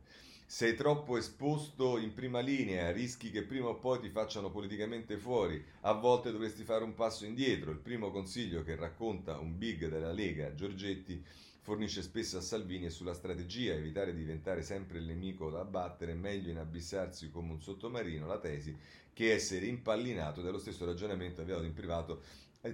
Sei 0.49 0.77
troppo 0.77 1.17
esposto 1.17 1.99
in 1.99 2.15
prima 2.15 2.39
linea, 2.39 2.93
rischi 2.93 3.33
che 3.33 3.43
prima 3.43 3.67
o 3.67 3.81
poi 3.81 3.99
ti 3.99 4.11
facciano 4.11 4.49
politicamente 4.49 5.17
fuori, 5.17 5.63
a 5.81 5.93
volte 5.93 6.31
dovresti 6.31 6.63
fare 6.63 6.85
un 6.85 6.95
passo 6.95 7.25
indietro. 7.25 7.73
Il 7.73 7.79
primo 7.79 8.13
consiglio 8.13 8.63
che 8.63 8.77
racconta 8.77 9.41
un 9.41 9.59
big 9.59 9.89
della 9.89 10.13
Lega, 10.13 10.55
Giorgetti, 10.55 11.21
fornisce 11.63 12.01
spesso 12.01 12.39
a 12.39 12.43
Salvini 12.43 12.87
è 12.87 12.91
sulla 12.91 13.13
strategia, 13.13 13.75
evitare 13.75 14.13
di 14.13 14.21
diventare 14.21 14.63
sempre 14.63 14.99
il 14.99 15.07
nemico 15.07 15.51
da 15.51 15.59
abbattere, 15.59 16.15
meglio 16.15 16.53
inabissarsi 16.53 17.29
come 17.29 17.51
un 17.51 17.61
sottomarino, 17.61 18.25
la 18.25 18.39
tesi, 18.39 18.75
che 19.13 19.33
essere 19.33 19.67
impallinato 19.67 20.43
dello 20.43 20.59
stesso 20.59 20.85
ragionamento 20.85 21.41
avviato 21.41 21.65
in 21.65 21.75
privato 21.75 22.23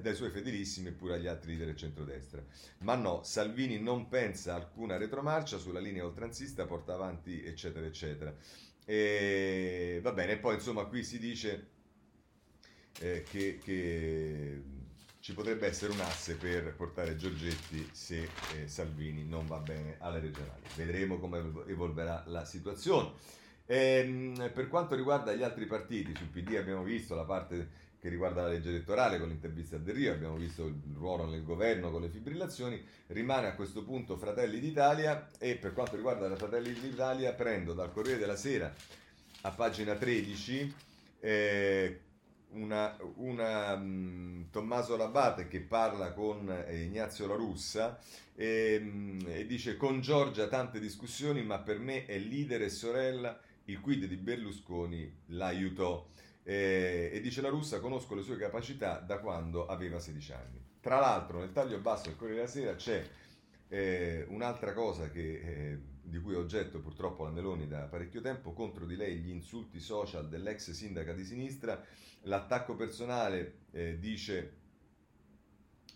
dai 0.01 0.15
suoi 0.15 0.31
fedelissimi 0.31 0.89
e 0.89 0.93
pure 0.93 1.15
agli 1.15 1.27
altri 1.27 1.51
leader 1.51 1.69
del 1.69 1.77
centrodestra. 1.77 2.45
Ma 2.79 2.95
no, 2.95 3.23
Salvini 3.23 3.79
non 3.81 4.09
pensa 4.09 4.55
alcuna 4.55 4.97
retromarcia 4.97 5.59
sulla 5.59 5.81
linea 5.81 6.05
oltranzista, 6.05 6.67
porta 6.67 6.95
avanti, 6.95 7.45
eccetera, 7.45 7.87
eccetera. 7.87 8.35
E 8.85 10.01
va 10.03 10.13
bene, 10.13 10.39
poi 10.39 10.55
insomma 10.55 10.85
qui 10.85 11.05
si 11.05 11.19
dice 11.19 11.69
eh, 13.01 13.23
che, 13.29 13.59
che, 13.63 14.63
ci 15.21 15.35
potrebbe 15.35 15.69
essere 15.69 15.93
un 15.93 16.01
asse 16.01 16.35
per 16.35 16.75
portare 16.75 17.15
Giorgetti 17.15 17.89
se 17.93 18.29
eh, 18.57 18.67
Salvini 18.67 19.25
non 19.25 19.47
va 19.47 19.59
bene 19.59 19.97
alle 19.99 20.19
regionali. 20.19 20.63
Vedremo 20.75 21.19
come 21.19 21.39
evolverà 21.69 22.25
la 22.27 22.45
situazione. 22.45 23.13
E, 23.65 23.77
ehm, 23.77 24.51
per 24.53 24.69
quanto 24.69 24.97
riguarda 24.97 25.33
gli 25.33 25.45
altri 25.45 25.67
partiti, 25.67 26.13
sul 26.17 26.27
PD 26.27 26.57
abbiamo 26.57 26.83
visto 26.83 27.15
la 27.15 27.25
parte 27.25 27.91
che 28.03 28.09
riguarda 28.09 28.43
la 28.43 28.49
legge 28.49 28.71
elettorale 28.71 29.21
con 29.21 29.29
l'intervista 29.29 29.77
a 29.77 29.79
Del 29.79 29.95
Rio, 29.95 30.13
abbiamo 30.13 30.35
visto 30.35 30.67
il 30.67 30.75
ruolo 30.97 31.25
nel 31.25 31.45
governo 31.45 31.89
con 31.93 32.01
le 32.01 32.09
fibrillazioni, 32.09 32.85
rimane 33.07 33.47
a 33.47 33.55
questo 33.55 33.85
punto 33.85 34.17
Fratelli 34.17 34.59
d'Italia 34.59 35.29
e 35.39 35.55
per 35.55 35.73
quanto 35.73 35.95
riguarda 35.95 36.27
la 36.27 36.35
Fratelli 36.35 36.73
d'Italia 36.73 37.33
prendo 37.33 37.75
dal 37.75 37.93
Corriere 37.93 38.19
della 38.19 38.35
Sera 38.35 38.75
a 39.43 39.51
pagina 39.53 39.95
13 39.95 40.75
eh, 41.21 42.01
una, 42.55 42.97
una 43.19 43.75
um, 43.75 44.51
Tommaso 44.51 44.97
Labate 44.97 45.47
che 45.47 45.61
parla 45.61 46.13
con 46.13 46.51
eh, 46.51 46.83
Ignazio 46.83 47.29
La 47.29 47.37
Russa 47.37 48.01
e, 48.35 48.81
um, 48.83 49.25
e 49.29 49.47
dice 49.47 49.77
con 49.77 50.01
Giorgia 50.01 50.49
tante 50.49 50.81
discussioni 50.81 51.45
ma 51.45 51.61
per 51.61 51.79
me 51.79 52.05
è 52.07 52.19
leader 52.19 52.63
e 52.63 52.69
sorella 52.69 53.41
il 53.67 53.81
quid 53.81 54.07
di 54.07 54.17
Berlusconi 54.17 55.21
l'aiutò 55.27 56.11
eh, 56.45 57.11
e 57.13 57.21
dice 57.21 57.41
la 57.41 57.49
russa, 57.49 57.81
conosco 57.81 58.15
le 58.15 58.23
sue 58.23 58.37
capacità 58.37 58.99
da 58.99 59.19
quando 59.19 59.67
aveva 59.67 59.99
16 59.99 60.33
anni. 60.33 60.61
Tra 60.81 60.99
l'altro 60.99 61.39
nel 61.39 61.53
taglio 61.53 61.79
basso 61.79 62.09
del 62.09 62.17
Corriere 62.17 62.41
della 62.41 62.51
Sera 62.51 62.75
c'è 62.75 63.09
eh, 63.69 64.27
un'altra 64.29 64.73
cosa 64.73 65.09
che, 65.11 65.21
eh, 65.21 65.79
di 66.03 66.19
cui 66.19 66.35
è 66.35 66.37
oggetto 66.37 66.81
purtroppo 66.81 67.25
la 67.25 67.31
Meloni 67.31 67.69
da 67.69 67.83
parecchio 67.83 68.21
tempo, 68.21 68.53
contro 68.53 68.85
di 68.85 68.97
lei 68.97 69.19
gli 69.19 69.31
insulti 69.31 69.79
social 69.79 70.29
dell'ex 70.29 70.73
sindaca 70.73 71.13
di 71.13 71.25
sinistra, 71.25 71.83
l'attacco 72.23 72.75
personale, 72.75 73.61
eh, 73.71 73.99
dice 73.99 74.61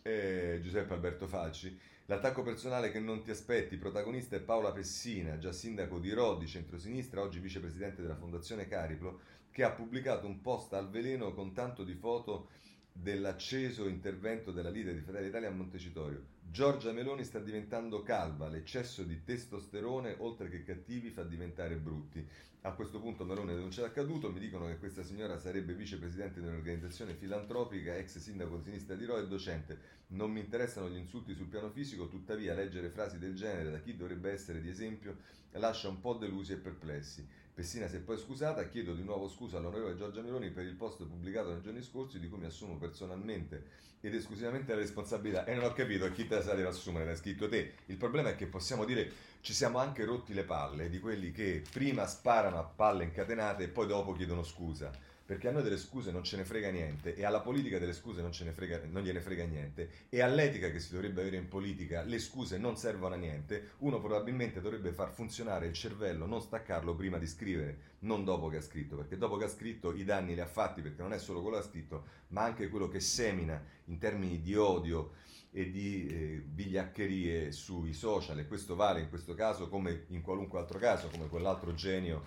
eh, 0.02 0.60
Giuseppe 0.62 0.94
Alberto 0.94 1.26
Falci, 1.26 1.78
L'attacco 2.08 2.42
personale 2.42 2.92
che 2.92 3.00
non 3.00 3.20
ti 3.24 3.32
aspetti, 3.32 3.76
protagonista 3.78 4.36
è 4.36 4.40
Paola 4.40 4.70
Pessina, 4.70 5.38
già 5.38 5.50
sindaco 5.50 5.98
di 5.98 6.12
Rodi, 6.12 6.46
centrosinistra, 6.46 7.20
oggi 7.20 7.40
vicepresidente 7.40 8.00
della 8.00 8.14
Fondazione 8.14 8.68
Cariplo, 8.68 9.18
che 9.50 9.64
ha 9.64 9.72
pubblicato 9.72 10.28
un 10.28 10.40
post 10.40 10.72
al 10.74 10.88
veleno 10.88 11.34
con 11.34 11.52
tanto 11.52 11.82
di 11.82 11.94
foto 11.94 12.50
dell'acceso 12.98 13.86
intervento 13.88 14.52
della 14.52 14.70
leader 14.70 14.94
di 14.94 15.00
Fratelli 15.02 15.28
Italia 15.28 15.48
a 15.48 15.52
Montecitorio. 15.52 16.34
Giorgia 16.48 16.92
Meloni 16.92 17.24
sta 17.24 17.38
diventando 17.38 18.02
calva, 18.02 18.48
l'eccesso 18.48 19.02
di 19.02 19.22
testosterone, 19.22 20.16
oltre 20.18 20.48
che 20.48 20.62
cattivi, 20.62 21.10
fa 21.10 21.22
diventare 21.22 21.76
brutti. 21.76 22.26
A 22.62 22.72
questo 22.72 22.98
punto 22.98 23.24
Meloni 23.24 23.54
denuncia 23.54 23.82
l'accaduto, 23.82 24.32
mi 24.32 24.40
dicono 24.40 24.66
che 24.66 24.78
questa 24.78 25.02
signora 25.02 25.38
sarebbe 25.38 25.74
vicepresidente 25.74 26.40
di 26.40 26.46
un'organizzazione 26.46 27.14
filantropica, 27.14 27.94
ex 27.96 28.18
sindaco 28.18 28.56
di 28.56 28.64
sinistra 28.64 28.96
di 28.96 29.04
Rho 29.04 29.18
e 29.18 29.28
docente. 29.28 29.78
Non 30.08 30.32
mi 30.32 30.40
interessano 30.40 30.88
gli 30.88 30.96
insulti 30.96 31.34
sul 31.34 31.46
piano 31.46 31.70
fisico, 31.70 32.08
tuttavia 32.08 32.54
leggere 32.54 32.88
frasi 32.88 33.18
del 33.18 33.34
genere 33.34 33.70
da 33.70 33.80
chi 33.80 33.94
dovrebbe 33.94 34.30
essere 34.30 34.60
di 34.60 34.68
esempio 34.68 35.18
lascia 35.52 35.88
un 35.88 36.00
po' 36.00 36.14
delusi 36.14 36.52
e 36.52 36.56
perplessi. 36.56 37.26
Pessina 37.56 37.88
si 37.88 37.96
è 37.96 38.00
poi 38.00 38.18
scusata, 38.18 38.68
chiedo 38.68 38.92
di 38.92 39.02
nuovo 39.02 39.30
scusa 39.30 39.56
all'onorevole 39.56 39.96
Giorgia 39.96 40.20
Meloni 40.20 40.50
per 40.50 40.66
il 40.66 40.74
post 40.74 40.98
pubblicato 40.98 41.52
nei 41.52 41.62
giorni 41.62 41.80
scorsi 41.80 42.20
di 42.20 42.28
cui 42.28 42.38
mi 42.38 42.44
assumo 42.44 42.76
personalmente 42.76 43.64
ed 44.02 44.14
esclusivamente 44.14 44.74
la 44.74 44.80
responsabilità 44.80 45.46
e 45.46 45.54
non 45.54 45.64
ho 45.64 45.72
capito 45.72 46.12
chi 46.12 46.26
te 46.26 46.44
la 46.44 46.52
deve 46.52 46.68
assumere, 46.68 47.06
l'hai 47.06 47.16
scritto 47.16 47.48
te. 47.48 47.76
Il 47.86 47.96
problema 47.96 48.28
è 48.28 48.36
che 48.36 48.44
possiamo 48.44 48.84
dire 48.84 49.10
ci 49.40 49.54
siamo 49.54 49.78
anche 49.78 50.04
rotti 50.04 50.34
le 50.34 50.44
palle 50.44 50.90
di 50.90 51.00
quelli 51.00 51.32
che 51.32 51.62
prima 51.72 52.06
sparano 52.06 52.58
a 52.58 52.62
palle 52.62 53.04
incatenate 53.04 53.64
e 53.64 53.68
poi 53.68 53.86
dopo 53.86 54.12
chiedono 54.12 54.42
scusa 54.42 54.90
perché 55.26 55.48
a 55.48 55.50
noi 55.50 55.64
delle 55.64 55.76
scuse 55.76 56.12
non 56.12 56.22
ce 56.22 56.36
ne 56.36 56.44
frega 56.44 56.70
niente 56.70 57.16
e 57.16 57.24
alla 57.24 57.40
politica 57.40 57.80
delle 57.80 57.92
scuse 57.92 58.22
non, 58.22 58.32
frega, 58.32 58.82
non 58.88 59.02
gliene 59.02 59.20
frega 59.20 59.44
niente 59.44 60.06
e 60.08 60.22
all'etica 60.22 60.70
che 60.70 60.78
si 60.78 60.92
dovrebbe 60.92 61.20
avere 61.20 61.36
in 61.36 61.48
politica 61.48 62.02
le 62.02 62.20
scuse 62.20 62.58
non 62.58 62.76
servono 62.76 63.14
a 63.14 63.18
niente, 63.18 63.72
uno 63.78 64.00
probabilmente 64.00 64.60
dovrebbe 64.60 64.92
far 64.92 65.10
funzionare 65.10 65.66
il 65.66 65.72
cervello, 65.72 66.26
non 66.26 66.40
staccarlo 66.40 66.94
prima 66.94 67.18
di 67.18 67.26
scrivere, 67.26 67.94
non 68.00 68.22
dopo 68.24 68.48
che 68.48 68.58
ha 68.58 68.62
scritto, 68.62 68.94
perché 68.94 69.18
dopo 69.18 69.36
che 69.36 69.44
ha 69.44 69.48
scritto 69.48 69.92
i 69.92 70.04
danni 70.04 70.34
li 70.34 70.40
ha 70.40 70.46
fatti 70.46 70.80
perché 70.80 71.02
non 71.02 71.12
è 71.12 71.18
solo 71.18 71.42
quello 71.42 71.56
che 71.56 71.64
ha 71.64 71.68
scritto, 71.68 72.04
ma 72.28 72.42
anche 72.42 72.68
quello 72.68 72.88
che 72.88 73.00
semina 73.00 73.60
in 73.86 73.98
termini 73.98 74.40
di 74.40 74.54
odio 74.54 75.14
e 75.50 75.70
di 75.70 76.06
eh, 76.06 76.44
vigliaccherie 76.46 77.50
sui 77.50 77.94
social 77.94 78.38
e 78.38 78.46
questo 78.46 78.76
vale 78.76 79.00
in 79.00 79.08
questo 79.08 79.34
caso 79.34 79.68
come 79.68 80.04
in 80.08 80.20
qualunque 80.20 80.60
altro 80.60 80.78
caso, 80.78 81.08
come 81.08 81.28
quell'altro 81.28 81.74
genio 81.74 82.22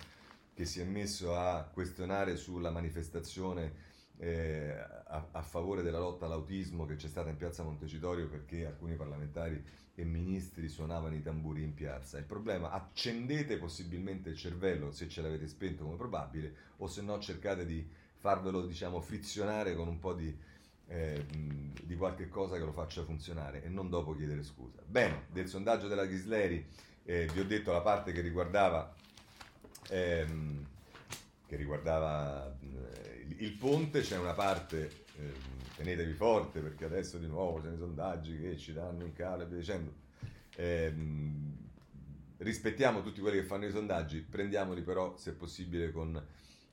che 0.59 0.65
si 0.65 0.81
è 0.81 0.83
messo 0.83 1.37
a 1.37 1.69
questionare 1.71 2.35
sulla 2.35 2.69
manifestazione 2.69 3.71
eh, 4.17 4.75
a, 5.07 5.29
a, 5.31 5.41
favore 5.41 5.83
della 5.83 5.99
lotta 5.99 6.25
all'autismo 6.25 6.85
che 6.85 6.97
c'è 6.97 7.07
stata 7.07 7.29
in 7.29 7.37
piazza 7.37 7.63
Montecitorio 7.63 8.27
perché 8.27 8.65
alcuni 8.65 8.97
parlamentari 8.97 9.63
e 9.95 10.03
ministri 10.03 10.67
suonavano 10.67 11.15
i 11.15 11.21
tamburi 11.21 11.63
in 11.63 11.73
piazza. 11.73 12.17
Il 12.17 12.25
problema, 12.25 12.71
accendete 12.71 13.57
possibilmente 13.57 14.31
il 14.31 14.35
cervello 14.35 14.91
se 14.91 15.07
ce 15.07 15.21
l'avete 15.21 15.47
spento 15.47 15.85
come 15.85 15.95
probabile 15.95 16.53
o 16.79 16.87
se 16.87 17.03
no 17.03 17.17
cercate 17.19 17.65
di 17.65 17.89
farvelo 18.17 18.65
diciamo 18.65 18.99
frizionare 18.99 19.75
con 19.75 19.87
un 19.87 19.99
po' 19.99 20.11
di, 20.11 20.37
eh, 20.87 21.25
di 21.85 21.95
qualche 21.95 22.27
cosa 22.27 22.57
che 22.57 22.65
lo 22.65 22.73
faccia 22.73 23.05
funzionare 23.05 23.63
e 23.63 23.69
non 23.69 23.89
dopo 23.89 24.13
chiedere 24.13 24.43
scusa. 24.43 24.81
Bene, 24.85 25.27
del 25.31 25.47
sondaggio 25.47 25.87
della 25.87 26.05
Ghisleri 26.05 26.67
eh, 27.05 27.29
vi 27.31 27.39
ho 27.39 27.45
detto 27.45 27.71
la 27.71 27.81
parte 27.81 28.11
che 28.11 28.19
riguardava 28.19 28.97
ehm, 29.89 30.65
che 31.47 31.55
riguardava 31.55 32.55
eh, 32.61 33.25
il, 33.27 33.35
il, 33.43 33.53
ponte, 33.53 34.01
c'è 34.01 34.17
una 34.17 34.33
parte, 34.33 35.05
eh, 35.17 35.31
tenetevi 35.75 36.13
forte 36.13 36.59
perché 36.59 36.85
adesso 36.85 37.17
di 37.17 37.27
nuovo 37.27 37.61
c'è 37.61 37.71
i 37.71 37.77
sondaggi 37.77 38.39
che 38.39 38.57
ci 38.57 38.73
danno 38.73 39.03
in 39.03 39.13
calo 39.13 39.43
e 39.43 39.45
via 39.47 39.57
dicendo. 39.57 39.93
Ehm, 40.55 41.57
rispettiamo 42.37 43.01
tutti 43.01 43.19
quelli 43.19 43.37
che 43.37 43.45
fanno 43.45 43.65
i 43.65 43.71
sondaggi, 43.71 44.21
prendiamoli 44.21 44.81
però 44.81 45.17
se 45.17 45.33
possibile 45.33 45.91
con 45.91 46.21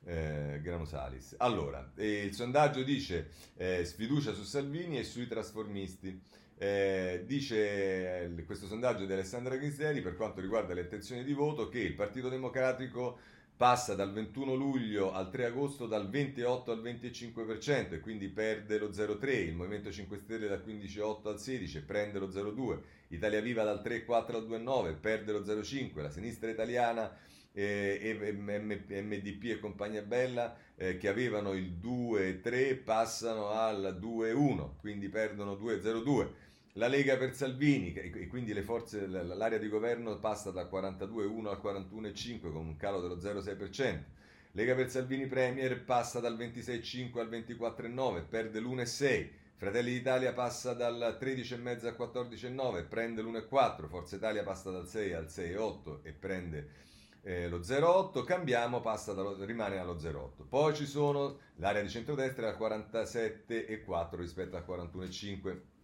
eh, 0.04 0.60
Grano 0.62 0.84
Salis. 0.84 1.34
Allora, 1.38 1.92
il 1.96 2.34
sondaggio 2.34 2.82
dice 2.82 3.30
eh, 3.56 3.84
sfiducia 3.84 4.32
su 4.32 4.44
Salvini 4.44 4.98
e 4.98 5.04
sui 5.04 5.26
trasformisti. 5.26 6.44
Eh, 6.59 7.24
dice 7.26 8.32
questo 8.46 8.66
sondaggio 8.66 9.04
di 9.04 9.12
Alessandra 9.12 9.57
Ghisleri 9.57 10.00
per 10.00 10.16
quanto 10.16 10.40
riguarda 10.40 10.72
le 10.72 10.82
intenzioni 10.82 11.22
di 11.22 11.34
voto 11.34 11.68
che 11.68 11.80
il 11.80 11.92
Partito 11.92 12.30
Democratico 12.30 13.18
passa 13.54 13.94
dal 13.94 14.11
21 14.11 14.54
luglio 14.54 15.12
al 15.12 15.30
3 15.30 15.46
agosto 15.46 15.86
dal 15.86 16.09
28 16.09 16.72
al 16.72 16.82
25% 16.82 17.92
e 17.92 18.00
quindi 18.00 18.28
perde 18.28 18.78
lo 18.78 18.88
0,3, 18.88 19.28
il 19.48 19.54
Movimento 19.54 19.92
5 19.92 20.16
Stelle 20.16 20.48
dal 20.48 20.62
15,8 20.66 21.28
al 21.28 21.38
16 21.38 21.82
prende 21.82 22.18
lo 22.18 22.28
0,2, 22.28 22.78
Italia 23.09 23.40
Viva 23.42 23.62
dal 23.62 23.82
3,4 23.84 24.34
al 24.34 24.48
2,9 24.48 24.98
perde 24.98 25.32
lo 25.32 25.40
0,5, 25.40 26.00
la 26.00 26.11
sinistra 26.11 26.48
italiana 26.48 27.14
eh, 27.52 28.14
MDP 28.22 29.44
e 29.44 29.59
compagnia 29.59 30.02
bella 30.02 30.54
eh, 30.74 30.98
che 30.98 31.09
avevano 31.09 31.52
il 31.52 31.78
2,3 31.82 32.82
passano 32.82 33.48
al 33.48 33.98
2,1, 34.00 34.76
quindi 34.78 35.09
perdono 35.09 35.54
2,02 35.54 36.44
la 36.77 36.89
Lega 36.89 37.16
per 37.16 37.35
Salvini, 37.35 37.93
e 37.95 38.27
quindi 38.29 38.53
forze, 38.62 39.07
l'area 39.07 39.59
di 39.59 39.68
governo 39.68 40.18
passa 40.18 40.51
dal 40.51 40.68
42,1 40.70 41.47
al 41.47 41.61
41,5 41.62 42.41
con 42.53 42.66
un 42.66 42.77
calo 42.77 43.01
dello 43.01 43.16
0,6%. 43.16 44.03
Lega 44.53 44.74
per 44.74 44.91
Salvini 44.91 45.27
Premier 45.27 45.83
passa 45.85 46.20
dal 46.20 46.37
26,5 46.37 47.18
al 47.18 47.29
24,9, 47.29 48.24
perde 48.29 48.61
l'1,6. 48.61 49.29
Fratelli 49.57 49.93
d'Italia 49.93 50.35
passa 50.35 50.74
dal 50.74 51.16
13,5 51.18 51.87
al 51.87 51.97
14,9, 51.99 52.87
prende 52.89 53.22
l'1,4. 53.22 53.89
Forza 53.89 54.16
Italia 54.16 54.43
passa 54.43 54.70
dal 54.70 54.87
6 54.87 55.12
al 55.14 55.27
6,8 55.27 55.99
e 56.03 56.12
prende 56.12 56.68
eh, 57.22 57.49
lo 57.49 57.61
0,8. 57.61 58.22
Cambiamo, 58.24 58.81
dallo, 58.81 59.43
rimane 59.45 59.79
allo 59.79 59.95
0,8. 59.95 60.47
Poi 60.47 60.74
ci 60.74 60.85
sono 60.85 61.39
l'area 61.57 61.81
di 61.81 61.89
centrodestra 61.89 62.49
al 62.49 62.59
47,4 62.59 64.16
rispetto 64.16 64.57
al 64.57 64.64
41,5 64.66 65.74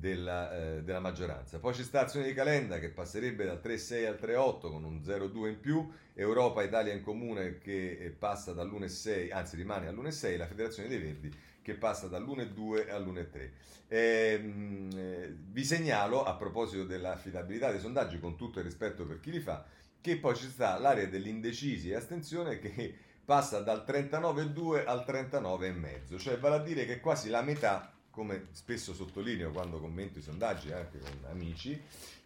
della, 0.00 0.50
eh, 0.50 0.82
della, 0.82 0.98
maggioranza. 0.98 1.58
Poi 1.58 1.74
c'è 1.74 1.82
Stazione 1.82 2.26
di 2.26 2.32
Calenda 2.32 2.78
che 2.78 2.88
passerebbe 2.88 3.44
dal 3.44 3.60
3,6 3.62 4.06
al 4.06 4.18
3,8 4.18 4.70
con 4.70 4.82
un 4.82 5.02
0,2 5.04 5.48
in 5.48 5.60
più, 5.60 5.86
Europa 6.14 6.62
Italia 6.62 6.94
in 6.94 7.02
Comune 7.02 7.58
che 7.58 7.98
eh, 7.98 8.10
passa 8.10 8.54
dall'1,6, 8.54 9.30
anzi 9.30 9.56
rimane 9.56 9.88
all'1,6, 9.88 10.38
la 10.38 10.46
Federazione 10.46 10.88
dei 10.88 10.98
Verdi 10.98 11.30
che 11.60 11.74
passa 11.74 12.06
dall'1,2 12.06 12.90
all'1,3. 12.90 13.50
Ehm, 13.88 14.88
eh, 14.96 15.36
vi 15.38 15.64
segnalo, 15.64 16.24
a 16.24 16.34
proposito 16.34 16.84
dell'affidabilità 16.84 17.70
dei 17.70 17.80
sondaggi, 17.80 18.18
con 18.18 18.36
tutto 18.36 18.60
il 18.60 18.64
rispetto 18.64 19.04
per 19.04 19.20
chi 19.20 19.30
li 19.30 19.40
fa, 19.40 19.66
che 20.00 20.16
poi 20.16 20.34
ci 20.34 20.48
sta 20.48 20.78
l'area 20.78 21.06
degli 21.08 21.28
indecisi 21.28 21.90
e 21.90 21.96
astensione 21.96 22.58
che 22.58 22.96
passa 23.22 23.60
dal 23.60 23.84
39,2 23.86 24.86
al 24.86 25.04
39,5, 25.06 26.18
cioè 26.18 26.38
vale 26.38 26.56
a 26.56 26.60
dire 26.60 26.86
che 26.86 27.00
quasi 27.00 27.28
la 27.28 27.42
metà 27.42 27.92
come 28.10 28.48
spesso 28.52 28.92
sottolineo 28.92 29.50
quando 29.50 29.80
commento 29.80 30.18
i 30.18 30.22
sondaggi 30.22 30.72
anche 30.72 30.98
con 30.98 31.24
amici, 31.28 31.80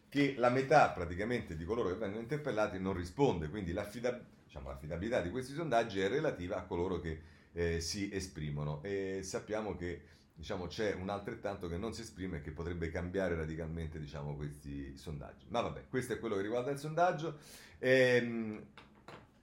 che 0.08 0.34
la 0.36 0.50
metà 0.50 0.90
praticamente 0.90 1.56
di 1.56 1.64
coloro 1.64 1.88
che 1.88 1.96
vengono 1.96 2.22
interpellati 2.22 2.78
non 2.78 2.94
risponde, 2.94 3.48
quindi 3.48 3.72
l'affidab- 3.72 4.22
diciamo, 4.44 4.68
l'affidabilità 4.68 5.20
di 5.20 5.30
questi 5.30 5.52
sondaggi 5.54 6.00
è 6.00 6.08
relativa 6.08 6.56
a 6.56 6.62
coloro 6.62 7.00
che 7.00 7.20
eh, 7.52 7.80
si 7.80 8.10
esprimono 8.12 8.82
e 8.82 9.20
sappiamo 9.22 9.76
che 9.76 10.02
diciamo, 10.34 10.66
c'è 10.66 10.94
un 10.94 11.08
altrettanto 11.10 11.68
che 11.68 11.76
non 11.76 11.94
si 11.94 12.00
esprime 12.02 12.38
e 12.38 12.40
che 12.40 12.50
potrebbe 12.50 12.90
cambiare 12.90 13.36
radicalmente 13.36 14.00
diciamo, 14.00 14.34
questi 14.34 14.96
sondaggi. 14.96 15.46
Ma 15.48 15.60
vabbè, 15.60 15.84
questo 15.88 16.12
è 16.14 16.18
quello 16.18 16.36
che 16.36 16.42
riguarda 16.42 16.70
il 16.70 16.78
sondaggio. 16.78 17.38
Ehm, 17.78 18.62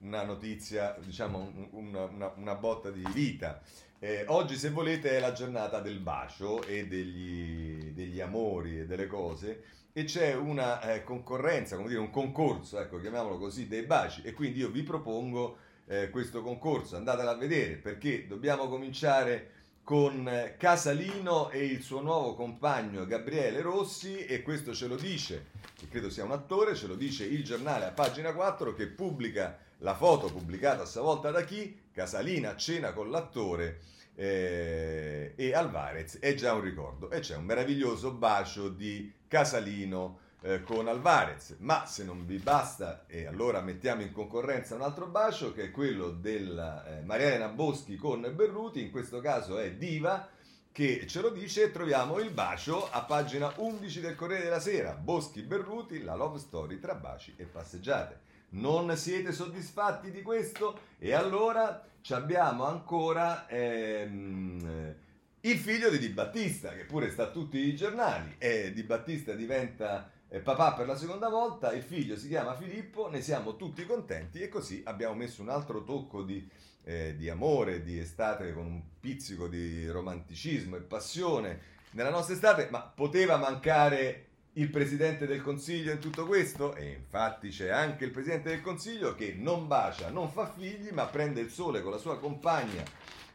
una 0.02 0.22
notizia, 0.24 0.96
diciamo, 1.02 1.70
una, 1.72 2.04
una, 2.04 2.32
una 2.36 2.54
botta 2.54 2.90
di 2.90 3.04
vita. 3.12 3.60
Eh, 3.98 4.24
oggi, 4.28 4.56
se 4.56 4.70
volete, 4.70 5.16
è 5.16 5.20
la 5.20 5.32
giornata 5.32 5.80
del 5.80 5.98
bacio 5.98 6.62
e 6.64 6.86
degli, 6.86 7.92
degli 7.92 8.20
amori 8.20 8.80
e 8.80 8.86
delle 8.86 9.06
cose. 9.06 9.62
E 9.92 10.04
c'è 10.04 10.34
una 10.34 10.80
eh, 10.80 11.04
concorrenza, 11.04 11.76
come 11.76 11.88
dire, 11.88 12.00
un 12.00 12.10
concorso, 12.10 12.80
ecco, 12.80 12.98
chiamiamolo 12.98 13.38
così, 13.38 13.68
dei 13.68 13.82
baci. 13.82 14.22
E 14.22 14.32
quindi 14.32 14.60
io 14.60 14.70
vi 14.70 14.82
propongo 14.82 15.56
eh, 15.86 16.10
questo 16.10 16.42
concorso, 16.42 16.96
andatelo 16.96 17.30
a 17.30 17.36
vedere 17.36 17.74
perché 17.74 18.26
dobbiamo 18.26 18.68
cominciare 18.68 19.50
con 19.84 20.28
eh, 20.28 20.54
Casalino 20.56 21.50
e 21.50 21.64
il 21.64 21.82
suo 21.82 22.00
nuovo 22.00 22.34
compagno 22.34 23.04
Gabriele 23.04 23.60
Rossi 23.60 24.24
e 24.24 24.42
questo 24.42 24.72
ce 24.74 24.86
lo 24.86 24.96
dice, 24.96 25.46
che 25.76 25.88
credo 25.88 26.08
sia 26.08 26.24
un 26.24 26.30
attore, 26.30 26.74
ce 26.74 26.86
lo 26.86 26.94
dice 26.94 27.24
il 27.24 27.44
giornale 27.44 27.86
a 27.86 27.90
pagina 27.90 28.32
4 28.32 28.74
che 28.74 28.86
pubblica 28.86 29.58
la 29.82 29.94
foto 29.94 30.30
pubblicata 30.30 30.82
a 30.82 30.86
sua 30.86 31.02
volta 31.02 31.30
da 31.30 31.42
chi? 31.42 31.80
Casalina 31.92 32.50
a 32.50 32.56
cena 32.56 32.92
con 32.92 33.10
l'attore 33.10 33.80
eh, 34.14 35.34
e 35.36 35.54
Alvarez. 35.54 36.18
È 36.18 36.34
già 36.34 36.54
un 36.54 36.60
ricordo. 36.60 37.10
E 37.10 37.20
c'è 37.20 37.36
un 37.36 37.44
meraviglioso 37.44 38.12
bacio 38.12 38.68
di 38.68 39.12
Casalino 39.26 40.18
eh, 40.42 40.62
con 40.62 40.86
Alvarez. 40.86 41.56
Ma 41.58 41.84
se 41.84 42.04
non 42.04 42.24
vi 42.26 42.38
basta 42.38 43.04
e 43.06 43.26
allora 43.26 43.60
mettiamo 43.60 44.02
in 44.02 44.12
concorrenza 44.12 44.74
un 44.74 44.82
altro 44.82 45.06
bacio 45.06 45.52
che 45.52 45.64
è 45.64 45.70
quello 45.70 46.10
della 46.10 46.86
eh, 46.86 47.02
Mariana 47.02 47.48
Boschi 47.48 47.96
con 47.96 48.30
Berruti. 48.34 48.80
In 48.80 48.90
questo 48.90 49.20
caso 49.20 49.58
è 49.58 49.72
Diva 49.72 50.28
che 50.70 51.06
ce 51.08 51.20
lo 51.20 51.30
dice. 51.30 51.72
Troviamo 51.72 52.20
il 52.20 52.30
bacio 52.30 52.88
a 52.88 53.02
pagina 53.02 53.52
11 53.56 54.00
del 54.00 54.14
Corriere 54.14 54.44
della 54.44 54.60
Sera. 54.60 54.92
Boschi 54.92 55.42
Berruti 55.42 56.02
la 56.04 56.14
love 56.14 56.38
story 56.38 56.78
tra 56.78 56.94
baci 56.94 57.34
e 57.36 57.44
passeggiate 57.44 58.30
non 58.52 58.96
siete 58.96 59.32
soddisfatti 59.32 60.10
di 60.10 60.22
questo? 60.22 60.78
E 60.98 61.12
allora 61.12 61.86
abbiamo 62.10 62.64
ancora 62.64 63.46
ehm, 63.48 64.94
il 65.40 65.58
figlio 65.58 65.90
di 65.90 65.98
Di 65.98 66.08
Battista, 66.08 66.72
che 66.74 66.84
pure 66.84 67.10
sta 67.10 67.24
a 67.24 67.30
tutti 67.30 67.58
i 67.58 67.76
giornali. 67.76 68.36
E 68.38 68.72
Di 68.72 68.82
Battista 68.82 69.34
diventa 69.34 70.10
eh, 70.28 70.40
papà 70.40 70.74
per 70.74 70.86
la 70.86 70.96
seconda 70.96 71.28
volta, 71.28 71.72
il 71.72 71.82
figlio 71.82 72.16
si 72.16 72.28
chiama 72.28 72.54
Filippo, 72.54 73.08
ne 73.08 73.20
siamo 73.20 73.56
tutti 73.56 73.84
contenti 73.84 74.40
e 74.40 74.48
così 74.48 74.82
abbiamo 74.86 75.14
messo 75.14 75.42
un 75.42 75.48
altro 75.48 75.84
tocco 75.84 76.22
di, 76.22 76.48
eh, 76.84 77.14
di 77.16 77.28
amore, 77.28 77.82
di 77.82 77.98
estate 77.98 78.52
con 78.52 78.64
un 78.66 78.82
pizzico 78.98 79.48
di 79.48 79.86
romanticismo 79.88 80.76
e 80.76 80.80
passione 80.80 81.60
nella 81.90 82.10
nostra 82.10 82.34
estate, 82.34 82.68
ma 82.70 82.80
poteva 82.80 83.36
mancare 83.36 84.28
il 84.54 84.68
Presidente 84.68 85.26
del 85.26 85.40
Consiglio 85.40 85.92
in 85.92 85.98
tutto 85.98 86.26
questo? 86.26 86.74
E 86.74 86.90
infatti 86.90 87.48
c'è 87.48 87.70
anche 87.70 88.04
il 88.04 88.10
Presidente 88.10 88.50
del 88.50 88.60
Consiglio 88.60 89.14
che 89.14 89.34
non 89.36 89.66
bacia, 89.66 90.10
non 90.10 90.30
fa 90.30 90.46
figli, 90.46 90.90
ma 90.90 91.06
prende 91.06 91.40
il 91.40 91.50
sole 91.50 91.80
con 91.80 91.90
la 91.90 91.98
sua 91.98 92.18
compagna 92.18 92.82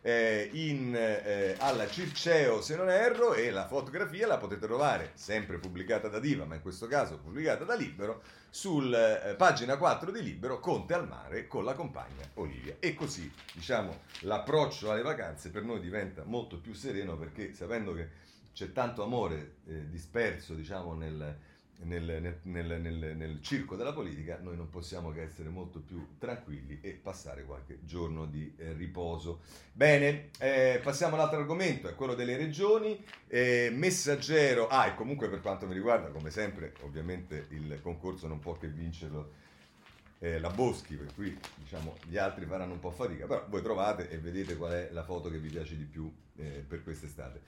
eh, 0.02 0.48
in, 0.54 0.94
eh, 0.96 1.56
alla 1.58 1.88
Circeo, 1.88 2.62
se 2.62 2.76
non 2.76 2.92
erro, 2.92 3.34
e 3.34 3.50
la 3.50 3.66
fotografia 3.66 4.28
la 4.28 4.38
potete 4.38 4.68
trovare, 4.68 5.12
sempre 5.16 5.58
pubblicata 5.58 6.08
da 6.08 6.20
Diva, 6.20 6.46
ma 6.46 6.54
in 6.54 6.62
questo 6.62 6.86
caso 6.86 7.18
pubblicata 7.18 7.64
da 7.64 7.74
Libero, 7.74 8.22
sul 8.52 8.94
eh, 8.94 9.34
pagina 9.34 9.76
4 9.76 10.12
di 10.12 10.22
Libero, 10.22 10.60
Conte 10.60 10.94
al 10.94 11.08
mare 11.08 11.48
con 11.48 11.64
la 11.64 11.74
compagna 11.74 12.30
Olivia. 12.36 12.76
E 12.80 12.94
così, 12.94 13.32
diciamo, 13.54 14.02
l'approccio 14.22 14.92
alle 14.92 15.02
vacanze 15.02 15.50
per 15.50 15.64
noi 15.64 15.80
diventa 15.80 16.24
molto 16.26 16.60
più 16.60 16.74
sereno 16.74 17.18
perché 17.18 17.56
sapendo 17.56 17.94
che 17.94 18.26
c'è 18.58 18.72
tanto 18.72 19.04
amore 19.04 19.58
eh, 19.68 19.88
disperso, 19.88 20.56
diciamo, 20.56 20.96
nel, 20.96 21.38
nel, 21.84 22.40
nel, 22.42 23.16
nel, 23.16 23.40
circo 23.40 23.76
della 23.76 23.94
politica, 23.94 24.40
noi 24.42 24.58
non 24.58 24.72
possiamo 24.72 25.12
che 25.12 25.22
essere 25.22 25.50
molto 25.50 25.80
più 25.80 26.18
tranquilli 26.18 26.80
e 26.82 26.94
passare 26.94 27.44
qualche 27.44 27.78
giorno 27.84 28.26
di 28.26 28.52
eh, 28.58 28.74
riposo. 28.74 29.42
Bene, 29.72 30.30
eh, 30.40 30.80
passiamo 30.82 31.14
all'altro 31.14 31.38
argomento, 31.38 31.88
è 31.88 31.94
quello 31.94 32.16
delle 32.16 32.36
regioni. 32.36 33.00
Eh, 33.28 33.70
messaggero, 33.72 34.68
ah, 34.68 34.88
e 34.88 34.96
comunque 34.96 35.30
per 35.30 35.42
quanto 35.42 35.68
mi 35.68 35.76
riguarda, 35.76 36.10
come 36.10 36.32
sempre, 36.32 36.74
ovviamente 36.82 37.46
il 37.50 37.80
concorso 37.84 38.26
non 38.26 38.40
può 38.40 38.54
che 38.54 38.70
vincerlo 38.70 39.34
eh, 40.18 40.40
la 40.40 40.50
Boschi, 40.50 40.96
per 40.96 41.14
cui 41.14 41.38
diciamo, 41.58 41.96
gli 42.08 42.18
altri 42.18 42.46
faranno 42.46 42.74
un 42.74 42.80
po' 42.80 42.90
fatica, 42.90 43.28
però 43.28 43.46
voi 43.50 43.62
trovate 43.62 44.10
e 44.10 44.18
vedete 44.18 44.58
qual 44.58 44.72
è 44.72 44.90
la 44.92 45.04
foto 45.04 45.30
che 45.30 45.38
vi 45.38 45.50
piace 45.50 45.78
di 45.78 45.84
più 45.84 46.12
eh, 46.38 46.64
per 46.68 46.84
quest'estate. 46.84 47.42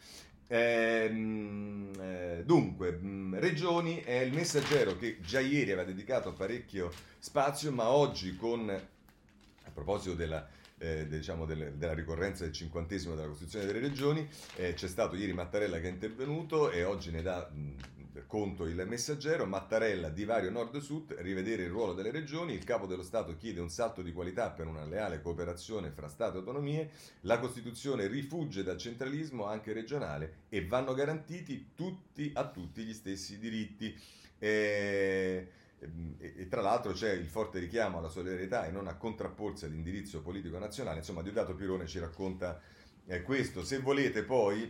Ehm, 0.51 1.91
eh, 1.99 2.41
dunque, 2.43 2.91
mm, 2.99 3.35
Regioni 3.35 4.01
è 4.01 4.19
il 4.21 4.33
messaggero 4.33 4.97
che 4.97 5.19
già 5.21 5.39
ieri 5.39 5.71
aveva 5.71 5.83
dedicato 5.83 6.33
parecchio 6.33 6.91
spazio, 7.19 7.71
ma 7.71 7.89
oggi 7.89 8.35
con, 8.35 8.67
a 8.67 9.71
proposito 9.71 10.15
della, 10.15 10.47
eh, 10.79 11.07
diciamo 11.07 11.45
del, 11.45 11.73
della 11.73 11.93
ricorrenza 11.93 12.45
del 12.45 12.53
cinquantesimo 12.53 13.13
della 13.13 13.27
Costituzione 13.27 13.65
delle 13.65 13.79
Regioni, 13.79 14.27
eh, 14.55 14.73
c'è 14.73 14.87
stato 14.87 15.15
ieri 15.15 15.33
Mattarella 15.33 15.79
che 15.79 15.87
è 15.87 15.91
intervenuto 15.91 16.71
e 16.71 16.83
oggi 16.83 17.11
ne 17.11 17.21
dà 17.21 17.47
mh, 17.47 17.98
Conto 18.25 18.65
il 18.65 18.83
messaggero, 18.87 19.45
Mattarella, 19.45 20.09
divario 20.09 20.49
nord-sud, 20.49 21.15
rivedere 21.19 21.63
il 21.63 21.69
ruolo 21.69 21.93
delle 21.93 22.11
regioni, 22.11 22.53
il 22.53 22.63
capo 22.63 22.85
dello 22.85 23.03
Stato 23.03 23.35
chiede 23.35 23.59
un 23.59 23.69
salto 23.69 24.01
di 24.01 24.11
qualità 24.11 24.51
per 24.51 24.67
una 24.67 24.85
leale 24.85 25.21
cooperazione 25.21 25.91
fra 25.91 26.07
Stato 26.07 26.35
e 26.35 26.39
autonomie, 26.39 26.89
la 27.21 27.39
Costituzione 27.39 28.07
rifugge 28.07 28.63
dal 28.63 28.77
centralismo 28.77 29.45
anche 29.45 29.73
regionale 29.73 30.45
e 30.49 30.65
vanno 30.65 30.93
garantiti 30.93 31.71
tutti, 31.75 32.31
a 32.33 32.47
tutti 32.49 32.83
gli 32.83 32.93
stessi 32.93 33.37
diritti. 33.39 33.95
E, 34.39 35.51
e, 35.79 36.33
e, 36.37 36.47
tra 36.47 36.61
l'altro 36.61 36.91
c'è 36.91 37.11
il 37.11 37.27
forte 37.27 37.59
richiamo 37.59 37.97
alla 37.97 38.09
solidarietà 38.09 38.65
e 38.65 38.71
non 38.71 38.87
a 38.87 38.95
contrapporsi 38.95 39.65
all'indirizzo 39.65 40.21
politico 40.21 40.57
nazionale. 40.57 40.99
Insomma, 40.99 41.21
Diodato 41.21 41.53
Pirone 41.53 41.87
ci 41.87 41.99
racconta 41.99 42.61
eh, 43.05 43.21
questo. 43.21 43.63
Se 43.63 43.79
volete 43.79 44.23
poi 44.23 44.69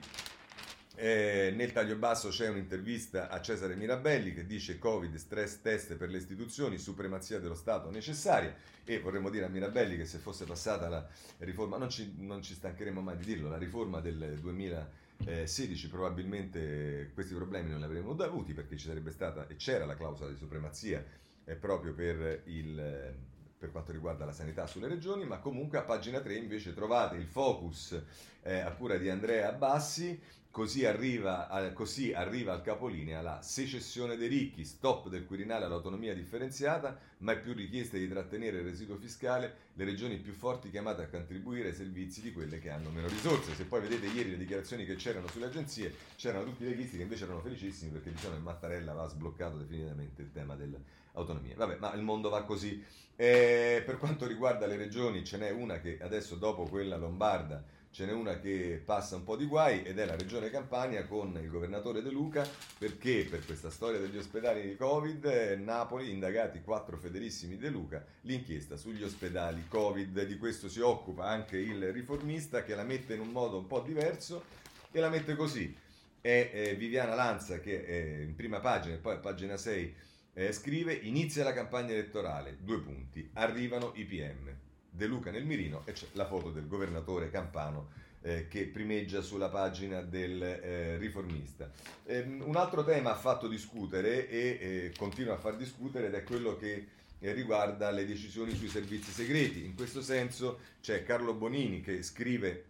Eh, 1.01 1.53
nel 1.55 1.71
taglio 1.71 1.95
basso 1.95 2.27
c'è 2.27 2.49
un'intervista 2.49 3.29
a 3.29 3.39
Cesare 3.39 3.77
Mirabelli 3.77 4.33
che 4.33 4.45
dice 4.45 4.77
Covid, 4.77 5.15
stress 5.15 5.61
test 5.61 5.95
per 5.95 6.09
le 6.09 6.17
istituzioni, 6.17 6.77
supremazia 6.77 7.39
dello 7.39 7.55
Stato 7.55 7.89
necessaria. 7.89 8.53
E 8.83 8.99
vorremmo 8.99 9.29
dire 9.29 9.45
a 9.45 9.47
Mirabelli 9.47 9.95
che 9.95 10.03
se 10.03 10.17
fosse 10.17 10.43
passata 10.43 10.89
la 10.89 11.07
riforma, 11.37 11.77
non 11.77 11.89
ci, 11.89 12.15
non 12.17 12.41
ci 12.41 12.53
stancheremo 12.53 12.99
mai 12.99 13.15
di 13.15 13.23
dirlo, 13.23 13.47
la 13.47 13.57
riforma 13.57 14.01
del 14.01 14.39
2016 14.41 15.87
probabilmente 15.87 17.11
questi 17.13 17.33
problemi 17.33 17.69
non 17.69 17.79
li 17.79 17.85
avremmo 17.85 18.11
avuti 18.21 18.53
perché 18.53 18.75
ci 18.75 18.87
sarebbe 18.87 19.11
stata 19.11 19.47
e 19.47 19.55
c'era 19.55 19.85
la 19.85 19.95
clausola 19.95 20.29
di 20.29 20.35
supremazia 20.35 21.01
eh, 21.45 21.55
proprio 21.55 21.93
per 21.93 22.41
il 22.47 23.15
per 23.59 23.71
quanto 23.71 23.91
riguarda 23.91 24.23
la 24.23 24.31
sanità 24.31 24.65
sulle 24.65 24.87
regioni, 24.87 25.25
ma 25.25 25.39
comunque 25.39 25.77
a 25.77 25.81
pagina 25.81 26.21
3 26.21 26.33
invece 26.35 26.73
trovate 26.73 27.17
il 27.17 27.25
focus 27.25 28.01
eh, 28.43 28.59
a 28.59 28.71
cura 28.71 28.97
di 28.97 29.09
Andrea 29.09 29.51
Bassi 29.51 30.19
Così 30.51 30.83
arriva, 30.83 31.47
così 31.73 32.11
arriva, 32.11 32.53
al 32.53 32.63
capolinea 32.63 33.21
la 33.21 33.39
secessione 33.39 34.17
dei 34.17 34.27
ricchi, 34.27 34.65
stop 34.65 35.07
del 35.07 35.27
Quirinale 35.27 35.65
all'autonomia 35.65 36.15
differenziata, 36.15 36.97
mai 37.19 37.39
più 37.39 37.53
richieste 37.53 37.99
di 37.99 38.09
trattenere 38.09 38.57
il 38.57 38.63
residuo 38.63 38.97
fiscale, 38.97 39.53
le 39.73 39.85
regioni 39.85 40.17
più 40.17 40.33
forti 40.33 40.71
chiamate 40.71 41.03
a 41.03 41.07
contribuire 41.07 41.69
ai 41.69 41.75
servizi 41.75 42.21
di 42.21 42.33
quelle 42.33 42.57
che 42.57 42.71
hanno 42.71 42.89
meno 42.89 43.07
risorse. 43.07 43.53
Se 43.53 43.65
poi 43.65 43.81
vedete 43.81 44.07
ieri 44.07 44.31
le 44.31 44.37
dichiarazioni 44.37 44.85
che 44.85 44.95
c'erano 44.95 45.27
sulle 45.27 45.45
agenzie, 45.45 45.93
c'erano 46.15 46.45
tutti 46.45 46.63
i 46.63 46.67
leghisti 46.67 46.97
che 46.97 47.03
invece 47.03 47.25
erano 47.25 47.41
felicissimi 47.41 47.91
perché 47.91 48.11
dicevano 48.11 48.37
che 48.37 48.43
Mattarella 48.43 48.91
aveva 48.91 49.07
sbloccato 49.07 49.57
definitivamente 49.57 50.23
il 50.23 50.31
tema 50.31 50.55
dell'autonomia. 50.55 51.55
Vabbè, 51.57 51.77
ma 51.77 51.93
il 51.93 52.01
mondo 52.01 52.29
va 52.29 52.43
così. 52.43 52.83
E 53.15 53.83
per 53.85 53.97
quanto 53.99 54.25
riguarda 54.25 54.65
le 54.65 54.77
regioni, 54.77 55.23
ce 55.23 55.37
n'è 55.37 55.51
una 55.51 55.79
che 55.79 55.99
adesso 56.01 56.35
dopo 56.35 56.63
quella 56.63 56.97
lombarda 56.97 57.63
ce 57.91 58.05
n'è 58.05 58.11
una 58.11 58.39
che 58.39 58.81
passa 58.83 59.15
un 59.15 59.23
po' 59.23 59.35
di 59.35 59.45
guai 59.45 59.83
ed 59.83 59.97
è 59.97 60.05
la 60.05 60.15
regione 60.15 60.49
Campania 60.49 61.05
con 61.05 61.37
il 61.41 61.49
governatore 61.49 62.01
De 62.01 62.11
Luca 62.11 62.47
perché 62.77 63.25
per 63.29 63.43
questa 63.45 63.69
storia 63.69 63.99
degli 63.99 64.17
ospedali 64.17 64.61
di 64.61 64.75
Covid 64.75 65.25
Napoli 65.63 66.11
indagati 66.11 66.61
quattro 66.61 66.97
fedelissimi 66.97 67.57
De 67.57 67.69
Luca 67.69 68.05
l'inchiesta 68.21 68.77
sugli 68.77 69.03
ospedali 69.03 69.65
Covid. 69.67 70.23
Di 70.23 70.37
questo 70.37 70.69
si 70.69 70.79
occupa 70.79 71.25
anche 71.25 71.57
il 71.57 71.91
riformista 71.91 72.63
che 72.63 72.75
la 72.75 72.83
mette 72.83 73.15
in 73.15 73.21
un 73.21 73.29
modo 73.29 73.57
un 73.57 73.67
po' 73.67 73.81
diverso 73.81 74.43
e 74.91 74.99
la 74.99 75.09
mette 75.09 75.35
così. 75.35 75.75
È 76.21 76.51
eh, 76.53 76.75
Viviana 76.75 77.15
Lanza 77.15 77.59
che 77.59 77.85
è 77.85 78.21
in 78.21 78.35
prima 78.35 78.59
pagina 78.59 78.95
e 78.95 78.99
poi 78.99 79.15
a 79.15 79.19
pagina 79.19 79.57
6 79.57 79.95
eh, 80.33 80.51
scrive 80.51 80.93
inizia 80.93 81.43
la 81.43 81.53
campagna 81.53 81.91
elettorale 81.91 82.57
due 82.59 82.79
punti 82.79 83.29
arrivano 83.33 83.93
i 83.95 84.05
PM 84.05 84.67
De 84.99 85.07
Luca 85.07 85.31
nel 85.31 85.45
mirino 85.45 85.83
e 85.85 85.93
c'è 85.93 86.07
la 86.11 86.25
foto 86.25 86.51
del 86.51 86.67
governatore 86.67 87.31
Campano 87.31 87.87
eh, 88.21 88.49
che 88.49 88.65
primeggia 88.65 89.21
sulla 89.21 89.47
pagina 89.47 90.01
del 90.01 90.43
eh, 90.43 90.97
riformista. 90.97 91.71
Eh, 92.03 92.19
un 92.19 92.57
altro 92.57 92.83
tema 92.83 93.11
ha 93.11 93.15
fatto 93.15 93.47
discutere 93.47 94.27
e 94.27 94.57
eh, 94.59 94.93
continua 94.97 95.35
a 95.35 95.37
far 95.37 95.55
discutere 95.55 96.07
ed 96.07 96.15
è 96.15 96.23
quello 96.23 96.57
che 96.57 96.87
eh, 97.17 97.31
riguarda 97.31 97.91
le 97.91 98.05
decisioni 98.05 98.53
sui 98.53 98.67
servizi 98.67 99.11
segreti. 99.11 99.63
In 99.63 99.73
questo 99.73 100.01
senso 100.01 100.59
c'è 100.81 101.03
Carlo 101.03 101.33
Bonini 101.33 101.79
che 101.79 102.03
scrive 102.03 102.65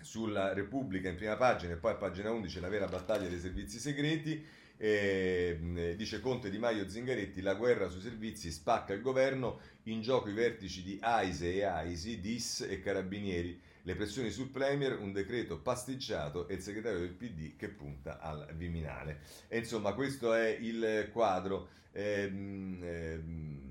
sulla 0.00 0.52
Repubblica 0.52 1.08
in 1.08 1.14
prima 1.14 1.36
pagina 1.36 1.74
e 1.74 1.76
poi 1.76 1.92
a 1.92 1.96
pagina 1.96 2.32
11 2.32 2.58
la 2.58 2.68
vera 2.68 2.86
battaglia 2.86 3.28
dei 3.28 3.38
servizi 3.38 3.78
segreti 3.78 4.44
eh, 4.78 5.94
dice 5.96 6.20
Conte 6.20 6.50
Di 6.50 6.58
Maio 6.58 6.88
Zingaretti, 6.88 7.40
la 7.40 7.54
guerra 7.54 7.88
sui 7.88 8.00
servizi 8.00 8.50
spacca 8.50 8.92
il 8.92 9.00
governo, 9.00 9.60
in 9.84 10.02
gioco 10.02 10.28
i 10.28 10.34
vertici 10.34 10.82
di 10.82 10.98
AISE 11.00 11.54
e 11.54 11.62
AISI, 11.62 12.20
DIS 12.20 12.66
e 12.68 12.80
Carabinieri, 12.80 13.60
le 13.82 13.94
pressioni 13.94 14.30
sul 14.30 14.50
Premier, 14.50 14.98
un 14.98 15.12
decreto 15.12 15.60
pasticciato 15.60 16.48
e 16.48 16.54
il 16.54 16.60
segretario 16.60 16.98
del 16.98 17.12
PD 17.12 17.56
che 17.56 17.68
punta 17.68 18.18
al 18.20 18.52
Viminale. 18.54 19.20
E 19.48 19.58
insomma 19.58 19.92
questo 19.94 20.34
è 20.34 20.48
il 20.48 21.08
quadro. 21.12 21.68
Ehm, 21.92 22.78
ehm, 22.82 23.66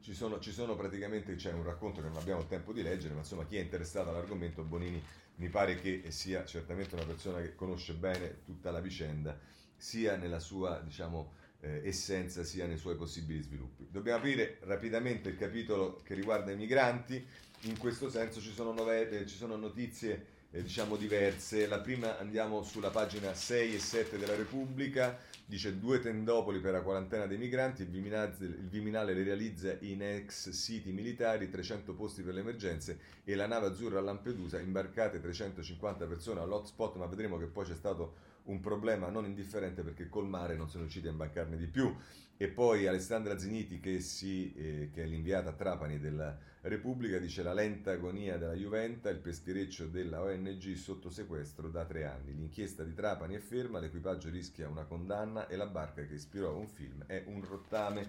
ci 0.00 0.14
sono, 0.14 0.40
ci 0.40 0.50
sono, 0.50 0.74
praticamente, 0.74 1.36
c'è 1.36 1.52
un 1.52 1.62
racconto 1.62 2.02
che 2.02 2.08
non 2.08 2.16
abbiamo 2.16 2.44
tempo 2.46 2.72
di 2.72 2.82
leggere, 2.82 3.14
ma 3.14 3.20
insomma 3.20 3.46
chi 3.46 3.56
è 3.56 3.60
interessato 3.60 4.10
all'argomento 4.10 4.64
Bonini 4.64 5.00
mi 5.36 5.48
pare 5.48 5.76
che 5.76 6.04
sia 6.08 6.44
certamente 6.44 6.94
una 6.94 7.04
persona 7.04 7.40
che 7.40 7.54
conosce 7.54 7.94
bene 7.94 8.42
tutta 8.44 8.70
la 8.70 8.80
vicenda, 8.80 9.38
sia 9.76 10.16
nella 10.16 10.38
sua 10.38 10.80
diciamo, 10.84 11.32
eh, 11.60 11.82
essenza, 11.84 12.44
sia 12.44 12.66
nei 12.66 12.76
suoi 12.76 12.96
possibili 12.96 13.42
sviluppi. 13.42 13.86
Dobbiamo 13.90 14.18
aprire 14.18 14.58
rapidamente 14.62 15.28
il 15.28 15.36
capitolo 15.36 16.00
che 16.04 16.14
riguarda 16.14 16.50
i 16.50 16.56
migranti, 16.56 17.24
in 17.62 17.78
questo 17.78 18.10
senso 18.10 18.40
ci 18.40 18.52
sono, 18.52 18.72
novelle, 18.72 19.26
ci 19.26 19.36
sono 19.36 19.56
notizie 19.56 20.26
eh, 20.50 20.62
diciamo 20.62 20.96
diverse. 20.96 21.66
La 21.66 21.80
prima 21.80 22.18
andiamo 22.18 22.62
sulla 22.62 22.90
pagina 22.90 23.34
6 23.34 23.74
e 23.74 23.78
7 23.78 24.18
della 24.18 24.36
Repubblica, 24.36 25.18
dice 25.52 25.78
due 25.78 26.00
tendopoli 26.00 26.60
per 26.60 26.72
la 26.72 26.80
quarantena 26.80 27.26
dei 27.26 27.36
migranti, 27.36 27.82
il 27.82 27.88
Viminale, 27.88 28.34
il 28.40 28.68
Viminale 28.70 29.12
le 29.12 29.22
realizza 29.22 29.76
in 29.80 30.02
ex 30.02 30.48
siti 30.48 30.92
militari, 30.92 31.50
300 31.50 31.92
posti 31.92 32.22
per 32.22 32.32
le 32.32 32.40
emergenze 32.40 32.98
e 33.22 33.34
la 33.34 33.46
nave 33.46 33.66
azzurra 33.66 33.98
a 33.98 34.00
Lampedusa, 34.00 34.58
imbarcate 34.58 35.20
350 35.20 36.06
persone 36.06 36.40
all'hotspot, 36.40 36.96
ma 36.96 37.04
vedremo 37.04 37.36
che 37.36 37.44
poi 37.44 37.66
c'è 37.66 37.74
stato 37.74 38.14
un 38.44 38.60
problema 38.60 39.10
non 39.10 39.26
indifferente 39.26 39.82
perché 39.82 40.08
col 40.08 40.26
mare 40.26 40.56
non 40.56 40.70
sono 40.70 40.84
riusciti 40.84 41.08
a 41.08 41.10
imbarcarne 41.10 41.58
di 41.58 41.66
più. 41.66 41.94
E 42.42 42.48
poi 42.48 42.88
Alessandra 42.88 43.38
Ziniti, 43.38 43.78
che, 43.78 44.00
si, 44.00 44.52
eh, 44.56 44.90
che 44.92 45.04
è 45.04 45.06
l'inviata 45.06 45.50
a 45.50 45.52
Trapani 45.52 46.00
della 46.00 46.36
Repubblica, 46.62 47.18
dice 47.18 47.44
la 47.44 47.52
lenta 47.52 47.92
agonia 47.92 48.36
della 48.36 48.54
Juventa, 48.54 49.10
il 49.10 49.18
peschereccio 49.18 49.86
della 49.86 50.20
ONG 50.22 50.74
sotto 50.74 51.08
sequestro 51.08 51.68
da 51.68 51.84
tre 51.84 52.04
anni. 52.04 52.34
L'inchiesta 52.34 52.82
di 52.82 52.94
Trapani 52.94 53.36
è 53.36 53.38
ferma, 53.38 53.78
l'equipaggio 53.78 54.28
rischia 54.28 54.68
una 54.68 54.82
condanna 54.82 55.46
e 55.46 55.54
la 55.54 55.66
barca 55.66 56.04
che 56.04 56.14
ispirò 56.14 56.56
un 56.56 56.66
film 56.66 57.04
è 57.06 57.22
un 57.26 57.44
rottame. 57.44 58.08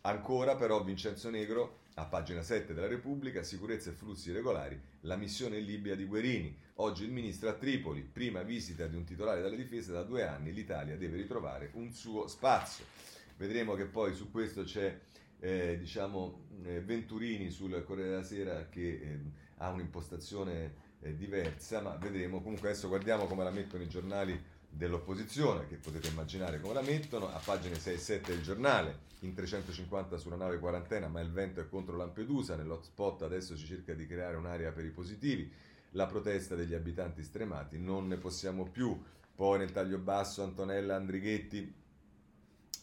Ancora 0.00 0.56
però 0.56 0.82
Vincenzo 0.82 1.30
Negro, 1.30 1.82
a 1.94 2.06
pagina 2.06 2.42
7 2.42 2.74
della 2.74 2.88
Repubblica, 2.88 3.44
sicurezza 3.44 3.90
e 3.90 3.92
flussi 3.92 4.32
regolari, 4.32 4.80
la 5.02 5.14
missione 5.14 5.58
in 5.58 5.64
Libia 5.66 5.94
di 5.94 6.06
Guerini. 6.06 6.58
Oggi 6.80 7.04
il 7.04 7.12
ministro 7.12 7.48
a 7.48 7.54
Tripoli, 7.54 8.00
prima 8.02 8.42
visita 8.42 8.88
di 8.88 8.96
un 8.96 9.04
titolare 9.04 9.42
della 9.42 9.54
difesa 9.54 9.92
da 9.92 10.02
due 10.02 10.26
anni, 10.26 10.52
l'Italia 10.52 10.96
deve 10.96 11.18
ritrovare 11.18 11.70
un 11.74 11.92
suo 11.92 12.26
spazio. 12.26 13.19
Vedremo 13.40 13.72
che 13.72 13.86
poi 13.86 14.14
su 14.14 14.30
questo 14.30 14.64
c'è 14.64 15.00
eh, 15.38 15.78
diciamo, 15.78 16.48
eh, 16.62 16.82
Venturini 16.82 17.48
sul 17.48 17.82
Corriere 17.84 18.10
della 18.10 18.22
Sera 18.22 18.68
che 18.68 18.82
eh, 18.82 19.18
ha 19.56 19.70
un'impostazione 19.70 20.74
eh, 21.00 21.16
diversa, 21.16 21.80
ma 21.80 21.96
vedremo. 21.96 22.42
Comunque 22.42 22.68
adesso 22.68 22.88
guardiamo 22.88 23.24
come 23.24 23.42
la 23.42 23.50
mettono 23.50 23.82
i 23.82 23.88
giornali 23.88 24.38
dell'opposizione, 24.68 25.66
che 25.68 25.76
potete 25.76 26.08
immaginare 26.08 26.60
come 26.60 26.74
la 26.74 26.82
mettono, 26.82 27.32
a 27.32 27.40
pagine 27.42 27.76
6 27.76 27.94
e 27.94 27.98
7 27.98 28.30
del 28.30 28.42
giornale, 28.42 28.98
in 29.20 29.32
350 29.32 30.18
sulla 30.18 30.36
nave 30.36 30.58
quarantena, 30.58 31.08
ma 31.08 31.20
il 31.20 31.30
vento 31.30 31.62
è 31.62 31.68
contro 31.70 31.96
Lampedusa, 31.96 32.56
nell'hotspot 32.56 33.22
adesso 33.22 33.56
si 33.56 33.64
cerca 33.64 33.94
di 33.94 34.06
creare 34.06 34.36
un'area 34.36 34.70
per 34.72 34.84
i 34.84 34.90
positivi, 34.90 35.50
la 35.92 36.04
protesta 36.04 36.54
degli 36.54 36.74
abitanti 36.74 37.22
stremati, 37.22 37.78
non 37.78 38.06
ne 38.06 38.18
possiamo 38.18 38.68
più. 38.68 39.02
Poi 39.34 39.56
nel 39.56 39.72
taglio 39.72 39.96
basso 39.96 40.42
Antonella 40.42 40.96
Andrighetti 40.96 41.79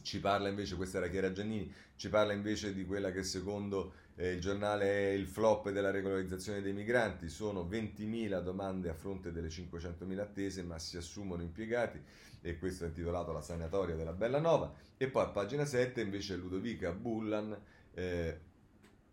ci 0.08 0.22
parla 0.22 0.47
invece, 0.47 0.78
questa 0.78 0.99
era 0.99 1.10
Chiara 1.10 1.34
Giannini, 1.34 1.70
ci 1.97 2.08
parla 2.08 2.32
invece 2.32 2.74
di 2.74 2.86
quella 2.86 3.12
che 3.12 3.24
secondo 3.24 3.91
eh, 4.16 4.32
il 4.32 4.39
giornale 4.39 4.86
è 4.86 5.10
il 5.10 5.28
flop 5.28 5.70
della 5.70 5.91
regolarizzazione 5.91 6.62
dei 6.62 6.72
migranti, 6.72 7.28
sono 7.28 7.68
20.000 7.70 8.41
domande 8.41 8.88
a 8.88 8.93
fronte 8.93 9.34
delle 9.34 9.49
500.000 9.49 10.18
attese, 10.20 10.64
ma 10.64 10.80
si 10.80 10.95
assumono 10.95 11.41
impiegati 11.41 12.01
e 12.39 12.58
questo 12.58 12.86
è 12.86 12.88
intitolato 12.88 13.34
La 13.34 13.41
sanatoria 13.41 13.95
della 13.95 14.14
Bella 14.14 14.39
Nova. 14.39 14.74
E 14.95 15.10
poi 15.10 15.24
a 15.24 15.28
pagina 15.28 15.66
7 15.66 15.99
invece 15.99 16.38
Ludovica 16.38 16.93
Bullan, 16.93 17.60
eh, 17.93 18.39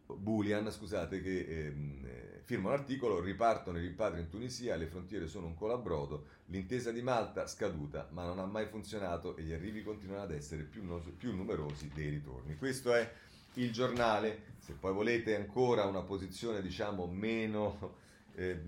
Bulian, 0.07 0.71
scusate, 0.71 1.21
che 1.23 1.67
ehm, 1.67 2.05
eh, 2.05 2.41
firma 2.45 2.69
un 2.69 2.75
articolo, 2.75 3.21
ripartono 3.21 3.79
i 3.79 3.83
rimpatri 3.83 4.21
in 4.21 4.29
Tunisia, 4.29 4.77
le 4.77 4.87
frontiere 4.87 5.27
sono 5.27 5.47
un 5.47 5.55
colabrodo, 5.55 6.27
l'intesa 6.47 6.91
di 6.91 7.01
Malta 7.01 7.47
scaduta, 7.47 8.09
ma 8.13 8.25
non 8.25 8.39
ha 8.39 8.45
mai 8.45 8.67
funzionato 8.67 9.37
e 9.37 9.43
gli 9.43 9.53
arrivi 9.53 9.83
continuano 9.83 10.25
ad 10.25 10.33
essere 10.33 10.63
più, 10.63 10.85
no- 10.85 11.03
più 11.17 11.35
numerosi 11.35 11.91
dei 11.95 12.11
ritorni. 12.11 12.57
Questo 12.57 12.93
è 12.95 13.11
il 13.55 13.73
giornale, 13.73 14.53
se 14.59 14.75
poi 14.75 14.93
volete 14.93 15.37
ancora 15.37 15.85
una 15.85 16.03
posizione 16.03 16.61
diciamo 16.61 17.07
meno, 17.07 17.97
eh, 18.35 18.61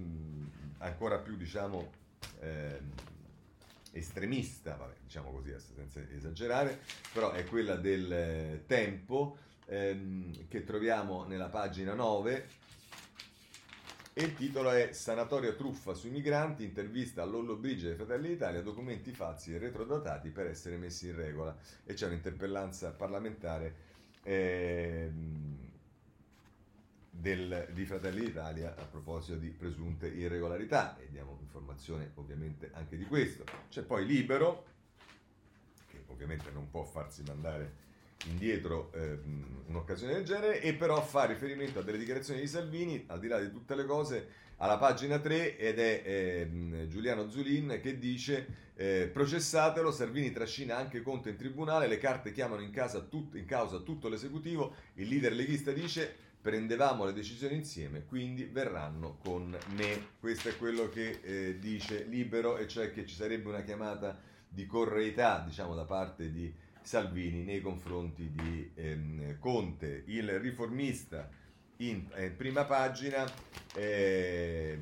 ancora 0.78 1.18
più 1.18 1.36
diciamo 1.36 1.92
eh, 2.40 2.80
estremista, 3.96 4.76
vabbè, 4.76 4.94
diciamo 5.02 5.30
così 5.30 5.54
senza 5.58 6.00
esagerare, 6.10 6.80
però 7.12 7.32
è 7.32 7.44
quella 7.44 7.76
del 7.76 8.12
eh, 8.12 8.64
tempo 8.66 9.38
ehm, 9.66 10.48
che 10.48 10.64
troviamo 10.64 11.24
nella 11.24 11.48
pagina 11.48 11.94
9 11.94 12.64
e 14.18 14.24
il 14.24 14.34
titolo 14.34 14.70
è 14.70 14.92
Sanatoria 14.92 15.52
truffa 15.52 15.92
sui 15.92 16.08
migranti, 16.08 16.64
intervista 16.64 17.20
a 17.20 17.26
Lollo 17.26 17.56
Brigio 17.56 17.88
dei 17.88 17.96
Fratelli 17.96 18.28
d'Italia, 18.28 18.62
documenti 18.62 19.12
falsi 19.12 19.54
e 19.54 19.58
retrodatati 19.58 20.30
per 20.30 20.46
essere 20.46 20.78
messi 20.78 21.08
in 21.08 21.16
regola. 21.16 21.54
E 21.84 21.92
c'è 21.92 22.06
un'interpellanza 22.06 22.92
parlamentare 22.92 23.74
ehm, 24.22 25.65
del, 27.26 27.66
di 27.72 27.84
Fratelli 27.84 28.20
d'Italia 28.20 28.76
a 28.78 28.84
proposito 28.84 29.36
di 29.36 29.48
presunte 29.48 30.06
irregolarità 30.06 30.96
e 30.96 31.08
diamo 31.10 31.36
informazione 31.40 32.12
ovviamente 32.14 32.70
anche 32.72 32.96
di 32.96 33.04
questo. 33.04 33.42
C'è 33.68 33.82
poi 33.82 34.06
Libero, 34.06 34.64
che 35.88 36.04
ovviamente 36.06 36.52
non 36.52 36.70
può 36.70 36.84
farsi 36.84 37.24
mandare 37.26 37.84
indietro 38.26 38.92
eh, 38.92 39.18
un'occasione 39.66 40.12
del 40.12 40.24
genere 40.24 40.62
e 40.62 40.74
però 40.74 41.02
fa 41.02 41.24
riferimento 41.24 41.80
a 41.80 41.82
delle 41.82 41.98
dichiarazioni 41.98 42.38
di 42.38 42.46
Salvini, 42.46 43.04
al 43.08 43.18
di 43.18 43.26
là 43.26 43.40
di 43.40 43.50
tutte 43.50 43.74
le 43.74 43.86
cose, 43.86 44.28
alla 44.58 44.78
pagina 44.78 45.18
3 45.18 45.58
ed 45.58 45.80
è 45.80 46.02
eh, 46.04 46.86
Giuliano 46.88 47.28
Zulin 47.28 47.80
che 47.82 47.98
dice 47.98 48.64
eh, 48.76 49.10
processatelo, 49.12 49.90
Salvini 49.90 50.30
trascina 50.30 50.76
anche 50.76 51.02
Conte 51.02 51.30
in 51.30 51.36
tribunale, 51.36 51.88
le 51.88 51.98
carte 51.98 52.30
chiamano 52.30 52.62
in, 52.62 52.70
tut- 53.08 53.34
in 53.34 53.46
causa 53.46 53.80
tutto 53.80 54.08
l'esecutivo, 54.08 54.74
il 54.94 55.08
leader 55.08 55.32
leghista 55.32 55.72
dice 55.72 56.25
prendevamo 56.46 57.04
le 57.04 57.12
decisioni 57.12 57.56
insieme, 57.56 58.04
quindi 58.04 58.44
verranno 58.44 59.18
con 59.18 59.58
me. 59.74 60.10
Questo 60.20 60.48
è 60.48 60.56
quello 60.56 60.88
che 60.88 61.18
eh, 61.20 61.58
dice 61.58 62.04
Libero, 62.04 62.56
e 62.56 62.68
cioè 62.68 62.92
che 62.92 63.04
ci 63.04 63.16
sarebbe 63.16 63.48
una 63.48 63.64
chiamata 63.64 64.16
di 64.48 64.64
correità, 64.64 65.42
diciamo, 65.44 65.74
da 65.74 65.84
parte 65.84 66.30
di 66.30 66.54
Salvini 66.80 67.42
nei 67.42 67.60
confronti 67.60 68.30
di 68.30 68.70
ehm, 68.74 69.40
Conte. 69.40 70.04
Il 70.06 70.38
riformista 70.38 71.28
in 71.78 72.06
eh, 72.14 72.30
prima 72.30 72.64
pagina 72.64 73.28
eh, 73.74 74.78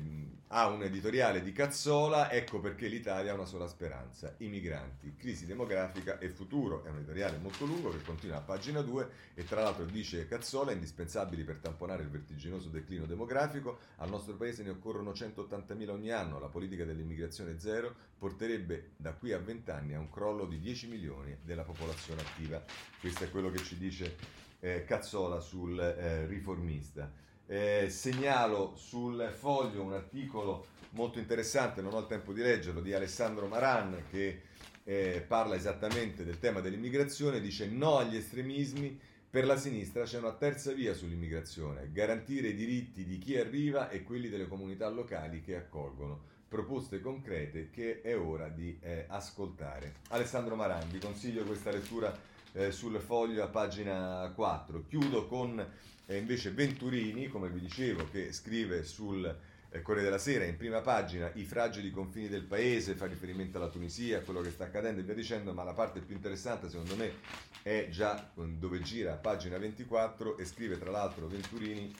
ha 0.57 0.67
un 0.67 0.83
editoriale 0.83 1.43
di 1.43 1.51
Cazzola, 1.51 2.31
ecco 2.31 2.61
perché 2.61 2.87
l'Italia 2.87 3.31
ha 3.31 3.35
una 3.35 3.43
sola 3.43 3.67
speranza, 3.67 4.35
i 4.37 4.47
migranti, 4.47 5.13
crisi 5.17 5.45
demografica 5.45 6.17
e 6.17 6.29
futuro. 6.29 6.85
È 6.85 6.89
un 6.89 6.95
editoriale 6.95 7.37
molto 7.39 7.65
lungo 7.65 7.89
che 7.89 8.01
continua 8.01 8.37
a 8.37 8.41
pagina 8.41 8.79
2 8.79 9.09
e 9.33 9.43
tra 9.43 9.61
l'altro 9.61 9.83
dice 9.83 10.29
Cazzola, 10.29 10.71
indispensabili 10.71 11.43
per 11.43 11.57
tamponare 11.57 12.03
il 12.03 12.09
vertiginoso 12.09 12.69
declino 12.69 13.05
demografico, 13.05 13.79
al 13.97 14.09
nostro 14.09 14.35
paese 14.35 14.63
ne 14.63 14.69
occorrono 14.69 15.11
180.000 15.11 15.89
ogni 15.89 16.11
anno, 16.11 16.39
la 16.39 16.47
politica 16.47 16.85
dell'immigrazione 16.85 17.59
zero 17.59 17.93
porterebbe 18.17 18.91
da 18.95 19.11
qui 19.11 19.33
a 19.33 19.39
20 19.39 19.71
anni 19.71 19.93
a 19.93 19.99
un 19.99 20.09
crollo 20.09 20.45
di 20.45 20.59
10 20.59 20.87
milioni 20.87 21.37
della 21.43 21.63
popolazione 21.63 22.21
attiva. 22.21 22.63
Questo 22.97 23.25
è 23.25 23.29
quello 23.29 23.51
che 23.51 23.61
ci 23.61 23.77
dice 23.77 24.15
eh, 24.61 24.85
Cazzola 24.85 25.41
sul 25.41 25.77
eh, 25.77 26.25
riformista. 26.27 27.23
Eh, 27.47 27.87
segnalo 27.89 28.73
sul 28.75 29.31
foglio 29.37 29.83
un 29.83 29.93
articolo 29.93 30.67
molto 30.91 31.19
interessante, 31.19 31.81
non 31.81 31.93
ho 31.93 31.99
il 31.99 32.07
tempo 32.07 32.33
di 32.33 32.41
leggerlo, 32.41 32.81
di 32.81 32.93
Alessandro 32.93 33.47
Maran 33.47 34.05
che 34.09 34.41
eh, 34.83 35.23
parla 35.27 35.55
esattamente 35.55 36.23
del 36.23 36.39
tema 36.39 36.61
dell'immigrazione, 36.61 37.39
dice 37.39 37.67
no 37.67 37.97
agli 37.97 38.15
estremismi, 38.15 38.99
per 39.29 39.45
la 39.45 39.57
sinistra 39.57 40.05
c'è 40.05 40.17
una 40.17 40.31
terza 40.31 40.71
via 40.71 40.93
sull'immigrazione, 40.93 41.89
garantire 41.91 42.49
i 42.49 42.55
diritti 42.55 43.03
di 43.03 43.17
chi 43.17 43.37
arriva 43.37 43.89
e 43.89 44.03
quelli 44.03 44.29
delle 44.29 44.47
comunità 44.47 44.87
locali 44.87 45.41
che 45.41 45.57
accolgono. 45.57 46.33
Proposte 46.47 47.01
concrete 47.01 47.69
che 47.69 48.01
è 48.01 48.17
ora 48.17 48.47
di 48.47 48.77
eh, 48.79 49.05
ascoltare. 49.09 49.95
Alessandro 50.09 50.55
Maran, 50.55 50.89
vi 50.89 50.99
consiglio 50.99 51.43
questa 51.43 51.71
lettura 51.71 52.17
eh, 52.55 52.71
sul 52.71 52.99
foglio 52.99 53.43
a 53.43 53.47
pagina 53.47 54.31
4. 54.33 54.85
Chiudo 54.87 55.27
con 55.27 55.63
eh, 56.05 56.17
invece 56.17 56.51
Venturini, 56.51 57.27
come 57.27 57.49
vi 57.49 57.59
dicevo, 57.59 58.07
che 58.09 58.31
scrive 58.31 58.83
sul 58.83 59.25
eh, 59.69 59.81
Corriere 59.81 60.05
della 60.07 60.21
Sera 60.21 60.45
in 60.45 60.55
prima 60.55 60.79
pagina 60.81 61.29
i 61.35 61.43
fragili 61.43 61.91
confini 61.91 62.27
del 62.29 62.43
paese, 62.43 62.95
fa 62.95 63.05
riferimento 63.05 63.57
alla 63.57 63.69
Tunisia, 63.69 64.19
a 64.19 64.21
quello 64.21 64.41
che 64.41 64.51
sta 64.51 64.65
accadendo 64.65 65.01
e 65.01 65.03
via 65.03 65.13
dicendo, 65.13 65.53
ma 65.53 65.63
la 65.63 65.73
parte 65.73 65.99
più 65.99 66.15
interessante 66.15 66.69
secondo 66.69 66.95
me 66.95 67.13
è 67.61 67.89
già 67.89 68.31
dove 68.33 68.81
gira 68.81 69.13
a 69.13 69.17
pagina 69.17 69.57
24 69.57 70.37
e 70.37 70.45
scrive 70.45 70.77
tra 70.77 70.91
l'altro 70.91 71.27
Venturini 71.27 71.93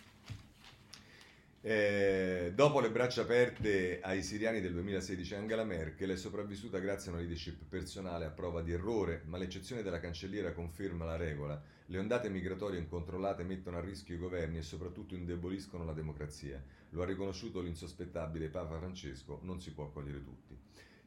eh, 1.67 2.51
dopo 2.53 2.79
le 2.79 2.91
braccia 2.91 3.23
aperte 3.23 3.99
ai 3.99 4.21
siriani 4.21 4.61
del 4.61 4.73
2016, 4.73 5.33
Angela 5.33 5.63
Merkel 5.63 6.11
è 6.11 6.15
sopravvissuta 6.15 6.77
grazie 6.77 7.09
a 7.09 7.13
una 7.13 7.21
leadership 7.21 7.63
personale 7.67 8.25
a 8.25 8.29
prova 8.29 8.61
di 8.61 8.71
errore, 8.71 9.23
ma 9.25 9.39
l'eccezione 9.39 9.81
della 9.81 9.99
cancelliera 9.99 10.53
conferma 10.53 11.05
la 11.05 11.15
regola. 11.15 11.59
Le 11.87 11.97
ondate 11.97 12.29
migratorie 12.29 12.77
incontrollate 12.77 13.41
mettono 13.41 13.77
a 13.77 13.81
rischio 13.81 14.13
i 14.13 14.19
governi 14.19 14.59
e 14.59 14.61
soprattutto 14.61 15.15
indeboliscono 15.15 15.83
la 15.83 15.93
democrazia. 15.93 16.63
Lo 16.91 17.01
ha 17.01 17.05
riconosciuto 17.07 17.61
l'insospettabile 17.61 18.49
Papa 18.49 18.77
Francesco, 18.77 19.39
non 19.41 19.59
si 19.59 19.73
può 19.73 19.85
accogliere 19.85 20.23
tutti. 20.23 20.55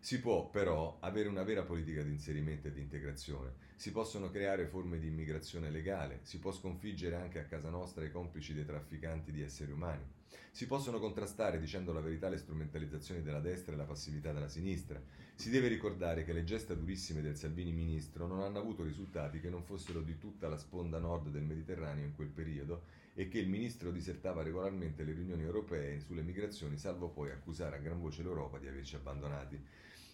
Si 0.00 0.18
può 0.18 0.50
però 0.50 0.96
avere 0.98 1.28
una 1.28 1.44
vera 1.44 1.62
politica 1.62 2.02
di 2.02 2.10
inserimento 2.10 2.66
e 2.66 2.72
di 2.72 2.80
integrazione, 2.80 3.52
si 3.76 3.92
possono 3.92 4.28
creare 4.28 4.66
forme 4.66 4.98
di 4.98 5.06
immigrazione 5.06 5.70
legale, 5.70 6.18
si 6.22 6.40
può 6.40 6.50
sconfiggere 6.50 7.14
anche 7.14 7.38
a 7.38 7.44
casa 7.44 7.70
nostra 7.70 8.04
i 8.04 8.10
complici 8.10 8.54
dei 8.54 8.64
trafficanti 8.64 9.30
di 9.30 9.42
esseri 9.42 9.70
umani. 9.70 10.17
Si 10.50 10.66
possono 10.66 10.98
contrastare, 10.98 11.60
dicendo 11.60 11.92
la 11.92 12.00
verità, 12.00 12.28
le 12.28 12.38
strumentalizzazioni 12.38 13.22
della 13.22 13.40
destra 13.40 13.72
e 13.72 13.76
la 13.76 13.84
passività 13.84 14.32
della 14.32 14.48
sinistra. 14.48 15.00
Si 15.34 15.50
deve 15.50 15.68
ricordare 15.68 16.24
che 16.24 16.32
le 16.32 16.44
gesta 16.44 16.74
durissime 16.74 17.22
del 17.22 17.36
Salvini 17.36 17.72
ministro 17.72 18.26
non 18.26 18.40
hanno 18.40 18.58
avuto 18.58 18.82
risultati 18.82 19.40
che 19.40 19.50
non 19.50 19.62
fossero 19.62 20.00
di 20.00 20.18
tutta 20.18 20.48
la 20.48 20.58
sponda 20.58 20.98
nord 20.98 21.28
del 21.28 21.44
Mediterraneo 21.44 22.04
in 22.04 22.14
quel 22.14 22.28
periodo 22.28 22.82
e 23.14 23.28
che 23.28 23.38
il 23.38 23.48
ministro 23.48 23.90
disertava 23.90 24.42
regolarmente 24.42 25.04
le 25.04 25.12
riunioni 25.12 25.42
europee 25.42 26.00
sulle 26.00 26.22
migrazioni, 26.22 26.76
salvo 26.76 27.08
poi 27.08 27.30
accusare 27.30 27.76
a 27.76 27.80
gran 27.80 28.00
voce 28.00 28.22
l'Europa 28.22 28.58
di 28.58 28.68
averci 28.68 28.96
abbandonati. 28.96 29.60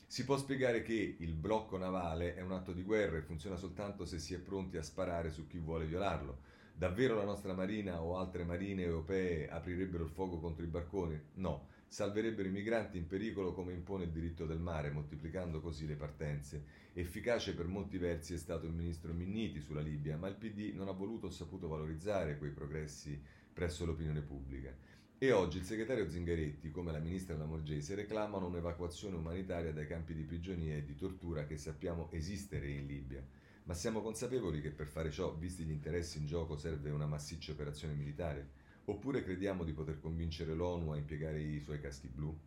Si 0.07 0.25
può 0.25 0.37
spiegare 0.37 0.83
che 0.83 1.17
il 1.19 1.33
blocco 1.33 1.77
navale 1.77 2.35
è 2.35 2.41
un 2.41 2.53
atto 2.53 2.73
di 2.73 2.83
guerra 2.83 3.17
e 3.17 3.23
funziona 3.23 3.57
soltanto 3.57 4.05
se 4.05 4.19
si 4.19 4.33
è 4.33 4.39
pronti 4.39 4.77
a 4.77 4.83
sparare 4.83 5.31
su 5.31 5.47
chi 5.47 5.59
vuole 5.59 5.87
violarlo. 5.87 6.39
Davvero 6.77 7.15
la 7.15 7.25
nostra 7.25 7.55
marina 7.55 8.03
o 8.03 8.17
altre 8.17 8.43
marine 8.43 8.83
europee 8.83 9.49
aprirebbero 9.49 10.03
il 10.03 10.11
fuoco 10.11 10.41
contro 10.41 10.65
i 10.65 10.69
barconi? 10.69 11.17
No, 11.35 11.69
salverebbero 11.87 12.49
i 12.49 12.51
migranti 12.51 12.99
in 12.99 13.07
pericolo 13.07 13.53
come 13.53 13.73
impone 13.73 14.05
il 14.05 14.11
diritto 14.11 14.45
del 14.45 14.59
mare, 14.59 14.91
moltiplicando 14.91 15.61
così 15.61 15.87
le 15.87 15.95
partenze. 15.95 16.65
Efficace 16.93 17.55
per 17.55 17.69
molti 17.69 17.97
versi 17.97 18.35
è 18.35 18.39
stato 18.39 18.67
il 18.67 18.73
ministro 18.73 19.13
Minniti 19.13 19.61
sulla 19.61 19.81
Libia, 19.81 20.17
ma 20.17 20.27
il 20.27 20.35
PD 20.35 20.73
non 20.75 20.89
ha 20.89 20.93
voluto 20.93 21.29
o 21.29 21.31
saputo 21.31 21.69
valorizzare 21.69 22.39
quei 22.39 22.51
progressi 22.51 23.23
presso 23.53 23.85
l'opinione 23.85 24.23
pubblica. 24.23 24.77
E 25.17 25.31
oggi 25.31 25.59
il 25.59 25.65
segretario 25.65 26.11
Zingaretti, 26.11 26.73
come 26.73 26.91
la 26.91 26.99
ministra 26.99 27.37
Lamorgese, 27.37 27.95
reclamano 27.95 28.49
un'evacuazione 28.49 29.15
umanitaria 29.15 29.73
dai 29.73 29.87
campi 29.87 30.13
di 30.13 30.25
prigionia 30.25 30.75
e 30.75 30.85
di 30.85 30.97
tortura 30.97 31.47
che 31.47 31.57
sappiamo 31.57 32.09
esistere 32.11 32.69
in 32.69 32.85
Libia. 32.85 33.25
Ma 33.67 33.73
siamo 33.73 34.03
consapevoli 34.03 34.61
che 34.61 34.71
per 34.71 34.87
fare 34.87 35.11
ciò, 35.11 35.35
visti 35.35 35.65
gli 35.65 35.71
interessi 35.71 36.19
in 36.19 36.27
gioco, 36.27 36.55
serve 36.55 36.91
una 36.91 37.07
massiccia 37.07 37.53
operazione 37.53 37.95
militare? 37.95 38.51
Oppure 38.85 39.23
crediamo 39.23 39.65
di 39.65 39.73
poter 39.73 40.01
convincere 40.01 40.53
l'ONU 40.53 40.91
a 40.91 40.99
impiegare 40.99 41.41
i 41.41 41.61
suoi 41.61 41.81
caschi 41.81 42.09
blu? 42.09 42.39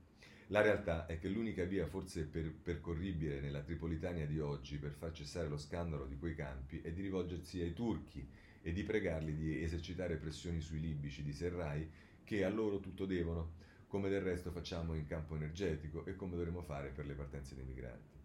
La 0.50 0.62
realtà 0.62 1.08
è 1.08 1.18
che 1.18 1.28
l'unica 1.28 1.64
via 1.64 1.88
forse 1.88 2.26
per, 2.26 2.54
percorribile 2.54 3.40
nella 3.40 3.64
Tripolitania 3.64 4.28
di 4.28 4.40
oggi 4.40 4.78
per 4.78 4.92
far 4.92 5.12
cessare 5.12 5.48
lo 5.48 5.58
scandalo 5.58 6.06
di 6.06 6.20
quei 6.20 6.36
campi 6.36 6.82
è 6.82 6.92
di 6.92 7.02
rivolgersi 7.02 7.62
ai 7.62 7.74
turchi 7.74 8.24
e 8.62 8.72
di 8.72 8.84
pregarli 8.84 9.36
di 9.36 9.64
esercitare 9.64 10.18
pressioni 10.18 10.62
sui 10.62 10.80
libici 10.80 11.24
di 11.24 11.34
Serrai 11.34 11.90
che 12.24 12.44
a 12.44 12.50
loro 12.50 12.80
tutto 12.80 13.08
devono, 13.08 13.54
come 13.88 14.10
del 14.10 14.22
resto 14.22 14.52
facciamo 14.52 14.94
in 14.94 15.08
campo 15.08 15.36
energetico 15.36 16.06
e 16.06 16.16
come 16.16 16.36
dovremo 16.36 16.62
fare 16.62 16.90
per 16.90 17.08
le 17.08 17.16
partenze 17.16 17.56
dei 17.56 17.66
migranti. 17.66 18.17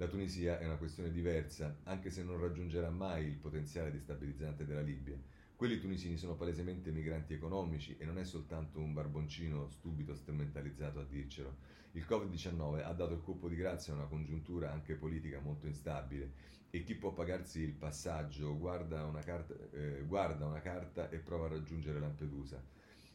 La 0.00 0.08
Tunisia 0.08 0.58
è 0.58 0.64
una 0.64 0.78
questione 0.78 1.10
diversa, 1.10 1.76
anche 1.82 2.08
se 2.08 2.22
non 2.22 2.40
raggiungerà 2.40 2.88
mai 2.88 3.26
il 3.26 3.36
potenziale 3.36 3.90
destabilizzante 3.90 4.64
della 4.64 4.80
Libia. 4.80 5.20
Quelli 5.54 5.78
tunisini 5.78 6.16
sono 6.16 6.36
palesemente 6.36 6.90
migranti 6.90 7.34
economici 7.34 7.94
e 7.98 8.06
non 8.06 8.16
è 8.16 8.24
soltanto 8.24 8.78
un 8.78 8.94
barboncino 8.94 9.68
stupido 9.68 10.14
strumentalizzato 10.14 11.00
a 11.00 11.04
dircelo. 11.04 11.54
Il 11.92 12.06
Covid-19 12.08 12.82
ha 12.82 12.94
dato 12.94 13.12
il 13.12 13.20
colpo 13.20 13.46
di 13.46 13.56
grazia 13.56 13.92
a 13.92 13.96
una 13.96 14.06
congiuntura 14.06 14.72
anche 14.72 14.94
politica 14.94 15.38
molto 15.38 15.66
instabile 15.66 16.32
e 16.70 16.82
chi 16.82 16.94
può 16.94 17.12
pagarsi 17.12 17.60
il 17.60 17.74
passaggio 17.74 18.56
guarda 18.56 19.04
una 19.04 19.20
carta, 19.20 19.54
eh, 19.72 20.02
guarda 20.06 20.46
una 20.46 20.62
carta 20.62 21.10
e 21.10 21.18
prova 21.18 21.44
a 21.44 21.50
raggiungere 21.50 22.00
Lampedusa. 22.00 22.58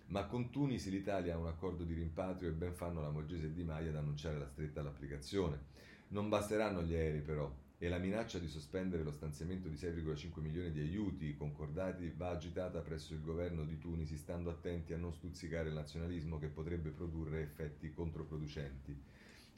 Ma 0.09 0.27
con 0.27 0.51
Tunisi 0.51 0.91
l'Italia 0.91 1.33
ha 1.33 1.39
un 1.39 1.47
accordo 1.47 1.83
di 1.83 1.95
rimpatrio 1.95 2.47
e 2.49 2.51
ben 2.51 2.75
fanno 2.75 3.01
la 3.01 3.09
Morgese 3.09 3.47
e 3.47 3.53
Di 3.53 3.63
Maia 3.63 3.89
ad 3.89 3.95
annunciare 3.95 4.37
la 4.37 4.45
stretta 4.45 4.81
all'applicazione. 4.81 5.73
Non 6.09 6.29
basteranno 6.29 6.83
gli 6.83 6.93
aerei 6.93 7.21
però 7.21 7.51
e 7.77 7.89
la 7.89 7.97
minaccia 7.97 8.39
di 8.39 8.47
sospendere 8.47 9.03
lo 9.03 9.11
stanziamento 9.11 9.67
di 9.67 9.75
6,5 9.75 10.39
milioni 10.39 10.71
di 10.71 10.79
aiuti 10.79 11.35
concordati 11.35 12.13
va 12.15 12.29
agitata 12.29 12.79
presso 12.79 13.13
il 13.13 13.21
governo 13.21 13.65
di 13.65 13.77
Tunisi 13.77 14.15
stando 14.15 14.49
attenti 14.49 14.93
a 14.93 14.97
non 14.97 15.13
stuzzicare 15.13 15.67
il 15.67 15.75
nazionalismo 15.75 16.39
che 16.39 16.47
potrebbe 16.47 16.89
produrre 16.91 17.41
effetti 17.41 17.91
controproducenti. 17.91 18.97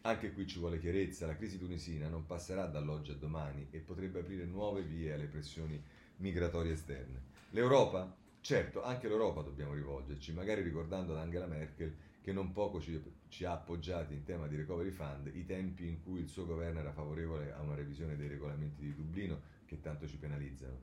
Anche 0.01 0.31
qui 0.31 0.47
ci 0.47 0.57
vuole 0.59 0.79
chiarezza, 0.79 1.27
la 1.27 1.35
crisi 1.35 1.59
tunisina 1.59 2.07
non 2.07 2.25
passerà 2.25 2.65
dall'oggi 2.65 3.11
a 3.11 3.15
domani 3.15 3.67
e 3.71 3.79
potrebbe 3.79 4.19
aprire 4.19 4.45
nuove 4.45 4.81
vie 4.81 5.13
alle 5.13 5.25
pressioni 5.25 5.81
migratorie 6.17 6.71
esterne. 6.71 7.21
L'Europa? 7.51 8.15
Certo, 8.39 8.83
anche 8.83 9.07
l'Europa 9.07 9.41
dobbiamo 9.41 9.73
rivolgerci, 9.73 10.31
magari 10.31 10.61
ricordando 10.61 11.13
ad 11.13 11.19
Angela 11.19 11.47
Merkel 11.47 11.93
che 12.27 12.33
non 12.33 12.51
poco 12.51 12.81
ci, 12.81 13.01
ci, 13.29 13.45
ha 13.45 13.53
appoggiati 13.53 14.13
in 14.13 14.25
tema 14.25 14.47
di 14.47 14.57
recovery 14.57 14.89
fund, 14.89 15.31
i 15.33 15.45
tempi 15.45 15.87
in 15.87 16.03
cui 16.03 16.19
il 16.19 16.27
suo 16.27 16.45
governo 16.45 16.81
era 16.81 16.91
favorevole 16.91 17.53
a 17.53 17.61
una 17.61 17.73
revisione 17.73 18.17
dei 18.17 18.27
regolamenti 18.27 18.81
di 18.81 18.93
Dublino 18.93 19.39
che 19.65 19.79
tanto 19.79 20.05
ci 20.09 20.17
penalizzano. 20.17 20.77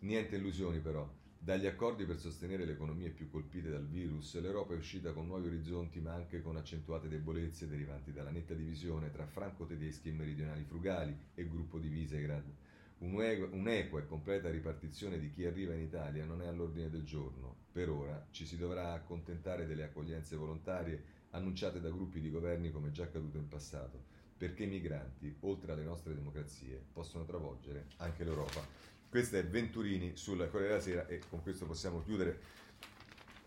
Niente 0.00 0.36
illusioni 0.36 0.78
però, 0.80 1.06
Dagli 1.38 1.66
accordi 1.66 2.06
per 2.06 2.18
sostenere 2.18 2.64
le 2.64 2.72
economie 2.72 3.10
più 3.10 3.28
colpite 3.28 3.68
dal 3.68 3.86
virus, 3.86 4.40
l'Europa 4.40 4.72
è 4.72 4.78
uscita 4.78 5.12
con 5.12 5.26
nuovi 5.26 5.48
orizzonti 5.48 6.00
ma 6.00 6.14
anche 6.14 6.40
con 6.40 6.56
accentuate 6.56 7.08
debolezze 7.08 7.68
derivanti 7.68 8.10
dalla 8.10 8.30
netta 8.30 8.54
divisione 8.54 9.10
tra 9.10 9.26
franco-tedeschi 9.26 10.08
e 10.08 10.12
meridionali 10.12 10.64
frugali 10.64 11.14
e 11.34 11.46
gruppo 11.46 11.78
di 11.78 11.88
Visegrad. 11.88 12.65
Un'equa 12.98 14.00
e 14.00 14.06
completa 14.06 14.50
ripartizione 14.50 15.18
di 15.18 15.30
chi 15.30 15.44
arriva 15.44 15.74
in 15.74 15.82
Italia 15.82 16.24
non 16.24 16.40
è 16.40 16.46
all'ordine 16.46 16.88
del 16.88 17.04
giorno. 17.04 17.54
Per 17.70 17.90
ora 17.90 18.26
ci 18.30 18.46
si 18.46 18.56
dovrà 18.56 18.94
accontentare 18.94 19.66
delle 19.66 19.84
accoglienze 19.84 20.34
volontarie 20.34 21.02
annunciate 21.30 21.80
da 21.80 21.90
gruppi 21.90 22.20
di 22.20 22.30
governi 22.30 22.70
come 22.70 22.92
già 22.92 23.02
accaduto 23.04 23.36
in 23.36 23.48
passato, 23.48 24.02
perché 24.38 24.64
i 24.64 24.68
migranti, 24.68 25.36
oltre 25.40 25.72
alle 25.72 25.84
nostre 25.84 26.14
democrazie, 26.14 26.82
possono 26.90 27.26
travolgere 27.26 27.88
anche 27.98 28.24
l'Europa. 28.24 28.66
Questo 29.10 29.36
è 29.36 29.46
Venturini 29.46 30.16
sul 30.16 30.38
Corriere 30.50 30.68
della 30.68 30.80
Sera 30.80 31.06
e 31.06 31.20
con 31.28 31.42
questo 31.42 31.66
possiamo 31.66 32.02
chiudere, 32.02 32.40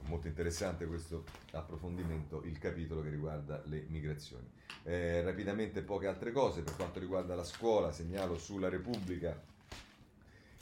molto 0.04 0.28
interessante 0.28 0.86
questo 0.86 1.26
approfondimento, 1.52 2.44
il 2.44 2.58
capitolo 2.58 3.02
che 3.02 3.10
riguarda 3.10 3.62
le 3.66 3.86
migrazioni. 3.90 4.48
Eh, 4.84 5.22
rapidamente 5.22 5.82
poche 5.82 6.08
altre 6.08 6.32
cose 6.32 6.62
per 6.62 6.76
quanto 6.76 7.00
riguarda 7.00 7.36
la 7.36 7.44
scuola, 7.44 7.92
segnalo 7.92 8.38
sulla 8.38 8.70
Repubblica 8.70 9.40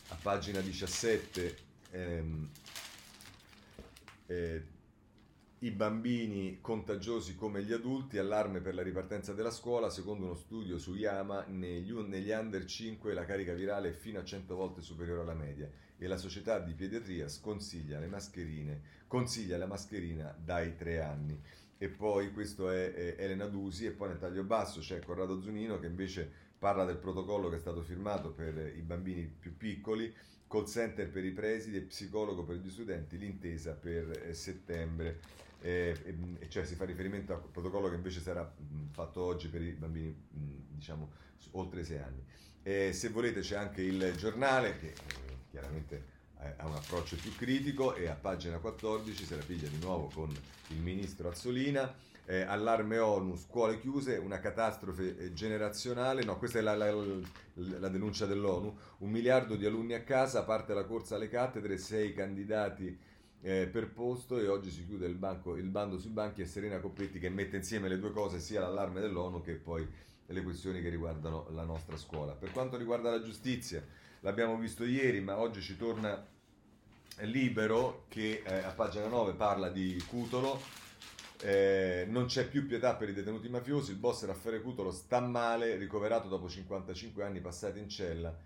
a 0.10 0.18
pagina 0.22 0.62
17 0.62 1.58
ehm, 1.92 2.50
eh, 4.28 4.64
i 5.60 5.72
bambini 5.72 6.60
contagiosi 6.62 7.36
come 7.36 7.64
gli 7.64 7.74
adulti, 7.74 8.20
allarme 8.20 8.60
per 8.60 8.76
la 8.76 8.84
ripartenza 8.84 9.34
della 9.34 9.50
scuola, 9.50 9.90
secondo 9.90 10.26
uno 10.26 10.36
studio 10.36 10.78
su 10.78 10.94
Yama, 10.94 11.46
negli, 11.48 11.92
negli 11.94 12.30
under 12.30 12.64
5 12.64 13.14
la 13.14 13.26
carica 13.26 13.54
virale 13.54 13.90
è 13.90 13.94
fino 13.94 14.20
a 14.20 14.24
100 14.24 14.56
volte 14.56 14.82
superiore 14.82 15.22
alla 15.22 15.34
media 15.34 15.70
e 15.98 16.08
la 16.08 16.18
società 16.18 16.60
di 16.60 16.74
pediatria 16.74 17.28
sconsiglia 17.28 18.00
le 18.00 18.08
mascherine, 18.08 18.82
consiglia 19.08 19.58
la 19.58 19.66
mascherina 19.66 20.36
dai 20.38 20.76
3 20.76 21.02
anni. 21.02 21.42
E 21.80 21.90
poi 21.90 22.32
questo 22.32 22.70
è, 22.70 23.16
Elena 23.18 23.46
Dusi 23.46 23.86
e 23.86 23.92
poi 23.92 24.10
nel 24.10 24.20
taglio 24.20 24.44
basso 24.44 24.80
c'è 24.80 25.00
Corrado 25.00 25.42
Zunino 25.42 25.80
che 25.80 25.86
invece 25.86 26.30
parla 26.58 26.86
del 26.86 26.98
protocollo 26.98 27.50
che 27.50 27.58
è 27.58 27.60
stato 27.60 27.82
firmato 27.82 28.32
per 28.32 28.74
i 28.76 28.82
bambini 28.82 29.26
più 29.26 29.56
piccoli, 29.56 30.14
call 30.48 30.66
center 30.66 31.10
per 31.10 31.24
i 31.24 31.32
presidi 31.32 31.78
e 31.78 31.82
psicologo 31.82 32.44
per 32.44 32.56
gli 32.58 32.70
studenti, 32.70 33.18
l'intesa 33.18 33.74
per 33.74 34.24
eh, 34.26 34.34
settembre 34.34 35.20
eh, 35.62 35.96
e, 36.40 36.50
cioè 36.50 36.66
si 36.66 36.76
fa 36.76 36.86
riferimento 36.86 37.34
al 37.34 37.42
protocollo 37.52 37.90
che 37.90 37.96
invece 37.96 38.22
sarà 38.22 38.44
mh, 38.44 38.92
fatto 38.92 39.22
oggi 39.22 39.48
per 39.48 39.62
i 39.62 39.72
bambini 39.72 40.08
mh, 40.08 40.76
diciamo 40.76 41.12
oltre 41.52 41.82
i 41.82 41.86
6 41.86 41.98
anni. 41.98 42.24
Eh, 42.64 42.92
se 42.94 43.10
volete 43.10 43.42
c'è 43.42 43.56
anche 43.56 43.82
il 43.82 44.14
giornale 44.18 44.78
che 44.78 44.88
eh, 44.88 45.27
chiaramente 45.58 46.16
ha 46.58 46.68
un 46.68 46.76
approccio 46.76 47.16
più 47.16 47.36
critico 47.36 47.96
e 47.96 48.08
a 48.08 48.14
pagina 48.14 48.60
14 48.60 49.26
se 49.26 49.36
la 49.36 49.44
piglia 49.44 49.68
di 49.68 49.80
nuovo 49.80 50.10
con 50.14 50.30
il 50.30 50.78
ministro 50.80 51.30
Azzolina. 51.30 52.06
Eh, 52.30 52.42
allarme 52.42 52.98
ONU, 52.98 53.38
scuole 53.38 53.80
chiuse, 53.80 54.18
una 54.18 54.40
catastrofe 54.40 55.18
eh, 55.18 55.34
generazionale, 55.34 56.26
no 56.26 56.38
questa 56.38 56.60
è 56.60 56.62
la, 56.62 56.76
la, 56.76 56.92
la, 57.54 57.88
denuncia 57.88 58.26
dell'ONU, 58.26 58.78
un 58.98 59.10
miliardo 59.10 59.56
di 59.56 59.66
alunni 59.66 59.94
a 59.94 60.04
casa, 60.04 60.44
parte 60.44 60.74
la 60.74 60.84
corsa 60.84 61.16
alle 61.16 61.30
cattedre, 61.30 61.78
sei 61.78 62.14
candidati 62.14 63.00
eh, 63.40 63.68
per 63.72 63.94
posto 63.94 64.38
e 64.40 64.50
oggi 64.50 64.72
si 64.72 64.86
chiude 64.86 65.06
il, 65.06 65.16
banco, 65.16 65.56
il 65.56 65.70
bando 65.70 65.98
sui 65.98 66.10
banchi 66.10 66.42
e 66.42 66.46
Serena 66.46 66.82
Coppetti 66.82 67.18
che 67.18 67.30
mette 67.30 67.56
insieme 67.56 67.88
le 67.88 67.98
due 67.98 68.12
cose, 68.12 68.42
sia 68.42 68.60
l'allarme 68.60 69.00
dell'ONU 69.00 69.42
che 69.42 69.54
poi 69.54 69.88
le 70.26 70.42
questioni 70.44 70.82
che 70.82 70.90
riguardano 70.90 71.48
la 71.52 71.64
nostra 71.64 71.96
scuola. 71.96 72.34
Per 72.34 72.52
quanto 72.52 72.76
riguarda 72.76 73.10
la 73.10 73.22
giustizia, 73.22 73.82
l'abbiamo 74.28 74.58
visto 74.58 74.84
ieri, 74.84 75.22
ma 75.22 75.40
oggi 75.40 75.62
ci 75.62 75.78
torna 75.78 76.22
Libero 77.22 78.04
che 78.10 78.44
eh, 78.46 78.56
a 78.56 78.72
pagina 78.72 79.08
9 79.08 79.34
parla 79.36 79.70
di 79.70 80.04
Cutolo. 80.06 80.62
Eh, 81.40 82.06
non 82.10 82.26
c'è 82.26 82.46
più 82.50 82.68
pietà 82.68 82.96
per 82.96 83.08
i 83.08 83.14
detenuti 83.14 83.48
mafiosi, 83.48 83.92
il 83.92 83.98
boss 83.98 84.26
Raffaele 84.26 84.62
Cutolo 84.62 84.92
sta 84.92 85.22
male, 85.22 85.78
ricoverato 85.78 86.28
dopo 86.28 86.50
55 86.50 87.24
anni 87.24 87.40
passati 87.40 87.80
in 87.80 87.88
cella 87.88 88.38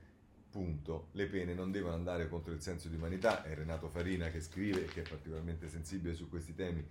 punto. 0.52 1.08
Le 1.14 1.26
pene 1.26 1.56
non 1.56 1.72
devono 1.72 1.96
andare 1.96 2.30
contro 2.30 2.54
il 2.54 2.62
senso 2.62 2.88
di 2.88 2.96
umanità, 2.96 3.44
è 3.44 3.56
Renato 3.56 3.90
Farina 3.90 4.30
che 4.30 4.40
scrive 4.40 4.86
che 4.86 5.02
è 5.02 5.10
particolarmente 5.10 5.68
sensibile 5.68 6.14
su 6.14 6.30
questi 6.30 6.54
temi 6.54 6.86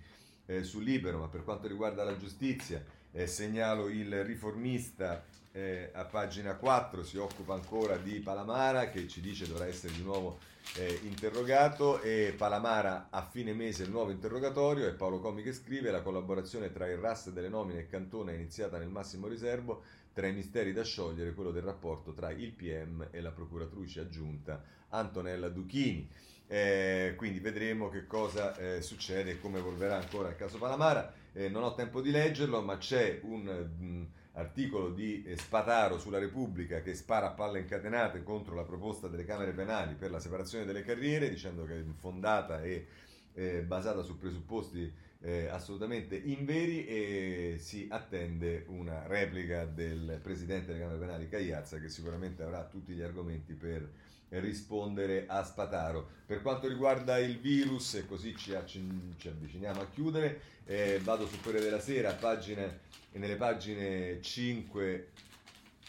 eh, 0.46 0.64
su 0.64 0.80
Libero, 0.80 1.18
ma 1.18 1.28
per 1.28 1.44
quanto 1.44 1.68
riguarda 1.68 2.02
la 2.02 2.16
giustizia 2.16 2.84
eh, 3.12 3.28
segnalo 3.28 3.88
il 3.88 4.24
riformista 4.24 5.24
eh, 5.52 5.90
a 5.92 6.04
pagina 6.04 6.54
4, 6.54 7.02
si 7.02 7.16
occupa 7.16 7.54
ancora 7.54 7.96
di 7.96 8.20
Palamara 8.20 8.88
che 8.90 9.08
ci 9.08 9.20
dice 9.20 9.46
dovrà 9.46 9.66
essere 9.66 9.92
di 9.92 10.02
nuovo 10.02 10.38
eh, 10.76 11.00
interrogato 11.02 12.00
e 12.00 12.34
Palamara 12.36 13.08
a 13.10 13.22
fine 13.22 13.52
mese 13.52 13.82
il 13.82 13.90
nuovo 13.90 14.10
interrogatorio 14.10 14.86
e 14.86 14.92
Paolo 14.92 15.18
Comi 15.18 15.42
che 15.42 15.52
scrive 15.52 15.90
la 15.90 16.02
collaborazione 16.02 16.70
tra 16.70 16.86
il 16.86 16.98
RAS 16.98 17.30
delle 17.30 17.48
nomine 17.48 17.80
e 17.80 17.86
Cantone 17.88 18.32
è 18.32 18.36
iniziata 18.36 18.78
nel 18.78 18.88
massimo 18.88 19.26
riservo 19.26 19.82
tra 20.12 20.26
i 20.26 20.32
misteri 20.32 20.72
da 20.72 20.84
sciogliere 20.84 21.34
quello 21.34 21.50
del 21.50 21.62
rapporto 21.62 22.12
tra 22.12 22.30
il 22.30 22.52
PM 22.52 23.08
e 23.10 23.20
la 23.20 23.30
procuratrice 23.30 24.00
aggiunta 24.00 24.62
Antonella 24.90 25.48
Duchini. 25.48 26.08
Eh, 26.46 27.14
quindi 27.16 27.38
vedremo 27.38 27.88
che 27.88 28.06
cosa 28.06 28.56
eh, 28.56 28.82
succede 28.82 29.32
e 29.32 29.40
come 29.40 29.58
evolverà 29.58 29.96
ancora 29.96 30.30
il 30.30 30.36
caso 30.36 30.58
Palamara. 30.58 31.12
Eh, 31.32 31.48
non 31.48 31.62
ho 31.62 31.74
tempo 31.74 32.00
di 32.00 32.10
leggerlo, 32.10 32.60
ma 32.60 32.76
c'è 32.76 33.20
un 33.22 33.42
mh, 33.42 33.84
mm, 33.84 34.02
articolo 34.32 34.90
di 34.90 35.22
eh, 35.24 35.36
Spataro 35.36 35.98
sulla 35.98 36.18
Repubblica 36.18 36.80
che 36.82 36.94
spara 36.94 37.28
a 37.28 37.30
palle 37.30 37.60
incatenate 37.60 38.22
contro 38.22 38.54
la 38.54 38.64
proposta 38.64 39.08
delle 39.08 39.24
Camere 39.24 39.52
Penali 39.52 39.94
per 39.94 40.10
la 40.10 40.20
separazione 40.20 40.64
delle 40.64 40.82
carriere, 40.82 41.28
dicendo 41.28 41.64
che 41.64 41.78
è 41.78 41.84
fondata 41.96 42.62
e 42.62 42.86
eh, 43.34 43.62
basata 43.62 44.02
su 44.02 44.18
presupposti 44.18 44.92
eh, 45.22 45.48
assolutamente 45.48 46.16
inveri 46.16 46.86
e 46.86 47.56
si 47.58 47.86
attende 47.90 48.64
una 48.68 49.06
replica 49.06 49.64
del 49.66 50.18
Presidente 50.22 50.68
delle 50.68 50.78
Camere 50.78 50.98
Penali 50.98 51.28
Cagliazza 51.28 51.78
che 51.78 51.88
sicuramente 51.88 52.42
avrà 52.42 52.64
tutti 52.64 52.92
gli 52.92 53.02
argomenti 53.02 53.52
per 53.54 53.88
rispondere 54.30 55.26
a 55.26 55.44
Spataro. 55.44 56.08
Per 56.26 56.42
quanto 56.42 56.68
riguarda 56.68 57.18
il 57.18 57.38
virus, 57.38 57.94
e 57.94 58.06
così 58.06 58.36
ci, 58.36 58.56
ci 58.64 59.28
avviciniamo 59.28 59.80
a 59.80 59.86
chiudere, 59.86 60.40
eh, 60.64 61.00
vado 61.02 61.26
sul 61.26 61.40
Corriere 61.42 61.64
della 61.64 61.80
Sera, 61.80 62.12
pagine, 62.12 62.80
nelle 63.12 63.36
pagine 63.36 64.20
5 64.22 65.08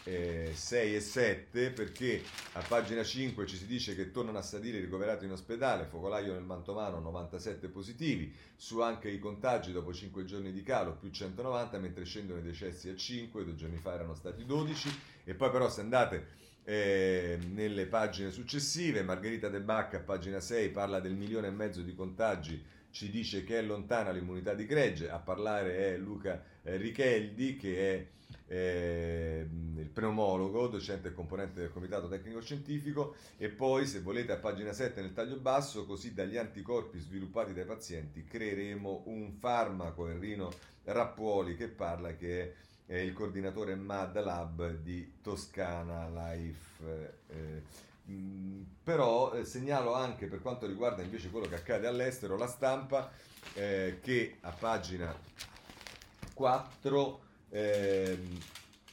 eh, 0.04 0.50
6 0.52 0.94
e 0.96 1.00
7 1.00 1.70
perché 1.70 2.22
a 2.54 2.62
pagina 2.66 3.04
5 3.04 3.46
ci 3.46 3.56
si 3.56 3.66
dice 3.66 3.94
che 3.94 4.10
tornano 4.10 4.38
a 4.38 4.42
salire 4.42 4.78
i 4.78 4.80
ricoverati 4.80 5.24
in 5.24 5.32
ospedale, 5.32 5.84
focolaio 5.84 6.32
nel 6.32 6.42
Mantovano 6.42 6.98
97 6.98 7.68
positivi, 7.68 8.34
su 8.56 8.80
anche 8.80 9.08
i 9.08 9.18
contagi 9.18 9.72
dopo 9.72 9.92
5 9.92 10.24
giorni 10.24 10.52
di 10.52 10.62
calo 10.62 10.96
più 10.96 11.10
190 11.10 11.78
mentre 11.78 12.04
scendono 12.04 12.40
i 12.40 12.42
decessi 12.42 12.88
a 12.88 12.96
5, 12.96 13.44
due 13.44 13.54
giorni 13.54 13.76
fa 13.76 13.94
erano 13.94 14.14
stati 14.14 14.44
12 14.44 15.00
e 15.24 15.34
poi 15.34 15.50
però 15.50 15.70
se 15.70 15.80
andate 15.80 16.40
eh, 16.64 17.38
nelle 17.52 17.86
pagine 17.86 18.30
successive. 18.30 19.02
Margherita 19.02 19.48
De 19.48 19.60
Bacca 19.60 20.00
pagina 20.00 20.40
6 20.40 20.70
parla 20.70 21.00
del 21.00 21.14
milione 21.14 21.48
e 21.48 21.52
mezzo 21.52 21.82
di 21.82 21.94
contagi. 21.94 22.62
Ci 22.90 23.10
dice 23.10 23.42
che 23.44 23.58
è 23.58 23.62
lontana 23.62 24.10
l'immunità 24.10 24.54
di 24.54 24.66
gregge. 24.66 25.10
A 25.10 25.18
parlare 25.18 25.94
è 25.94 25.96
Luca 25.96 26.42
eh, 26.62 26.76
Richeldi 26.76 27.56
che 27.56 27.94
è 27.94 28.06
eh, 28.52 29.46
il 29.76 29.88
pneumologo, 29.88 30.68
docente 30.68 31.08
e 31.08 31.12
componente 31.12 31.60
del 31.60 31.72
comitato 31.72 32.08
tecnico 32.08 32.40
scientifico 32.42 33.14
e 33.38 33.48
poi 33.48 33.86
se 33.86 34.00
volete 34.00 34.32
a 34.32 34.36
pagina 34.36 34.72
7 34.72 35.00
nel 35.00 35.14
taglio 35.14 35.38
basso, 35.38 35.86
così 35.86 36.12
dagli 36.12 36.36
anticorpi 36.36 36.98
sviluppati 36.98 37.54
dai 37.54 37.64
pazienti 37.64 38.24
creeremo 38.24 39.04
un 39.06 39.32
farmaco, 39.32 40.08
Enrino 40.08 40.50
Rappuoli 40.84 41.56
che 41.56 41.68
parla 41.68 42.14
che 42.14 42.42
è, 42.42 42.52
è 42.86 42.96
il 42.96 43.12
coordinatore 43.12 43.74
MAD 43.74 44.22
Lab 44.22 44.76
di 44.76 45.14
Toscana 45.22 46.08
Life. 46.08 47.14
Eh, 47.28 47.90
Mm, 48.10 48.62
però 48.82 49.32
eh, 49.32 49.44
segnalo 49.44 49.94
anche 49.94 50.26
per 50.26 50.42
quanto 50.42 50.66
riguarda 50.66 51.02
invece 51.02 51.30
quello 51.30 51.46
che 51.46 51.54
accade 51.54 51.86
all'estero 51.86 52.36
la 52.36 52.48
stampa 52.48 53.12
eh, 53.54 54.00
che 54.02 54.38
a 54.40 54.50
pagina 54.50 55.16
4 56.34 57.20
Ehm, 57.54 58.38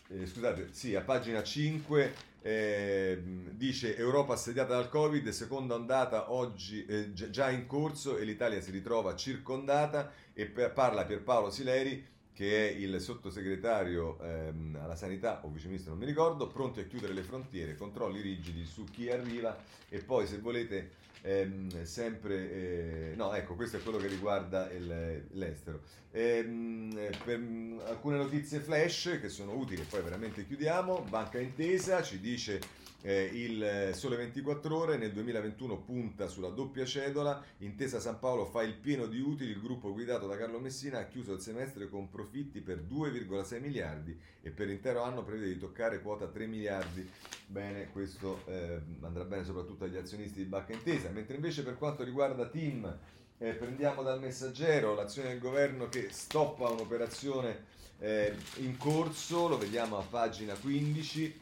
eh, 0.09 0.25
scusate, 0.27 0.69
sì, 0.71 0.93
a 0.95 1.01
pagina 1.01 1.41
5 1.41 2.13
eh, 2.41 3.21
dice 3.51 3.95
Europa 3.95 4.33
assediata 4.33 4.73
dal 4.73 4.89
Covid, 4.89 5.29
seconda 5.29 5.75
ondata 5.75 6.31
oggi 6.33 6.85
eh, 6.85 7.13
già 7.13 7.49
in 7.49 7.65
corso 7.67 8.17
e 8.17 8.25
l'Italia 8.25 8.59
si 8.59 8.71
ritrova 8.71 9.15
circondata 9.15 10.11
e 10.33 10.45
per, 10.45 10.73
parla 10.73 11.05
Pierpaolo 11.05 11.49
Sileri 11.49 12.05
che 12.39 12.69
è 12.69 12.71
il 12.71 13.01
sottosegretario 13.01 14.17
ehm, 14.21 14.79
alla 14.81 14.95
sanità 14.95 15.41
o 15.43 15.49
viceministro 15.49 15.91
non 15.91 15.99
mi 15.99 16.05
ricordo, 16.05 16.47
pronti 16.47 16.79
a 16.79 16.85
chiudere 16.85 17.11
le 17.11 17.21
frontiere, 17.21 17.75
controlli 17.75 18.21
rigidi 18.21 18.63
su 18.63 18.85
chi 18.85 19.09
arriva 19.09 19.61
e 19.89 19.99
poi 19.99 20.25
se 20.25 20.37
volete 20.37 20.91
ehm, 21.23 21.83
sempre, 21.83 22.51
eh, 23.11 23.13
no 23.17 23.33
ecco 23.33 23.55
questo 23.55 23.75
è 23.75 23.81
quello 23.81 23.97
che 23.97 24.07
riguarda 24.07 24.71
il, 24.71 25.25
l'estero. 25.31 25.81
Ehm, 26.11 26.97
per 27.25 27.41
alcune 27.89 28.15
notizie 28.15 28.61
flash 28.61 29.17
che 29.19 29.27
sono 29.27 29.57
utili, 29.57 29.81
poi 29.81 30.01
veramente 30.01 30.47
chiudiamo, 30.47 31.07
Banca 31.09 31.39
Intesa 31.39 32.01
ci 32.01 32.21
dice 32.21 32.61
eh, 33.01 33.29
il 33.33 33.91
Sole 33.93 34.17
24 34.17 34.75
Ore 34.75 34.97
nel 34.97 35.13
2021 35.13 35.77
punta 35.81 36.27
sulla 36.27 36.49
doppia 36.49 36.85
cedola, 36.85 37.41
Intesa 37.59 37.99
San 37.99 38.19
Paolo 38.19 38.45
fa 38.45 38.63
il 38.63 38.73
pieno 38.73 39.05
di 39.05 39.19
utili, 39.19 39.51
il 39.51 39.61
gruppo 39.61 39.93
guidato 39.93 40.27
da 40.27 40.35
Carlo 40.35 40.59
Messina 40.59 40.99
ha 40.99 41.05
chiuso 41.05 41.33
il 41.33 41.39
semestre 41.39 41.87
con 41.87 42.09
profitti 42.09 42.59
per 42.61 42.83
2,6 42.83 43.61
miliardi 43.61 44.19
e 44.41 44.49
per 44.51 44.67
l'intero 44.67 45.03
anno 45.03 45.23
prevede 45.23 45.53
di 45.53 45.59
toccare 45.59 46.01
quota 46.01 46.27
3 46.27 46.45
miliardi. 46.45 47.09
Bene, 47.47 47.89
questo 47.91 48.41
eh, 48.45 48.81
andrà 49.01 49.23
bene 49.23 49.43
soprattutto 49.43 49.85
agli 49.85 49.97
azionisti 49.97 50.39
di 50.39 50.45
Banca 50.45 50.73
Intesa, 50.73 51.09
mentre 51.09 51.35
invece 51.35 51.63
per 51.63 51.77
quanto 51.77 52.03
riguarda 52.03 52.47
Team 52.47 52.97
eh, 53.37 53.53
prendiamo 53.53 54.03
dal 54.03 54.19
messaggero 54.19 54.93
l'azione 54.93 55.29
del 55.29 55.39
governo 55.39 55.87
che 55.87 56.09
stoppa 56.11 56.69
un'operazione 56.69 57.77
eh, 57.99 58.35
in 58.57 58.77
corso, 58.77 59.47
lo 59.47 59.57
vediamo 59.57 59.97
a 59.97 60.03
pagina 60.03 60.53
15. 60.53 61.37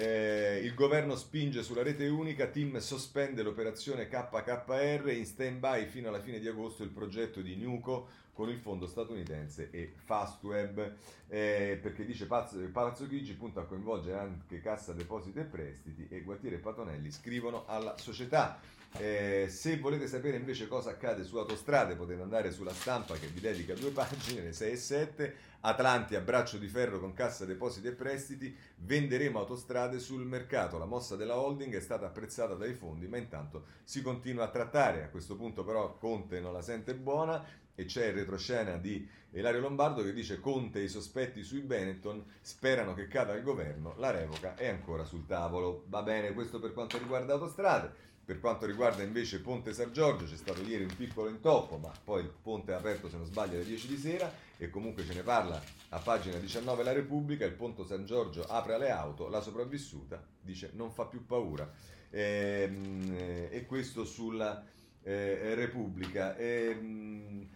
Eh, 0.00 0.60
il 0.64 0.72
governo 0.72 1.14
spinge 1.14 1.62
sulla 1.62 1.82
rete 1.82 2.08
unica, 2.08 2.46
Team 2.46 2.78
sospende 2.78 3.42
l'operazione 3.42 4.08
KKR 4.08 5.10
in 5.10 5.26
stand-by 5.26 5.84
fino 5.88 6.08
alla 6.08 6.22
fine 6.22 6.38
di 6.38 6.48
agosto 6.48 6.82
il 6.82 6.88
progetto 6.88 7.42
di 7.42 7.54
Nuco 7.56 8.08
con 8.32 8.48
il 8.48 8.56
fondo 8.56 8.86
statunitense 8.86 9.68
e 9.70 9.92
Fastweb, 9.94 10.94
eh, 11.28 11.78
perché 11.82 12.06
dice 12.06 12.24
Palazzo 12.24 13.06
Chigi 13.06 13.34
punta 13.34 13.60
a 13.60 13.64
coinvolgere 13.64 14.18
anche 14.18 14.62
Cassa 14.62 14.94
Depositi 14.94 15.40
e 15.40 15.44
Prestiti 15.44 16.06
e 16.08 16.22
Guattiere 16.22 16.56
e 16.56 16.60
Patonelli 16.60 17.10
scrivono 17.10 17.66
alla 17.66 17.98
società. 17.98 18.58
Eh, 18.98 19.46
se 19.48 19.78
volete 19.78 20.08
sapere 20.08 20.36
invece 20.36 20.66
cosa 20.66 20.90
accade 20.90 21.22
su 21.22 21.36
Autostrade 21.36 21.94
potete 21.94 22.22
andare 22.22 22.50
sulla 22.50 22.74
stampa 22.74 23.14
che 23.14 23.28
vi 23.28 23.40
dedica 23.40 23.74
due 23.74 23.90
pagine, 23.92 24.42
le 24.42 24.52
6 24.52 24.72
e 24.72 24.76
7. 24.76 25.34
Atlanti 25.62 26.16
a 26.16 26.20
braccio 26.20 26.56
di 26.56 26.66
ferro 26.66 26.98
con 26.98 27.12
cassa 27.12 27.44
depositi 27.44 27.86
e 27.86 27.92
prestiti, 27.92 28.56
venderemo 28.76 29.38
autostrade 29.38 29.98
sul 29.98 30.24
mercato. 30.24 30.78
La 30.78 30.86
mossa 30.86 31.16
della 31.16 31.38
holding 31.38 31.74
è 31.74 31.80
stata 31.80 32.06
apprezzata 32.06 32.54
dai 32.54 32.72
fondi, 32.72 33.06
ma 33.06 33.18
intanto 33.18 33.64
si 33.84 34.00
continua 34.00 34.44
a 34.44 34.50
trattare. 34.50 35.04
A 35.04 35.08
questo 35.08 35.36
punto 35.36 35.62
però 35.62 35.96
Conte 35.98 36.40
non 36.40 36.54
la 36.54 36.62
sente 36.62 36.94
buona 36.94 37.44
e 37.74 37.84
c'è 37.84 38.06
il 38.06 38.14
retroscena 38.14 38.76
di 38.76 39.08
Ilario 39.32 39.60
Lombardo 39.60 40.02
che 40.02 40.12
dice 40.12 40.40
Conte 40.40 40.80
i 40.80 40.88
sospetti 40.88 41.42
sui 41.42 41.60
Benetton 41.60 42.24
sperano 42.40 42.94
che 42.94 43.06
cada 43.06 43.34
il 43.34 43.42
governo, 43.42 43.94
la 43.98 44.10
revoca 44.10 44.54
è 44.54 44.66
ancora 44.66 45.04
sul 45.04 45.26
tavolo. 45.26 45.84
Va 45.88 46.02
bene, 46.02 46.32
questo 46.32 46.58
per 46.58 46.72
quanto 46.72 46.98
riguarda 46.98 47.34
autostrade. 47.34 48.08
Per 48.24 48.38
quanto 48.38 48.64
riguarda 48.66 49.02
invece 49.02 49.40
Ponte 49.40 49.72
San 49.72 49.92
Giorgio 49.92 50.24
c'è 50.24 50.36
stato 50.36 50.62
ieri 50.62 50.84
un 50.84 50.94
piccolo 50.94 51.28
intoppo, 51.28 51.78
ma 51.78 51.92
poi 52.04 52.22
il 52.22 52.32
ponte 52.42 52.72
è 52.72 52.74
aperto 52.76 53.08
se 53.08 53.16
non 53.16 53.26
sbaglio 53.26 53.56
alle 53.56 53.64
10 53.64 53.88
di 53.88 53.96
sera 53.96 54.32
e 54.56 54.70
comunque 54.70 55.04
ce 55.04 55.14
ne 55.14 55.22
parla 55.22 55.60
a 55.88 55.98
pagina 55.98 56.36
19 56.36 56.84
la 56.84 56.92
Repubblica, 56.92 57.44
il 57.44 57.54
ponte 57.54 57.84
San 57.84 58.04
Giorgio 58.04 58.44
apre 58.44 58.74
alle 58.74 58.90
auto, 58.90 59.28
la 59.28 59.40
sopravvissuta 59.40 60.24
dice 60.40 60.70
non 60.74 60.90
fa 60.90 61.06
più 61.06 61.26
paura. 61.26 61.68
E, 62.10 62.68
ehm, 62.68 63.48
e 63.50 63.64
questo 63.66 64.04
sulla 64.04 64.64
eh, 65.02 65.54
Repubblica. 65.54 66.36
E, 66.36 66.68
ehm, 66.70 67.48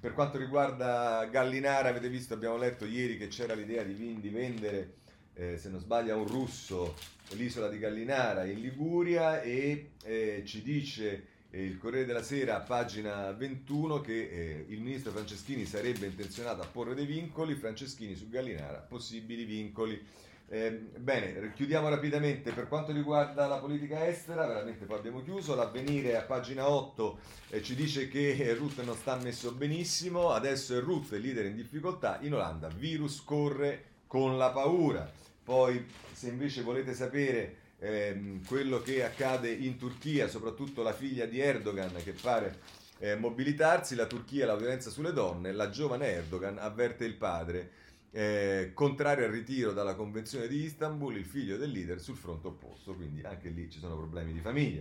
per 0.00 0.14
quanto 0.14 0.36
riguarda 0.36 1.26
Gallinara, 1.30 1.90
avete 1.90 2.08
visto, 2.08 2.34
abbiamo 2.34 2.56
letto 2.56 2.84
ieri 2.84 3.16
che 3.16 3.28
c'era 3.28 3.54
l'idea 3.54 3.84
di, 3.84 4.18
di 4.20 4.28
vendere, 4.30 4.94
eh, 5.34 5.56
se 5.58 5.68
non 5.68 5.80
sbaglio, 5.80 6.16
un 6.16 6.26
russo 6.26 6.94
l'isola 7.30 7.68
di 7.68 7.78
Gallinara 7.78 8.44
in 8.44 8.60
Liguria 8.60 9.40
e 9.40 9.92
eh, 10.04 10.42
ci 10.44 10.62
dice 10.62 11.26
eh, 11.50 11.64
il 11.64 11.78
Corriere 11.78 12.06
della 12.06 12.22
Sera 12.22 12.60
pagina 12.60 13.30
21 13.32 14.00
che 14.00 14.28
eh, 14.28 14.64
il 14.68 14.80
ministro 14.80 15.12
Franceschini 15.12 15.64
sarebbe 15.64 16.06
intenzionato 16.06 16.62
a 16.62 16.66
porre 16.66 16.94
dei 16.94 17.06
vincoli, 17.06 17.54
Franceschini 17.54 18.14
su 18.14 18.28
Gallinara, 18.28 18.78
possibili 18.78 19.44
vincoli. 19.44 20.00
Eh, 20.48 20.70
bene, 20.70 21.52
chiudiamo 21.54 21.88
rapidamente 21.88 22.52
per 22.52 22.68
quanto 22.68 22.92
riguarda 22.92 23.46
la 23.46 23.56
politica 23.56 24.06
estera, 24.06 24.46
veramente 24.46 24.84
poi 24.84 24.98
abbiamo 24.98 25.22
chiuso, 25.22 25.54
l'avvenire 25.54 26.14
a 26.14 26.22
pagina 26.22 26.68
8 26.68 27.18
eh, 27.48 27.62
ci 27.62 27.74
dice 27.74 28.08
che 28.08 28.52
Rutte 28.52 28.82
non 28.82 28.94
sta 28.94 29.16
messo 29.16 29.52
benissimo, 29.52 30.30
adesso 30.30 30.76
è 30.76 30.80
Rutte 30.80 31.16
leader 31.16 31.46
in 31.46 31.54
difficoltà, 31.54 32.18
in 32.20 32.34
Olanda 32.34 32.68
virus 32.68 33.24
corre 33.24 33.84
con 34.06 34.36
la 34.36 34.50
paura. 34.50 35.10
Poi 35.52 35.84
se 36.14 36.28
invece 36.28 36.62
volete 36.62 36.94
sapere 36.94 37.56
ehm, 37.78 38.42
quello 38.46 38.80
che 38.80 39.04
accade 39.04 39.52
in 39.52 39.76
Turchia, 39.76 40.26
soprattutto 40.26 40.82
la 40.82 40.94
figlia 40.94 41.26
di 41.26 41.40
Erdogan 41.40 41.92
che 42.02 42.12
pare 42.12 42.58
eh, 42.96 43.16
mobilitarsi, 43.16 43.94
la 43.94 44.06
Turchia, 44.06 44.46
la 44.46 44.56
violenza 44.56 44.88
sulle 44.88 45.12
donne, 45.12 45.52
la 45.52 45.68
giovane 45.68 46.06
Erdogan 46.06 46.56
avverte 46.56 47.04
il 47.04 47.16
padre. 47.16 47.70
Eh, 48.12 48.70
contrario 48.72 49.26
al 49.26 49.30
ritiro 49.30 49.74
dalla 49.74 49.94
Convenzione 49.94 50.48
di 50.48 50.62
Istanbul, 50.62 51.18
il 51.18 51.26
figlio 51.26 51.58
del 51.58 51.70
leader 51.70 52.00
sul 52.00 52.16
fronte 52.16 52.46
opposto, 52.46 52.94
quindi 52.94 53.20
anche 53.22 53.50
lì 53.50 53.68
ci 53.68 53.78
sono 53.78 53.94
problemi 53.94 54.32
di 54.32 54.40
famiglia. 54.40 54.80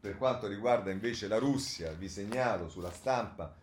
Per 0.00 0.16
quanto 0.16 0.48
riguarda 0.48 0.90
invece 0.90 1.28
la 1.28 1.38
Russia, 1.38 1.92
vi 1.92 2.08
segnalo 2.08 2.68
sulla 2.68 2.90
stampa 2.90 3.54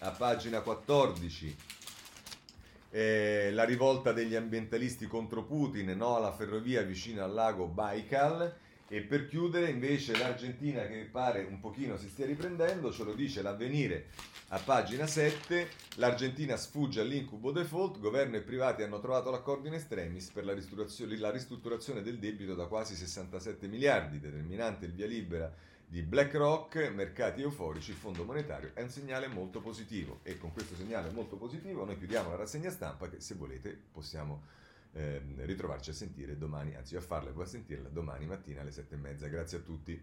a 0.00 0.10
pagina 0.10 0.60
14 0.60 1.56
eh, 2.90 3.50
la 3.52 3.64
rivolta 3.64 4.12
degli 4.12 4.34
ambientalisti 4.34 5.06
contro 5.06 5.44
Putin, 5.44 5.90
no? 5.96 6.16
Alla 6.16 6.32
ferrovia 6.32 6.82
vicino 6.82 7.22
al 7.22 7.32
lago 7.32 7.66
Baikal. 7.66 8.54
E 8.92 9.02
per 9.02 9.28
chiudere 9.28 9.70
invece 9.70 10.18
l'Argentina 10.18 10.84
che 10.88 11.08
pare 11.08 11.46
un 11.48 11.60
pochino 11.60 11.96
si 11.96 12.08
stia 12.08 12.26
riprendendo, 12.26 12.90
ce 12.90 13.04
lo 13.04 13.14
dice 13.14 13.40
l'avvenire 13.40 14.06
a 14.48 14.58
pagina 14.58 15.06
7, 15.06 15.68
l'Argentina 15.94 16.56
sfugge 16.56 17.00
all'incubo 17.00 17.52
default, 17.52 18.00
governo 18.00 18.34
e 18.34 18.40
privati 18.40 18.82
hanno 18.82 18.98
trovato 18.98 19.30
l'accordo 19.30 19.68
in 19.68 19.74
extremis 19.74 20.30
per 20.30 20.44
la 20.44 20.52
ristrutturazione, 20.52 21.16
la 21.18 21.30
ristrutturazione 21.30 22.02
del 22.02 22.18
debito 22.18 22.56
da 22.56 22.66
quasi 22.66 22.96
67 22.96 23.68
miliardi, 23.68 24.18
determinante 24.18 24.86
il 24.86 24.92
via 24.92 25.06
libera 25.06 25.54
di 25.90 26.02
BlackRock, 26.02 26.92
mercati 26.94 27.42
euforici, 27.42 27.90
Fondo 27.90 28.22
Monetario, 28.22 28.70
è 28.74 28.82
un 28.82 28.90
segnale 28.90 29.26
molto 29.26 29.60
positivo 29.60 30.20
e 30.22 30.38
con 30.38 30.52
questo 30.52 30.76
segnale 30.76 31.10
molto 31.10 31.36
positivo 31.36 31.84
noi 31.84 31.98
chiudiamo 31.98 32.30
la 32.30 32.36
rassegna 32.36 32.70
stampa 32.70 33.08
che 33.08 33.18
se 33.18 33.34
volete 33.34 33.76
possiamo 33.90 34.42
eh, 34.92 35.20
ritrovarci 35.38 35.90
a 35.90 35.92
sentire 35.92 36.38
domani, 36.38 36.76
anzi 36.76 36.94
a 36.94 37.00
farla 37.00 37.32
e 37.36 37.42
a 37.42 37.44
sentirla 37.44 37.88
domani 37.88 38.24
mattina 38.26 38.60
alle 38.60 38.70
sette 38.70 38.94
e 38.94 38.98
mezza. 38.98 39.26
Grazie 39.26 39.58
a 39.58 39.60
tutti. 39.62 40.00